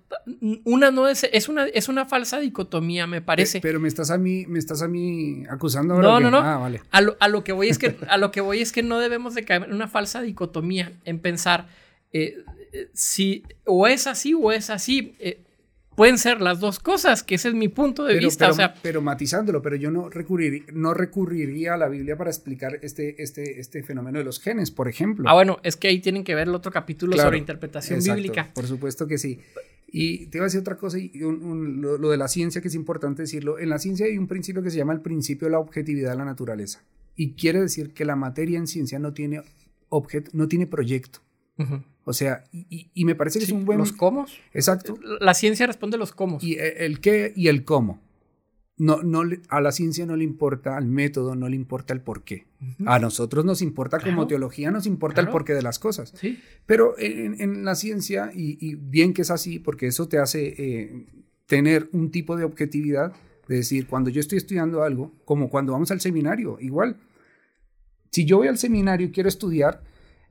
una 0.65 0.93
no 0.93 1.09
es, 1.09 1.25
es 1.33 1.49
una, 1.49 1.67
es 1.67 1.89
una 1.89 2.07
falsa 2.07 2.39
dicotomía, 2.39 3.09
me 3.09 3.21
parece. 3.21 3.61
Pero 3.61 3.81
me 3.81 3.89
estás 3.89 4.11
a 4.13 4.19
mí, 4.19 4.47
me 4.47 4.61
estás 4.61 4.83
a 4.83 4.89
mí 4.89 5.43
acusando 5.51 5.95
ahora. 5.95 6.09
No, 6.09 6.21
no, 6.21 6.31
no. 6.31 6.39
Ah, 6.39 6.59
vale. 6.59 6.81
a, 6.93 7.01
lo, 7.01 7.17
a, 7.19 7.27
lo, 7.27 7.43
que 7.43 7.53
voy 7.53 7.71
es 7.71 7.79
que, 7.79 7.97
a 8.09 8.17
lo 8.17 8.31
que 8.31 8.41
voy 8.41 8.61
es 8.61 8.71
que 8.71 8.85
no 8.85 9.01
debemos 9.01 9.35
de 9.35 9.45
caer 9.45 9.65
en 9.65 9.73
una 9.73 9.89
falsa 9.89 10.23
dicotomía, 10.23 10.93
en 11.05 11.19
pensar 11.19 11.67
eh, 12.13 12.45
si 12.93 13.43
o 13.65 13.89
es 13.89 14.07
así 14.07 14.33
o 14.35 14.53
es 14.53 14.71
así. 14.71 15.17
Eh, 15.19 15.43
pueden 15.97 16.19
ser 16.19 16.41
las 16.41 16.61
dos 16.61 16.81
cosas, 16.81 17.23
que 17.23 17.37
ese 17.37 17.49
es 17.49 17.55
mi 17.55 17.69
punto 17.69 18.05
de 18.05 18.19
vista. 18.19 18.47
Pero, 18.47 18.53
o 18.53 18.57
sea, 18.57 18.75
pero 18.83 19.03
matizándolo, 19.03 19.63
pero 19.63 19.77
yo 19.77 19.91
no 19.91 20.09
recurriría, 20.09 20.65
no 20.73 20.95
recurriría 20.95 21.75
a 21.75 21.77
la 21.77 21.89
Biblia 21.89 22.17
para 22.17 22.31
explicar 22.31 22.79
este, 22.83 23.23
este, 23.23 23.61
este 23.61 23.83
fenómeno 23.83 24.19
de 24.19 24.25
los 24.25 24.41
genes, 24.41 24.71
por 24.71 24.89
ejemplo. 24.89 25.29
Ah, 25.29 25.35
bueno, 25.35 25.59
es 25.63 25.77
que 25.77 25.89
ahí 25.89 26.01
tienen 26.01 26.25
que 26.25 26.35
ver 26.35 26.49
el 26.49 26.55
otro 26.55 26.73
capítulo 26.73 27.17
sobre 27.17 27.39
interpretación 27.39 28.01
bíblica. 28.03 28.51
Por 28.55 28.67
supuesto 28.67 29.07
que 29.07 29.19
sí. 29.19 29.41
Y 29.97 30.27
te 30.27 30.39
iba 30.39 30.45
a 30.45 30.49
decir 30.49 30.59
otra 30.59 30.77
cosa, 30.77 30.99
y 30.99 31.13
lo, 31.15 32.11
de 32.11 32.17
la 32.17 32.27
ciencia, 32.27 32.61
que 32.61 32.67
es 32.67 32.75
importante 32.75 33.23
decirlo. 33.23 33.61
En 33.61 33.69
la 33.69 33.79
ciencia 33.79 34.07
hay 34.07 34.19
un 34.19 34.27
principio 34.27 34.61
que 34.61 34.71
se 34.71 34.77
llama 34.77 34.93
el 34.93 35.01
principio 35.01 35.47
de 35.47 35.53
la 35.53 35.61
objetividad 35.61 36.11
de 36.11 36.17
la 36.17 36.25
naturaleza. 36.25 36.83
Y 37.15 37.35
quiere 37.35 37.61
decir 37.61 37.93
que 37.93 38.05
la 38.05 38.17
materia 38.17 38.59
en 38.59 38.67
ciencia 38.67 38.99
no 38.99 39.13
tiene, 39.13 39.43
objeto, 39.91 40.33
no 40.35 40.49
tiene 40.49 40.67
proyecto. 40.67 41.21
O 42.05 42.13
sea, 42.13 42.45
y, 42.53 43.05
me 43.05 43.15
parece 43.15 43.39
que 43.39 43.47
es 43.47 43.53
un 43.53 43.65
buen... 43.65 43.79
Los 43.79 43.93
cómo. 43.93 44.27
Exacto. 44.53 44.99
La 45.21 45.35
ciencia 45.35 45.67
responde 45.67 45.97
los 45.97 46.13
cómo. 46.13 46.39
Y 46.41 46.55
e, 46.55 46.85
el 46.85 47.01
qué 47.01 47.33
y 47.35 47.49
el 47.49 47.65
cómo. 47.65 48.01
No, 48.77 49.05
no, 49.05 49.23
a 49.51 49.61
la 49.61 49.71
ciencia 49.71 50.05
no 50.05 50.17
le 50.17 50.25
importa, 50.25 50.77
al 50.77 50.87
método 50.87 51.37
no 51.37 51.49
le 51.49 51.55
importa 51.55 51.95
el 51.95 52.01
por 52.01 52.25
qué. 52.25 52.47
A 52.87 52.99
nosotros 52.99 53.45
nos 53.45 53.63
importa 53.63 54.01
como 54.01 54.27
teología, 54.27 54.73
nos 54.73 54.87
importa 54.87 55.21
el 55.21 55.29
porqué 55.29 55.55
de 55.55 55.63
las 55.63 55.79
cosas. 55.79 56.13
Sí. 56.17 56.41
Pero 56.67 56.97
en, 56.99 57.65
la 57.65 57.77
ciencia, 57.77 58.33
y, 58.35 58.75
bien 58.75 59.15
que 59.15 59.23
es 59.23 59.31
así, 59.31 59.61
porque 59.61 59.87
eso 59.87 60.09
te 60.09 60.19
hace 60.19 60.55
eh, 60.59 61.07
tener 61.47 61.89
un 61.93 62.11
tipo 62.11 62.37
de 62.37 62.43
objetividad, 62.43 63.13
de 63.47 63.57
decir, 63.57 63.87
cuando 63.87 64.11
yo 64.11 64.19
estoy 64.19 64.39
estudiando 64.39 64.83
algo, 64.83 65.13
como 65.25 65.51
cuando 65.51 65.73
vamos 65.73 65.93
al 65.93 66.01
seminario, 66.01 66.59
igual. 66.61 66.97
Si 68.11 68.25
yo 68.25 68.39
voy 68.39 68.49
al 68.49 68.59
seminario 68.59 69.07
y 69.07 69.13
quiero 69.13 69.29
estudiar, 69.29 69.83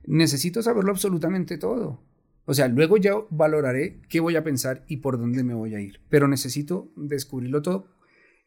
necesito 0.06 0.62
saberlo 0.62 0.90
absolutamente 0.90 1.58
todo. 1.58 2.00
O 2.46 2.54
sea, 2.54 2.68
luego 2.68 2.96
ya 2.96 3.14
valoraré 3.30 4.00
qué 4.08 4.20
voy 4.20 4.36
a 4.36 4.44
pensar 4.44 4.84
y 4.86 4.98
por 4.98 5.18
dónde 5.18 5.42
me 5.42 5.54
voy 5.54 5.74
a 5.74 5.80
ir. 5.80 6.00
Pero 6.10 6.28
necesito 6.28 6.92
descubrirlo 6.96 7.62
todo. 7.62 7.88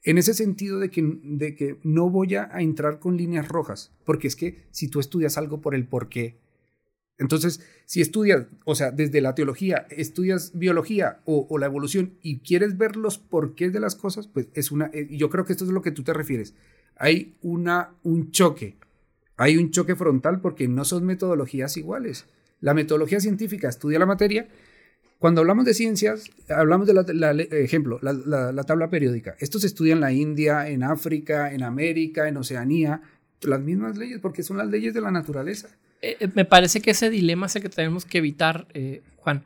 En 0.03 0.17
ese 0.17 0.33
sentido 0.33 0.79
de 0.79 0.91
que, 0.91 1.19
de 1.23 1.55
que 1.55 1.79
no 1.83 2.09
voy 2.09 2.35
a 2.35 2.49
entrar 2.59 2.99
con 2.99 3.17
líneas 3.17 3.47
rojas. 3.47 3.91
Porque 4.05 4.27
es 4.27 4.35
que 4.35 4.67
si 4.71 4.87
tú 4.87 4.99
estudias 4.99 5.37
algo 5.37 5.61
por 5.61 5.73
el 5.73 5.87
por 5.87 6.09
qué. 6.09 6.39
Entonces, 7.17 7.61
si 7.85 8.01
estudias, 8.01 8.45
o 8.63 8.75
sea, 8.75 8.91
desde 8.91 9.21
la 9.21 9.33
teología, 9.33 9.87
estudias 9.89 10.51
biología 10.53 11.21
o, 11.25 11.57
la 11.57 11.65
evolución 11.65 12.13
y 12.21 12.39
quieres 12.39 12.77
ver 12.77 12.95
los 12.95 13.17
porqués 13.17 13.73
de 13.73 13.79
las 13.79 13.95
cosas, 13.95 14.27
pues 14.27 14.49
es 14.53 14.71
una, 14.71 14.91
eh, 14.93 15.07
yo 15.09 15.31
creo 15.31 15.43
que 15.43 15.53
esto 15.53 15.65
es 15.65 15.71
lo 15.71 15.81
que 15.81 15.91
tú 15.91 16.03
te 16.03 16.13
refieres. 16.13 16.53
Hay 16.95 17.35
una, 17.41 17.95
un 18.03 18.29
choque 18.29 18.77
hay 19.37 19.57
un 19.57 19.71
choque 19.71 19.95
frontal 19.95 20.41
porque 20.41 20.67
no 20.67 20.83
son 20.83 21.05
metodologías 21.05 21.77
iguales. 21.77 22.25
La 22.59 22.73
metodología 22.73 23.19
científica 23.19 23.69
estudia 23.69 23.99
la 23.99 24.07
materia. 24.07 24.47
Cuando 25.19 25.41
hablamos 25.41 25.65
de 25.65 25.73
ciencias, 25.73 26.29
hablamos 26.49 26.87
de 26.87 26.93
la, 26.93 27.31
ejemplo, 27.55 27.99
la, 28.01 28.63
tabla 28.63 28.89
periódica. 28.89 29.35
Esto 29.39 29.59
se 29.59 29.67
estudia 29.67 29.93
en 29.93 29.99
la 29.99 30.11
India, 30.11 30.67
en 30.67 30.83
África, 30.83 31.51
en 31.53 31.63
América, 31.63 32.27
en 32.27 32.37
Oceanía, 32.37 33.01
las 33.41 33.61
mismas 33.61 33.97
leyes, 33.97 34.19
porque 34.19 34.43
son 34.43 34.57
las 34.57 34.67
leyes 34.67 34.93
de 34.93 35.01
la 35.01 35.11
naturaleza. 35.11 35.69
Eh, 36.01 36.17
eh, 36.19 36.29
me 36.33 36.45
parece 36.45 36.81
que 36.81 36.91
ese 36.91 37.09
dilema 37.09 37.45
es 37.45 37.55
el 37.55 37.63
que 37.63 37.69
tenemos 37.69 38.05
que 38.05 38.19
evitar, 38.19 38.67
eh, 38.73 39.01
Juan. 39.17 39.43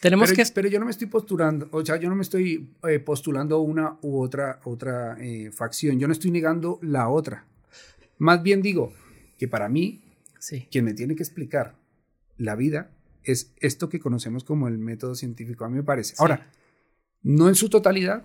Tenemos 0.00 0.30
pero, 0.30 0.42
que... 0.42 0.52
pero 0.54 0.68
yo 0.68 0.78
no 0.78 0.86
me 0.86 0.90
estoy 0.90 1.08
postulando, 1.08 1.68
o 1.72 1.84
sea, 1.84 1.96
yo 1.96 2.08
no 2.08 2.14
me 2.14 2.22
estoy 2.22 2.70
postulando 3.04 3.60
una 3.60 3.98
u 4.00 4.22
otra, 4.22 4.60
otra 4.64 5.18
facción, 5.52 5.98
yo 5.98 6.06
no 6.06 6.14
estoy 6.14 6.30
negando 6.30 6.78
la 6.80 7.10
otra. 7.10 7.44
Más 8.16 8.42
bien 8.42 8.62
digo, 8.62 8.94
que 9.40 9.48
para 9.48 9.70
mí, 9.70 10.02
quien 10.70 10.84
me 10.84 10.92
tiene 10.92 11.16
que 11.16 11.22
explicar 11.22 11.74
la 12.36 12.56
vida 12.56 12.90
es 13.24 13.54
esto 13.60 13.88
que 13.88 13.98
conocemos 13.98 14.44
como 14.44 14.68
el 14.68 14.76
método 14.76 15.14
científico, 15.14 15.64
a 15.64 15.70
mí 15.70 15.76
me 15.76 15.82
parece. 15.82 16.14
Ahora, 16.18 16.52
no 17.22 17.48
en 17.48 17.54
su 17.54 17.70
totalidad, 17.70 18.22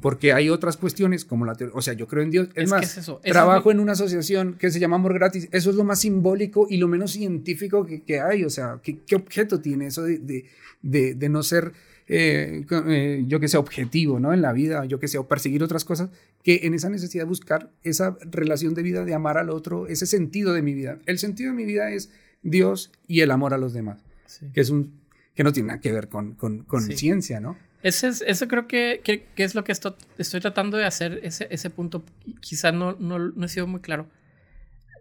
porque 0.00 0.32
hay 0.32 0.48
otras 0.48 0.78
cuestiones 0.78 1.26
como 1.26 1.44
la 1.44 1.54
teoría. 1.54 1.76
O 1.76 1.82
sea, 1.82 1.92
yo 1.92 2.08
creo 2.08 2.22
en 2.22 2.30
Dios. 2.30 2.48
Es, 2.54 2.70
más, 2.70 2.98
trabajo 3.22 3.70
en 3.70 3.78
una 3.78 3.92
asociación 3.92 4.54
que 4.54 4.70
se 4.70 4.80
llama 4.80 4.96
Amor 4.96 5.12
Gratis. 5.12 5.50
Eso 5.52 5.68
es 5.68 5.76
lo 5.76 5.84
más 5.84 6.00
simbólico 6.00 6.66
y 6.70 6.78
lo 6.78 6.88
menos 6.88 7.10
científico 7.10 7.84
que, 7.84 8.20
hay. 8.20 8.42
O 8.44 8.50
sea, 8.50 8.80
¿qué, 8.82 9.16
objeto 9.16 9.60
tiene 9.60 9.88
eso 9.88 10.02
de, 10.02 10.46
de 10.82 11.28
no 11.28 11.42
ser 11.42 11.74
eh, 12.08 12.64
eh, 12.70 13.24
yo 13.26 13.40
que 13.40 13.48
sé, 13.48 13.56
objetivo, 13.56 14.20
¿no? 14.20 14.32
En 14.32 14.42
la 14.42 14.52
vida, 14.52 14.84
yo 14.84 15.00
que 15.00 15.08
sé, 15.08 15.18
o 15.18 15.26
perseguir 15.26 15.62
otras 15.62 15.84
cosas, 15.84 16.10
que 16.42 16.60
en 16.64 16.74
esa 16.74 16.88
necesidad 16.88 17.24
de 17.24 17.28
buscar 17.28 17.70
esa 17.82 18.16
relación 18.20 18.74
de 18.74 18.82
vida, 18.82 19.04
de 19.04 19.14
amar 19.14 19.38
al 19.38 19.50
otro, 19.50 19.86
ese 19.88 20.06
sentido 20.06 20.52
de 20.52 20.62
mi 20.62 20.74
vida. 20.74 20.98
El 21.06 21.18
sentido 21.18 21.50
de 21.50 21.56
mi 21.56 21.64
vida 21.64 21.90
es 21.90 22.10
Dios 22.42 22.92
y 23.08 23.20
el 23.20 23.30
amor 23.30 23.54
a 23.54 23.58
los 23.58 23.72
demás, 23.72 24.04
que 24.52 24.60
es 24.60 24.70
un 24.70 25.04
que 25.34 25.44
no 25.44 25.52
tiene 25.52 25.68
nada 25.68 25.80
que 25.80 25.92
ver 25.92 26.08
con, 26.08 26.34
con, 26.34 26.64
con 26.64 26.82
ciencia, 26.82 27.40
¿no? 27.40 27.58
Ese 27.82 28.08
es, 28.08 28.24
eso 28.26 28.48
creo 28.48 28.66
que, 28.66 29.02
que, 29.04 29.44
es 29.44 29.54
lo 29.54 29.64
que 29.64 29.72
estoy, 29.72 29.92
estoy 30.16 30.40
tratando 30.40 30.78
de 30.78 30.86
hacer, 30.86 31.20
ese, 31.22 31.46
ese 31.50 31.68
punto. 31.68 32.02
Quizá 32.40 32.72
no, 32.72 32.96
no, 32.98 33.18
no 33.18 33.46
he 33.46 33.48
sido 33.48 33.66
muy 33.66 33.80
claro. 33.80 34.08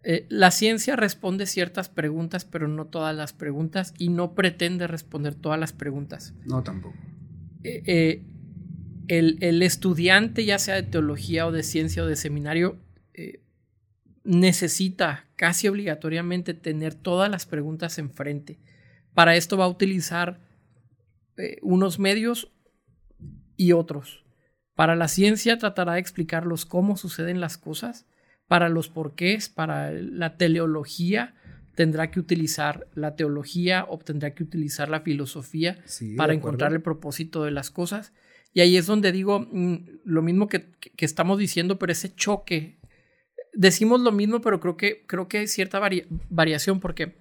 Eh, 0.07 0.27
la 0.29 0.51
ciencia 0.51 0.95
responde 0.95 1.47
ciertas 1.47 1.89
preguntas, 1.89 2.45
pero 2.45 2.67
no 2.67 2.85
todas 2.85 3.15
las 3.15 3.33
preguntas, 3.33 3.91
y 3.97 4.09
no 4.09 4.35
pretende 4.35 4.85
responder 4.85 5.33
todas 5.33 5.59
las 5.59 5.73
preguntas. 5.73 6.35
No, 6.45 6.61
tampoco. 6.61 6.95
Eh, 7.63 7.81
eh, 7.87 8.23
el, 9.07 9.63
estudiante, 9.63 10.45
ya 10.45 10.59
sea 10.59 10.75
de 10.75 10.83
teología 10.83 11.47
o 11.47 11.51
de 11.51 11.63
ciencia 11.63 12.03
o 12.03 12.05
de 12.05 12.15
seminario, 12.15 12.77
necesita 14.23 15.25
casi 15.35 15.67
obligatoriamente 15.67 16.53
tener 16.53 16.93
todas 16.93 17.29
las 17.29 17.47
preguntas 17.47 17.97
enfrente. 17.97 18.59
Para 19.13 19.35
esto 19.35 19.57
va 19.57 19.65
a 19.65 19.69
utilizar 19.69 20.39
unos 21.61 21.97
medios 21.97 22.51
y 23.55 23.71
otros. 23.71 24.23
Para 24.75 24.95
la 24.95 25.07
ciencia 25.07 25.57
tratará 25.57 25.93
de 25.93 25.99
explicarlos 25.99 26.65
cómo 26.65 26.97
suceden 26.97 27.39
las 27.39 27.57
cosas 27.57 28.05
para 28.47 28.69
los 28.69 28.89
porqués, 28.89 29.49
para 29.49 29.91
la 29.91 30.37
teleología, 30.37 31.35
tendrá 31.75 32.09
que 32.09 32.19
utilizar 32.19 32.87
la 32.95 33.15
teología 33.15 33.85
o 33.89 33.97
tendrá 33.97 34.33
que 34.33 34.43
utilizar 34.43 34.89
la 34.89 35.01
filosofía 35.01 35.77
para 36.17 36.33
encontrar 36.33 36.73
el 36.73 36.81
propósito 36.81 37.43
de 37.43 37.51
las 37.51 37.69
cosas. 37.69 38.13
Y 38.53 38.61
ahí 38.61 38.77
es 38.77 38.85
donde 38.85 39.11
digo 39.11 39.41
mm, 39.51 39.99
lo 40.05 40.21
mismo 40.21 40.47
que, 40.47 40.71
estamos 40.97 41.37
diciendo, 41.37 41.77
pero 41.77 41.91
ese 41.91 42.15
choque. 42.15 42.79
Decimos 43.53 44.01
lo 44.01 44.11
mismo, 44.11 44.41
pero 44.41 44.59
creo 44.59 44.77
que, 44.77 45.05
creo 45.05 45.27
que 45.27 45.39
hay 45.39 45.47
cierta 45.47 45.81
variación 46.29 46.79
porque 46.79 47.15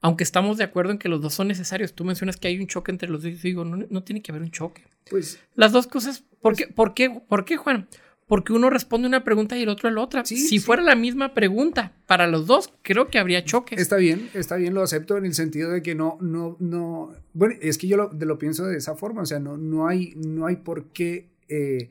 aunque 0.00 0.22
estamos 0.22 0.58
de 0.58 0.64
acuerdo 0.64 0.92
en 0.92 0.98
que 0.98 1.08
los 1.08 1.20
dos 1.20 1.34
son 1.34 1.48
necesarios, 1.48 1.94
tú 1.94 2.04
mencionas 2.04 2.36
que 2.36 2.48
hay 2.48 2.58
un 2.58 2.68
choque 2.68 2.92
entre 2.92 3.08
los 3.08 3.22
dos. 3.22 3.42
Digo, 3.42 3.64
no, 3.64 3.84
no 3.90 4.02
tiene 4.04 4.22
que 4.22 4.30
haber 4.30 4.42
un 4.42 4.50
choque. 4.50 4.84
Pues. 5.10 5.40
Las 5.54 5.72
dos 5.72 5.88
cosas. 5.88 6.24
¿Por, 6.40 6.54
qué, 6.54 6.68
por, 6.68 6.94
qué, 6.94 7.10
¿Por 7.10 7.44
qué, 7.44 7.56
Juan? 7.56 7.88
Porque 8.28 8.52
uno 8.52 8.70
responde 8.70 9.08
una 9.08 9.24
pregunta 9.24 9.56
y 9.58 9.62
el 9.62 9.70
otro 9.70 9.90
la 9.90 10.02
otra. 10.02 10.24
si 10.24 10.58
fuera 10.58 10.82
la 10.82 10.94
misma 10.94 11.34
pregunta 11.34 11.94
para 12.06 12.26
los 12.26 12.46
dos, 12.46 12.72
creo 12.82 13.08
que 13.08 13.18
habría 13.18 13.42
choques. 13.44 13.80
Está 13.80 13.96
bien, 13.96 14.28
está 14.34 14.56
bien, 14.56 14.74
lo 14.74 14.82
acepto 14.82 15.16
en 15.16 15.24
el 15.24 15.34
sentido 15.34 15.70
de 15.70 15.82
que 15.82 15.94
no, 15.94 16.18
no, 16.20 16.56
no, 16.60 17.12
bueno, 17.32 17.54
es 17.60 17.78
que 17.78 17.88
yo 17.88 17.96
lo, 17.96 18.12
lo 18.12 18.38
pienso 18.38 18.66
de 18.66 18.76
esa 18.76 18.94
forma, 18.94 19.22
o 19.22 19.26
sea, 19.26 19.40
no, 19.40 19.56
no, 19.56 19.88
hay, 19.88 20.12
no 20.16 20.46
hay 20.46 20.56
por 20.56 20.92
qué... 20.92 21.30
Eh, 21.48 21.90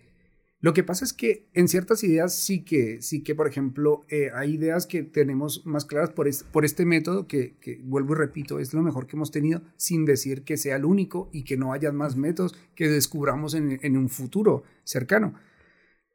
lo 0.59 0.73
que 0.73 0.83
pasa 0.83 1.05
es 1.05 1.13
que 1.13 1.47
en 1.53 1.67
ciertas 1.67 2.03
ideas 2.03 2.35
sí 2.35 2.63
que, 2.63 2.99
sí 3.01 3.23
que 3.23 3.35
por 3.35 3.47
ejemplo, 3.47 4.05
eh, 4.09 4.31
hay 4.33 4.55
ideas 4.55 4.87
que 4.87 5.03
tenemos 5.03 5.65
más 5.67 5.85
claras 5.85 6.09
por, 6.09 6.27
por 6.51 6.65
este 6.65 6.83
método 6.83 7.27
que, 7.27 7.55
que, 7.61 7.79
vuelvo 7.83 8.13
y 8.13 8.17
repito, 8.17 8.57
es 8.57 8.73
lo 8.73 8.81
mejor 8.81 9.05
que 9.05 9.15
hemos 9.15 9.29
tenido, 9.29 9.61
sin 9.75 10.05
decir 10.05 10.43
que 10.43 10.57
sea 10.57 10.75
el 10.75 10.85
único 10.85 11.29
y 11.31 11.43
que 11.43 11.57
no 11.57 11.73
haya 11.73 11.91
más 11.91 12.15
métodos 12.15 12.55
que 12.73 12.89
descubramos 12.89 13.53
en, 13.53 13.79
en 13.83 13.97
un 13.97 14.09
futuro 14.09 14.63
cercano. 14.83 15.35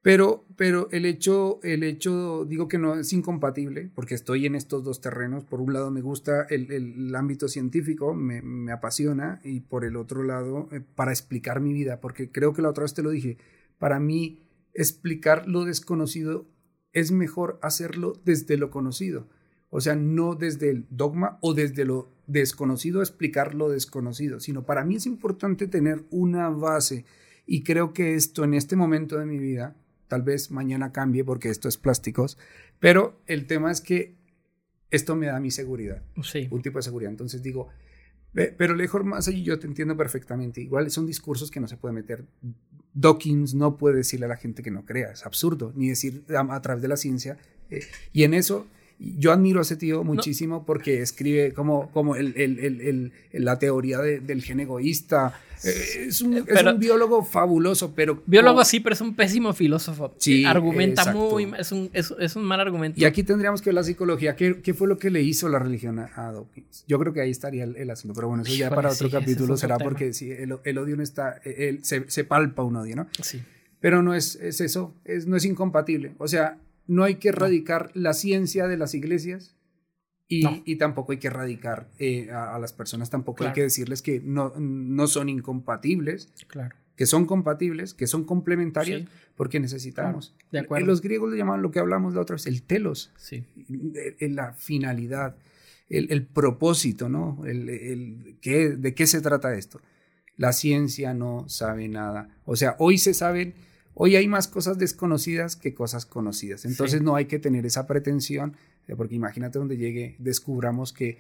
Pero, 0.03 0.45
pero 0.57 0.89
el 0.91 1.07
hecho, 1.07 1.61
el 1.63 1.85
hecho, 1.85 2.45
digo 2.45 2.67
que 2.67 2.77
no 2.77 2.97
es 2.97 3.13
incompatible, 3.13 3.89
porque 3.95 4.17
estoy 4.17 4.47
en 4.47 4.57
estos 4.57 4.83
dos 4.83 5.01
terrenos. 5.01 5.45
Por 5.45 5.61
un 5.61 5.73
lado 5.73 5.93
me 5.93 6.01
gusta 6.01 6.43
el, 6.51 6.73
el, 6.73 7.15
ámbito 7.15 7.47
científico, 7.47 8.13
me, 8.13 8.43
me, 8.43 8.73
apasiona, 8.73 9.41
y 9.45 9.61
por 9.61 9.85
el 9.85 9.97
otro 9.97 10.25
lado, 10.25 10.69
eh, 10.73 10.81
para 10.81 11.13
explicar 11.13 11.61
mi 11.61 11.73
vida, 11.73 12.01
porque 12.01 12.33
creo 12.33 12.53
que 12.53 12.63
la 12.63 12.71
otra 12.71 12.83
vez 12.83 12.95
te 12.95 13.03
lo 13.05 13.11
dije, 13.11 13.39
para 13.79 14.01
mí 14.01 14.41
explicar 14.75 15.47
lo 15.47 15.65
desconocido 15.65 16.49
es 16.93 17.13
mejor 17.13 17.61
hacerlo 17.63 18.21
desde 18.25 18.57
lo 18.57 18.71
conocido. 18.71 19.29
O 19.71 19.81
sea, 19.81 19.95
no 19.95 20.35
desde 20.35 20.69
el 20.71 20.87
dogma 20.91 21.39
o 21.41 21.55
desde 21.55 21.85
lo 21.85 22.13
desconocido 22.27 23.01
explicar 23.01 23.55
lo 23.55 23.69
desconocido, 23.71 24.41
sino 24.41 24.65
para 24.65 24.85
mí 24.85 24.97
es 24.97 25.07
importante 25.07 25.69
tener 25.69 26.05
una 26.11 26.49
base. 26.51 27.05
Y 27.47 27.63
creo 27.63 27.93
que 27.93 28.15
esto 28.15 28.45
en 28.45 28.55
este 28.55 28.77
momento 28.77 29.19
de 29.19 29.27
mi 29.27 29.39
vida 29.39 29.77
Tal 30.13 30.21
vez 30.21 30.51
mañana 30.51 30.93
cambie 30.93 31.25
porque 31.25 31.49
esto 31.49 31.71
es 31.71 31.79
plásticos, 31.79 32.37
pero 32.81 33.19
el 33.25 33.47
tema 33.47 33.71
es 33.71 33.81
que 33.81 34.15
esto 34.91 35.17
me 35.17 35.25
da 35.25 35.41
mi 35.41 35.51
seguridad, 35.51 36.03
sí. 36.23 36.49
un 36.51 36.61
tipo 36.61 36.79
de 36.79 36.83
seguridad. 36.83 37.11
Entonces 37.11 37.43
digo, 37.43 37.71
Pero 38.35 38.75
lejos 38.75 39.03
más 39.07 39.27
allí 39.29 39.43
yo 39.43 39.59
te 39.59 39.67
entiendo 39.67 39.97
perfectamente. 39.97 40.61
Igual 40.61 40.91
son 40.91 41.07
discursos 41.07 41.51
que 41.51 41.61
no 41.61 41.67
se 41.67 41.79
puede 41.79 41.95
meter. 41.95 42.27
Dawkins 42.93 43.55
no 43.55 43.79
puede 43.79 43.97
decirle 43.97 44.27
a 44.27 44.29
la 44.29 44.37
gente 44.37 44.63
que 44.63 44.71
no 44.71 44.85
crea, 44.85 45.13
es 45.13 45.25
absurdo, 45.25 45.73
ni 45.75 45.89
decir 45.89 46.27
a, 46.37 46.61
través 46.61 46.83
de 46.83 46.89
la 46.89 46.99
ciencia. 46.99 47.39
Eh, 47.71 47.81
y 48.13 48.25
en 48.25 48.35
eso 48.35 48.67
yo 49.03 49.33
admiro 49.33 49.59
a 49.59 49.63
ese 49.63 49.77
tío 49.77 50.05
muchísimo 50.05 50.65
porque 50.65 51.01
escribe 51.01 51.53
como, 51.53 51.91
como 51.91 52.17
el, 52.17 52.35
el, 52.37 53.13
la 53.33 53.59
teoría 53.59 53.99
del 53.99 54.43
gen 54.43 54.61
egoísta. 54.61 55.35
Eh, 55.65 56.07
es, 56.09 56.21
un, 56.21 56.45
es, 56.47 56.63
un, 56.65 56.79
biólogo 56.79 57.25
fabuloso, 57.25 57.95
pero... 57.95 58.23
Biólogo 58.27 58.65
sí, 58.65 58.81
pero 58.81 58.95
es 58.95 59.01
un 59.01 59.15
pésimo 59.15 59.53
filósofo. 59.53 60.13
Sí, 60.19 60.45
Argumenta 60.45 61.13
muy... 61.13 61.53
Es 61.57 61.71
un, 61.71 61.89
es, 61.93 62.13
es, 62.19 62.37
un 62.37 62.43
mal 62.43 62.61
argumento. 62.61 63.01
Y 63.01 63.05
aquí 63.05 63.23
tendríamos 63.23 63.63
que 63.63 63.71
ver 63.71 63.77
la 63.77 63.85
psicología. 63.85 64.35
¿Qué, 64.35 64.61
¿Qué, 64.61 64.75
fue 64.75 64.89
lo 64.89 64.99
que 64.99 65.11
le 65.11 65.23
hizo 65.23 65.49
la 65.49 65.61
religión 65.61 65.99
a, 66.01 66.33
Dawkins? 66.33 66.85
Yo 66.89 66.99
creo 66.99 67.13
que 67.13 67.21
ahí 67.21 67.31
estaría 67.31 67.65
el, 67.65 67.91
asunto. 67.91 68.15
Pero 68.15 68.29
bueno, 68.29 68.43
eso 68.43 68.55
ya 68.55 68.71
para 68.71 68.91
otro 68.91 69.09
capítulo 69.09 69.57
será 69.57 69.79
porque 69.79 70.13
sí, 70.13 70.31
el, 70.33 70.79
odio 70.79 70.97
no 70.97 71.03
está... 71.03 71.41
se, 71.83 72.05
se, 72.09 72.25
palpa 72.25 72.65
un 72.65 72.77
odio, 72.77 72.97
¿no? 72.97 73.07
Sí. 73.21 73.41
Pero 73.81 74.03
no 74.03 74.15
es, 74.15 74.37
es 74.37 74.61
eso, 74.61 74.95
es, 75.05 75.27
no 75.27 75.37
es 75.37 75.45
incompatible. 75.45 76.13
O 76.19 76.29
sea, 76.29 76.59
no 76.87 77.05
hay 77.05 77.17
que 77.17 77.29
erradicar 77.31 77.91
la 77.95 78.13
ciencia 78.13 78.67
de 78.67 78.77
las 78.77 78.95
iglesias 78.95 79.57
y, 80.29 80.77
tampoco 80.77 81.13
hay 81.13 81.19
que 81.19 81.27
erradicar 81.27 81.91
eh, 81.99 82.31
a, 82.31 82.59
las 82.59 82.73
personas, 82.73 83.11
tampoco 83.11 83.45
hay 83.45 83.53
que 83.53 83.63
decirles 83.63 84.01
que 84.01 84.21
no, 84.21 84.55
no 84.59 85.07
son 85.07 85.29
incompatibles, 85.29 86.33
claro. 86.47 86.75
que 86.97 87.05
son 87.05 87.27
compatibles, 87.27 87.93
que 87.93 88.07
son 88.07 88.25
complementarias, 88.25 89.07
porque 89.37 89.61
necesitamos. 89.61 90.35
De 90.51 90.61
acuerdo. 90.61 90.87
Los 90.87 91.03
griegos 91.03 91.31
le 91.31 91.37
llamaban 91.37 91.61
lo 91.61 91.71
que 91.71 91.81
hablamos 91.81 92.15
la 92.15 92.23
otra 92.23 92.37
vez, 92.37 92.47
el 92.47 92.63
telos, 92.63 93.13
sí. 93.17 93.45
la 94.21 94.55
finalidad, 94.55 95.37
el, 95.91 96.25
propósito, 96.25 97.11
¿no? 97.11 97.45
El, 97.45 97.69
el, 97.69 98.39
¿De 98.81 98.95
qué 98.95 99.07
se 99.07 99.21
trata 99.21 99.55
esto? 99.55 99.83
La 100.37 100.55
ciencia 100.55 101.13
no 101.13 101.47
sabe 101.49 101.89
nada. 101.89 102.41
O 102.47 102.57
sea, 102.57 102.77
hoy 102.79 102.97
se 102.97 103.13
saben 103.13 103.55
Hoy 103.95 104.17
hay 104.17 104.27
más 104.27 104.49
cosas 104.49 104.79
desconocidas 104.79 105.57
que 105.57 105.75
cosas 105.75 106.07
conocidas. 106.07 106.65
Entonces 106.65 107.03
no 107.03 107.15
hay 107.15 107.27
que 107.27 107.39
tener 107.39 107.67
esa 107.67 107.87
pretensión, 107.87 108.57
porque 108.97 109.15
imagínate 109.15 109.59
donde 109.59 109.77
llegue, 109.77 110.17
descubramos 110.19 110.93
que, 110.93 111.19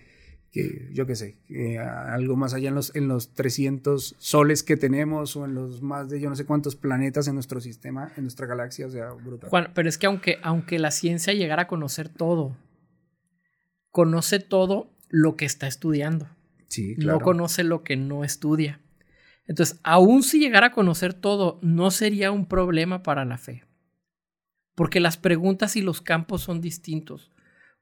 que 0.51 0.89
yo 0.93 1.07
qué 1.07 1.17
sé, 1.17 1.37
algo 1.79 2.37
más 2.37 2.55
allá 2.55 2.69
en 2.69 2.75
los, 2.75 2.95
en 2.95 3.09
los 3.09 3.35
300 3.35 4.17
soles 4.19 4.63
que 4.63 4.77
tenemos 4.77 5.37
o 5.37 5.45
en 5.45 5.55
los 5.55 5.83
más 5.83 6.09
de 6.09 6.21
yo 6.21 6.29
no 6.29 6.37
sé 6.37 6.45
cuántos 6.45 6.77
planetas 6.77 7.29
en 7.29 7.35
nuestro 7.35 7.61
sistema, 7.61 8.13
en 8.17 8.25
nuestra 8.25 8.47
galaxia, 8.47 8.87
o 8.87 8.91
sea, 8.91 9.13
brutal. 9.13 9.51
Juan, 9.51 9.73
pero 9.75 9.89
es 9.89 9.99
que 9.99 10.07
aunque, 10.07 10.39
aunque 10.43 10.79
la 10.79 10.91
ciencia 10.91 11.33
llegara 11.33 11.63
a 11.63 11.69
conocer 11.69 12.09
todo, 12.09 12.57
conoce 13.91 14.41
todo 14.41 14.91
lo 15.09 15.37
que 15.37 15.45
está 15.45 15.67
estudiando. 15.67 16.29
Sí, 16.69 16.97
claro. 16.97 17.19
No 17.19 17.25
conoce 17.25 17.65
lo 17.65 17.83
que 17.83 17.97
no 17.97 18.25
estudia. 18.25 18.82
Entonces, 19.53 19.79
aún 19.83 20.23
si 20.23 20.39
llegara 20.39 20.69
a 20.69 20.73
conocer 20.73 21.13
todo, 21.13 21.59
no 21.61 21.91
sería 21.91 22.33
un 22.33 22.47
problema 22.47 23.03
para 23.03 23.27
la 23.27 23.37
fe. 23.37 23.65
Porque 24.75 24.99
las 24.99 25.19
preguntas 25.19 25.77
y 25.77 25.83
los 25.83 26.01
campos 26.01 26.41
son 26.41 26.63
distintos. 26.63 27.31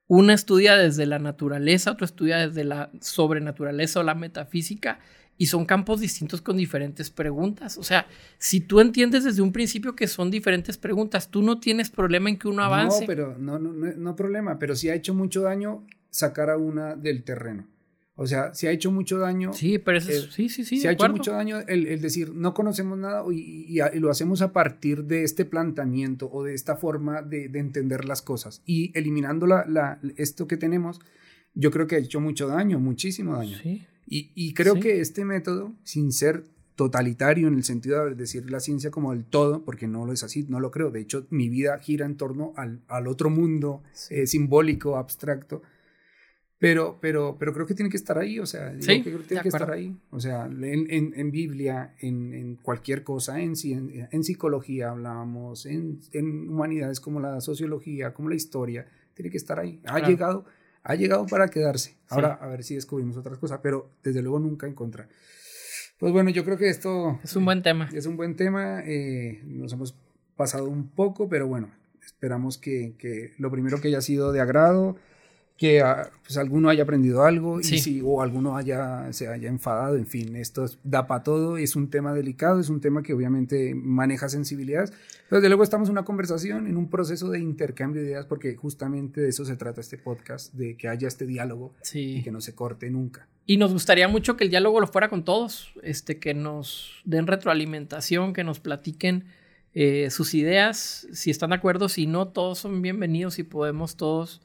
Una 0.09 0.35
estudia 0.35 0.75
desde 0.75 1.07
la 1.07 1.21
naturaleza, 1.21 1.93
otro 1.93 2.05
estudia 2.05 2.39
desde 2.39 2.65
la 2.65 2.91
sobrenaturaleza 3.01 4.01
o 4.01 4.03
la 4.03 4.17
metafísica, 4.17 4.99
y 5.37 5.47
son 5.47 5.65
campos 5.65 6.01
distintos 6.01 6.41
con 6.43 6.57
diferentes 6.57 7.09
preguntas. 7.09 7.79
O 7.79 7.85
sea, 7.85 8.09
si 8.37 8.61
tú 8.61 8.81
entiendes 8.81 9.23
desde 9.23 9.41
un 9.41 9.53
principio 9.53 9.95
que 9.95 10.09
son 10.09 10.29
diferentes 10.29 10.77
preguntas, 10.77 11.31
tú 11.31 11.41
no 11.41 11.61
tienes 11.61 11.89
problema 11.89 12.31
en 12.31 12.37
que 12.37 12.49
uno 12.49 12.65
avance. 12.65 13.03
No, 13.03 13.07
pero 13.07 13.39
no, 13.39 13.61
no, 13.61 13.73
no, 13.73 13.93
no 13.93 14.17
problema, 14.17 14.59
pero 14.59 14.75
si 14.75 14.89
ha 14.89 14.95
hecho 14.97 15.15
mucho 15.15 15.43
daño 15.43 15.87
sacar 16.11 16.51
a 16.51 16.57
una 16.57 16.97
del 16.97 17.23
terreno. 17.23 17.69
O 18.17 18.27
sea, 18.27 18.53
se 18.55 18.69
ha 18.69 18.71
hecho 18.71 18.91
mucho 18.91 19.19
daño. 19.19 19.53
Sí, 19.53 19.79
pero 19.79 19.99
eso 19.99 20.11
es, 20.11 20.33
sí, 20.33 20.49
sí, 20.49 20.65
sí. 20.65 20.79
Se 20.79 20.89
ha 20.89 20.93
hecho 20.93 21.09
mucho 21.09 21.33
daño 21.33 21.61
el, 21.67 22.01
decir, 22.01 22.35
no 22.35 22.53
conocemos 22.53 22.99
nada 22.99 23.25
y, 23.33 23.79
lo 23.95 24.11
hacemos 24.11 24.43
a 24.43 24.53
partir 24.53 25.05
de 25.05 25.25
este 25.25 25.45
planteamiento 25.45 26.31
o 26.31 26.45
de 26.45 26.55
esta 26.55 26.77
forma 26.77 27.23
de, 27.23 27.47
entender 27.55 28.05
las 28.05 28.21
cosas. 28.21 28.63
Y 28.67 28.97
eliminando 28.99 29.47
la, 29.47 29.99
esto 30.17 30.47
que 30.47 30.57
tenemos, 30.57 31.01
yo 31.55 31.71
creo 31.71 31.87
que 31.87 31.97
ha 31.97 31.99
hecho 31.99 32.21
mucho 32.21 32.47
daño, 32.47 32.79
muchísimo 32.79 33.37
daño. 33.37 33.57
Sí. 33.63 33.87
Y, 34.07 34.55
creo 34.55 34.81
que 34.81 35.01
este 35.01 35.25
método, 35.25 35.73
sin 35.85 36.13
ser 36.13 36.45
totalitario 36.75 37.47
en 37.47 37.55
el 37.55 37.65
sentido 37.65 38.05
de 38.05 38.15
decir 38.17 38.51
la 38.51 38.59
ciencia 38.59 38.91
como 38.91 39.13
el 39.13 39.25
todo, 39.25 39.65
porque 39.65 39.87
no 39.87 40.05
lo 40.05 40.13
es 40.13 40.25
así, 40.25 40.45
no 40.49 40.61
lo 40.61 40.71
creo. 40.71 40.91
De 40.91 41.01
hecho, 41.01 41.27
mi 41.31 41.49
vida 41.49 41.79
gira 41.79 42.07
en 42.07 42.17
torno 42.17 42.53
al, 42.57 43.07
otro 43.07 43.31
mundo 43.31 43.83
eh, 44.11 44.27
simbólico, 44.27 44.97
abstracto 44.97 45.63
pero, 46.61 46.99
pero, 47.01 47.37
pero 47.39 47.55
creo 47.55 47.67
que 47.67 47.75
tiene 47.75 47.89
que 47.89 47.97
estar 47.97 48.19
ahí, 48.19 48.39
o 48.39 48.45
sea, 48.45 48.75
creo 48.79 49.03
que 49.03 49.27
tiene 49.27 49.43
que 49.43 49.49
estar 49.49 49.71
ahí. 49.71 49.97
O 50.11 50.21
sea, 50.21 50.45
en, 50.45 51.15
en, 51.17 51.31
Biblia, 51.31 51.95
en, 52.01 52.35
en, 52.35 52.57
cualquier 52.57 53.03
cosa, 53.03 53.41
en, 53.41 53.55
en, 54.13 54.25
psicología 54.25 54.91
hablábamos, 54.91 55.65
en, 55.65 56.03
humanidades 56.51 57.01
como 57.01 57.19
la 57.19 57.41
sociología, 57.41 58.13
como 58.13 58.29
la 58.29 58.35
historia, 58.35 58.87
tiene 59.15 59.31
que 59.31 59.39
estar 59.39 59.59
ahí. 59.59 59.81
Ha 59.87 60.07
llegado, 60.07 60.45
ha 60.83 60.95
llegado 60.97 61.25
para 61.27 61.49
quedarse. 61.49 61.97
Ahora, 62.11 62.35
a 62.35 62.47
ver 62.49 62.63
si 62.63 62.75
descubrimos 62.75 63.17
otras 63.17 63.39
cosas, 63.39 63.61
pero 63.63 63.93
desde 64.05 64.21
luego 64.21 64.39
nunca 64.39 64.67
en 64.67 64.75
contra. 64.75 65.09
Pues 65.99 66.13
bueno, 66.13 66.29
yo 66.29 66.45
creo 66.45 66.59
que 66.59 66.69
esto... 66.69 67.19
Es 67.25 67.37
un 67.37 67.47
buen 67.47 67.63
tema. 67.63 67.89
Es 67.95 68.05
un 68.05 68.19
buen 68.19 68.37
tema. 68.37 68.83
Eh, 68.85 69.41
nos 69.47 69.73
hemos 69.73 69.97
pasado 70.37 70.69
un 70.69 70.91
poco, 70.91 71.27
pero 71.27 71.47
bueno, 71.47 71.71
esperamos 72.05 72.59
que, 72.59 72.97
que 72.99 73.33
lo 73.39 73.51
primero 73.51 73.81
que 73.81 73.89
haya 73.89 74.03
sido 74.03 74.31
de 74.33 74.41
agrado 74.41 74.99
que 75.61 75.83
ah, 75.83 76.11
pues, 76.23 76.39
alguno 76.39 76.71
haya 76.71 76.85
aprendido 76.85 77.23
algo 77.23 77.61
y 77.61 77.65
si, 77.65 78.01
o 78.03 78.23
alguno 78.23 78.57
haya, 78.57 79.13
se 79.13 79.29
haya 79.29 79.51
enfadado, 79.51 79.99
en 79.99 80.07
fin, 80.07 80.35
esto 80.37 80.65
da 80.85 81.07
para 81.07 81.23
todo, 81.23 81.59
es 81.59 81.77
un 81.77 81.91
tema 81.91 82.15
delicado, 82.15 82.61
es 82.61 82.71
un 82.71 82.81
tema 82.81 83.03
que 83.03 83.13
obviamente 83.13 83.75
maneja 83.75 84.31
sensibilidades, 84.31 84.95
pero 85.29 85.41
desde 85.43 85.51
luego 85.51 85.63
estamos 85.63 85.91
en 85.91 85.93
una 85.93 86.07
conversación, 86.07 86.67
en 86.67 86.79
un 86.79 86.89
proceso 86.89 87.29
de 87.29 87.41
intercambio 87.41 88.01
de 88.01 88.09
ideas, 88.09 88.25
porque 88.25 88.57
justamente 88.57 89.21
de 89.21 89.29
eso 89.29 89.45
se 89.45 89.55
trata 89.55 89.83
este 89.83 89.99
podcast, 89.99 90.55
de 90.55 90.79
que 90.79 90.89
haya 90.89 91.07
este 91.07 91.27
diálogo 91.27 91.75
y 91.93 92.23
que 92.23 92.33
no 92.33 92.41
se 92.41 92.55
corte 92.55 92.89
nunca. 92.89 93.29
Y 93.45 93.59
nos 93.59 93.71
gustaría 93.71 94.09
mucho 94.09 94.39
que 94.39 94.45
el 94.45 94.51
diálogo 94.51 94.81
lo 94.81 94.87
fuera 94.87 95.11
con 95.11 95.27
todos, 95.27 95.75
este, 95.83 96.19
que 96.19 96.33
nos 96.33 97.03
den 97.05 97.27
retroalimentación, 97.27 98.33
que 98.33 98.45
nos 98.45 98.61
platiquen 98.61 99.27
eh, 99.75 100.09
sus 100.09 100.33
ideas, 100.33 101.07
si 101.13 101.31
están 101.31 101.51
de 101.51 101.57
acuerdo, 101.57 101.91
si 101.91 102.07
no, 102.07 102.29
todos 102.29 102.61
son 102.61 102.81
bienvenidos 102.81 103.39
y 103.39 103.43
podemos 103.43 103.97
todos... 103.97 104.41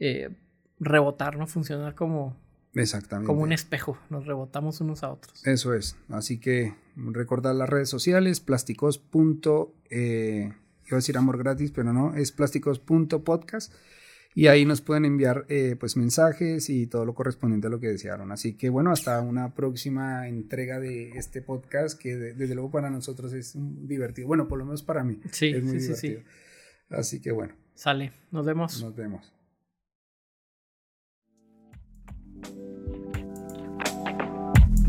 Eh, 0.00 0.30
rebotar, 0.78 1.36
¿no? 1.36 1.46
Funcionar 1.46 1.94
como, 1.94 2.36
Exactamente. 2.74 3.26
como 3.26 3.42
un 3.42 3.52
espejo, 3.52 3.98
nos 4.10 4.26
rebotamos 4.26 4.80
unos 4.80 5.02
a 5.02 5.10
otros. 5.10 5.46
Eso 5.46 5.74
es, 5.74 5.96
así 6.08 6.38
que 6.38 6.74
recordar 6.96 7.54
las 7.54 7.68
redes 7.68 7.88
sociales, 7.88 8.40
plásticos. 8.40 9.02
Eh, 9.90 10.52
iba 10.86 10.92
a 10.92 10.96
decir 10.96 11.16
amor 11.16 11.38
gratis, 11.38 11.70
pero 11.70 11.92
no, 11.92 12.14
es 12.14 12.32
plásticos.podcast 12.32 13.72
y 14.34 14.48
ahí 14.48 14.64
nos 14.64 14.80
pueden 14.80 15.04
enviar 15.04 15.46
eh, 15.48 15.76
pues 15.78 15.96
mensajes 15.96 16.68
y 16.68 16.88
todo 16.88 17.04
lo 17.04 17.14
correspondiente 17.14 17.68
a 17.68 17.70
lo 17.70 17.78
que 17.78 17.88
desearon. 17.88 18.32
Así 18.32 18.54
que 18.54 18.68
bueno, 18.68 18.90
hasta 18.90 19.20
una 19.20 19.54
próxima 19.54 20.26
entrega 20.26 20.80
de 20.80 21.10
este 21.10 21.40
podcast 21.40 21.98
que 21.98 22.16
desde 22.16 22.54
luego 22.54 22.72
para 22.72 22.90
nosotros 22.90 23.32
es 23.32 23.52
divertido. 23.56 24.26
Bueno, 24.26 24.48
por 24.48 24.58
lo 24.58 24.64
menos 24.64 24.82
para 24.82 25.04
mí 25.04 25.20
sí, 25.30 25.50
es 25.50 25.62
muy 25.62 25.78
divertido. 25.78 26.22
Así 26.90 27.20
que 27.20 27.30
bueno. 27.30 27.54
Sale, 27.74 28.12
nos 28.32 28.44
vemos. 28.44 28.82
Nos 28.82 28.96
vemos. 28.96 29.33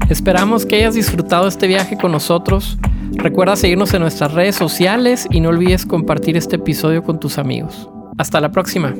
Esperamos 0.09 0.67
que 0.67 0.75
hayas 0.75 0.93
disfrutado 0.93 1.47
este 1.47 1.67
viaje 1.67 1.97
con 1.97 2.11
nosotros. 2.11 2.77
Recuerda 3.13 3.55
seguirnos 3.55 3.93
en 3.93 4.01
nuestras 4.01 4.33
redes 4.33 4.55
sociales 4.55 5.27
y 5.31 5.39
no 5.39 5.49
olvides 5.49 5.85
compartir 5.85 6.37
este 6.37 6.57
episodio 6.57 7.03
con 7.03 7.19
tus 7.19 7.39
amigos. 7.39 7.89
Hasta 8.17 8.39
la 8.39 8.51
próxima. 8.51 8.93